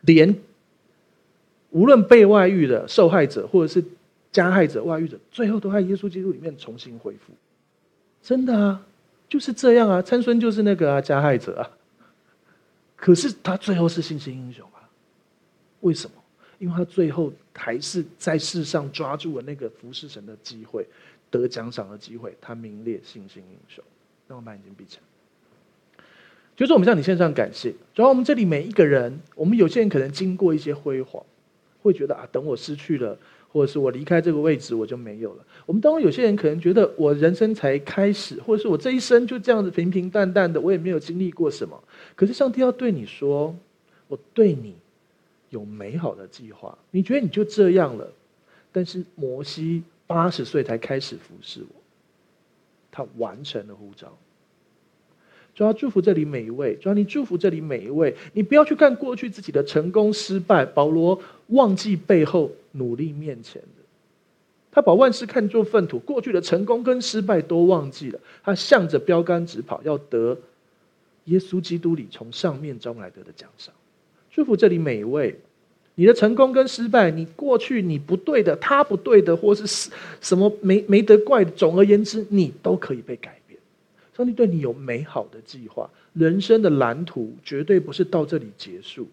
[0.00, 0.34] 连
[1.70, 3.84] 无论被外遇的受害者或者是
[4.32, 7.32] 加害者、外遇者，最后都在耶稣基督里面重新恢复。
[8.20, 8.84] 真的啊，
[9.28, 10.02] 就是这样啊。
[10.02, 11.70] 参孙就是那个啊加害者啊，
[12.96, 14.66] 可是他最后是信心英雄。”
[15.84, 16.16] 为什么？
[16.58, 20.86] 因为他最后还是在世上抓住了那个服侍神的机会，
[21.30, 23.84] 得奖赏的机会，他名列信心英雄。
[24.26, 26.04] 让我把眼睛闭起来。
[26.56, 27.74] 就是我们向你献上感谢。
[27.92, 31.22] 主要我们这里每一个人，我们有些人可能经过一些辉煌，
[31.82, 33.18] 会觉得啊，等我失去了，
[33.52, 35.44] 或者是我离开这个位置，我就没有了。
[35.66, 41.82] 我们当中有些人可能觉得，我人生才开始，或者是我这一生就这样子平平淡淡的，我也没有经历过什么。
[42.14, 43.54] 可是上帝要对你说，
[44.08, 44.76] 我对你。
[45.54, 48.10] 有美好的计划，你觉得你就这样了？
[48.72, 51.80] 但是摩西八十岁才开始服侍我，
[52.90, 54.12] 他完成了呼召。
[55.54, 58.16] 主要祝福这里每一位，主要你祝福这里每一位。
[58.32, 63.84] 你不要去看过去自己的成功失败，保罗忘记背后努力面前的。
[64.72, 68.18] 他把万事看作粪土，过去的成功跟失败都忘记了。
[68.42, 70.36] 他向着标杆直跑，要得
[71.26, 73.72] 耶稣基督里从上面招来得的奖赏。
[74.32, 75.38] 祝福这里每一位，
[75.96, 79.90] 你的成功跟失败，你过去你不对的，他不对的，或是
[80.20, 83.58] 什么没没得怪，总而言之，你都可以被改变。
[84.16, 89.08] 上帝对你有美好的计划，人生的蓝图绝对不是到这里结束，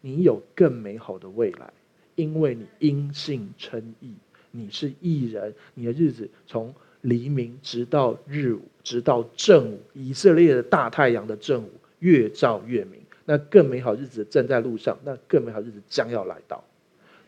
[0.00, 1.72] 你有更美好的未来，
[2.14, 4.12] 因为你因信称义。
[4.50, 13.00] 你是义人，你的日子从黎明直到日午，直到正午，以色列的大太阳的正午，越照越明。
[13.26, 16.64] 那更美好日子正在路上，那更美好日子将要来到。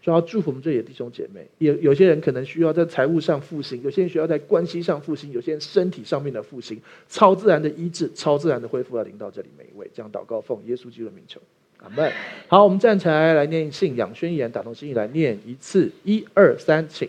[0.00, 9.90] 主要祝福我们这里的弟兄姐妹，有有些人可能需要在财务上复兴，有些人需要在关系上复兴，有些人身体上面的复兴，超自然的医治，超自然的恢复要临到这里每一位。
[9.92, 11.40] 这样祷告，奉耶稣基督的名求。
[11.82, 12.10] 阿门。
[12.46, 17.08] 好，我们站起来来念信仰宣言，打动心意来念一次，一二三，请。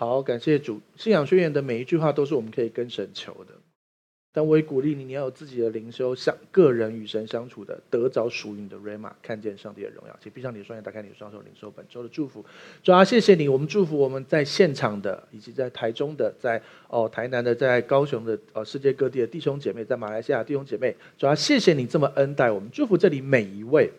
[0.00, 0.80] 好，感谢主。
[0.96, 3.52] 信仰宣言的每一句话都是我们可以跟神求的。
[4.32, 10.18] 但我也鼓励你，你要有自己的灵修，像个人与神相处的，得着属于你的 Rhema，看见上帝的荣耀。
[10.22, 12.42] 请闭上你的双眼，打开你的双手，领受本周的祝福。
[12.82, 20.96] 主啊，谢谢你，我们祝福我们在现场的，以及在台中的，在哦台南的，在高雄的，呃世界各地的弟兄姐妹，在马来西亚弟兄姐妹。
[21.18, 23.92] 主啊，谢谢你这么恩待我们，祝福这里每一位。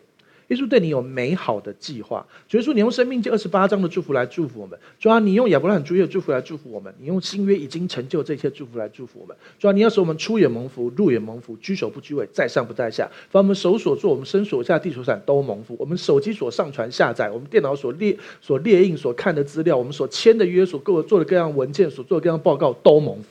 [0.52, 2.24] 耶稣对你有美好的计划。
[2.46, 4.78] 主耶稣，你用生命这二十八章的祝福来祝福我们。
[5.00, 6.92] 主啊，你用亚伯拉罕主义的祝福来祝福我们。
[6.98, 9.34] 你用新约已经成就这些祝福来祝福我们。
[9.58, 13.10] 主啊，你要使我们出也蒙福，入也蒙福，居首不居尾，在上不在下。
[13.30, 15.74] 把我们手所做，我们身所下，地所产都蒙福。
[15.78, 23.28] 我们手机所上传下载，我们电脑所列所列印所看的资料，我们所签的约，所各做的各样文件，所做的各样报告都蒙福。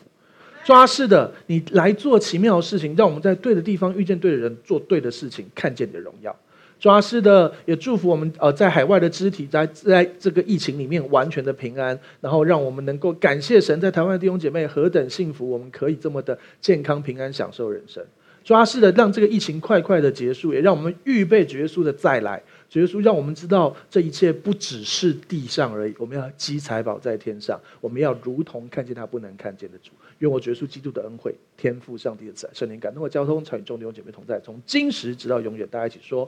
[0.63, 6.35] 主啊，是的，你来做奇妙的事情，让我们在对的地方遇见对的人，做对的事情，看见你的荣耀。
[6.81, 18.03] 抓是的，也祝福我们呃，在海外的肢体，在在这个疫情里面完全的平安，然后让我们能够感谢神，在台湾的弟兄姐妹何等幸福，我们可以这么的健康平安享受人生。
[18.43, 22.41] 抓是的，让这个疫情快快的结束，也让我们预备主耶稣的再来。
[22.67, 29.91] 主耶稣让我们知道，这一切不只是地上而已，我们要积财宝在天上，我们要如同看见他不能看见的主。
[30.17, 35.67] 愿我主耶稣基督的恩惠、天赋上帝的慈爱、圣灵感动的交通，常与众弟兄姐妹同在，从今时直到永远。
[35.69, 36.27] 大家一起说。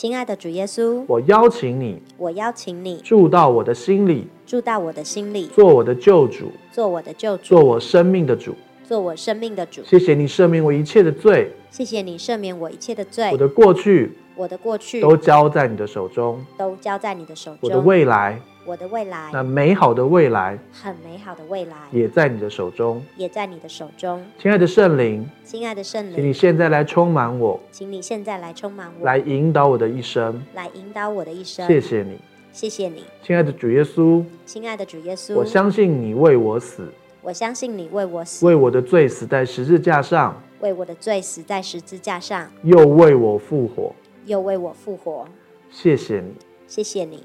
[0.00, 9.82] 亲爱的主耶稣，我邀请你，我邀请你住到我的心里，住到我的心里，做我的救主，做我的救主，做我生命的主，做我生命的主。
[9.84, 13.28] 谢谢你赦免我一切的罪，谢谢你赦免我一切的罪。
[13.30, 17.58] 我的过去，我的过去都交在你的手中，都交在你的手中。
[17.60, 18.40] 我的未来。
[18.66, 24.22] 我的未来，那美好的未来，很美好的未来，也在你的手中，也在你的手中。
[24.38, 31.66] 亲爱的圣灵，亲爱的圣灵，请你现在来充满我，请你现在来充满我，来引导我的一生，来引导我的一生。
[31.66, 32.18] 谢谢你，
[32.52, 36.92] 谢谢你，亲爱的主耶稣，亲爱的主耶稣，我相信你为我死，
[37.22, 43.94] 我相信你为我死，为我的罪死在十字架上，为我的罪死在十字架上，又为我复活，
[44.26, 45.26] 又为我复活。
[45.70, 46.34] 谢谢你，
[46.66, 47.24] 谢谢你。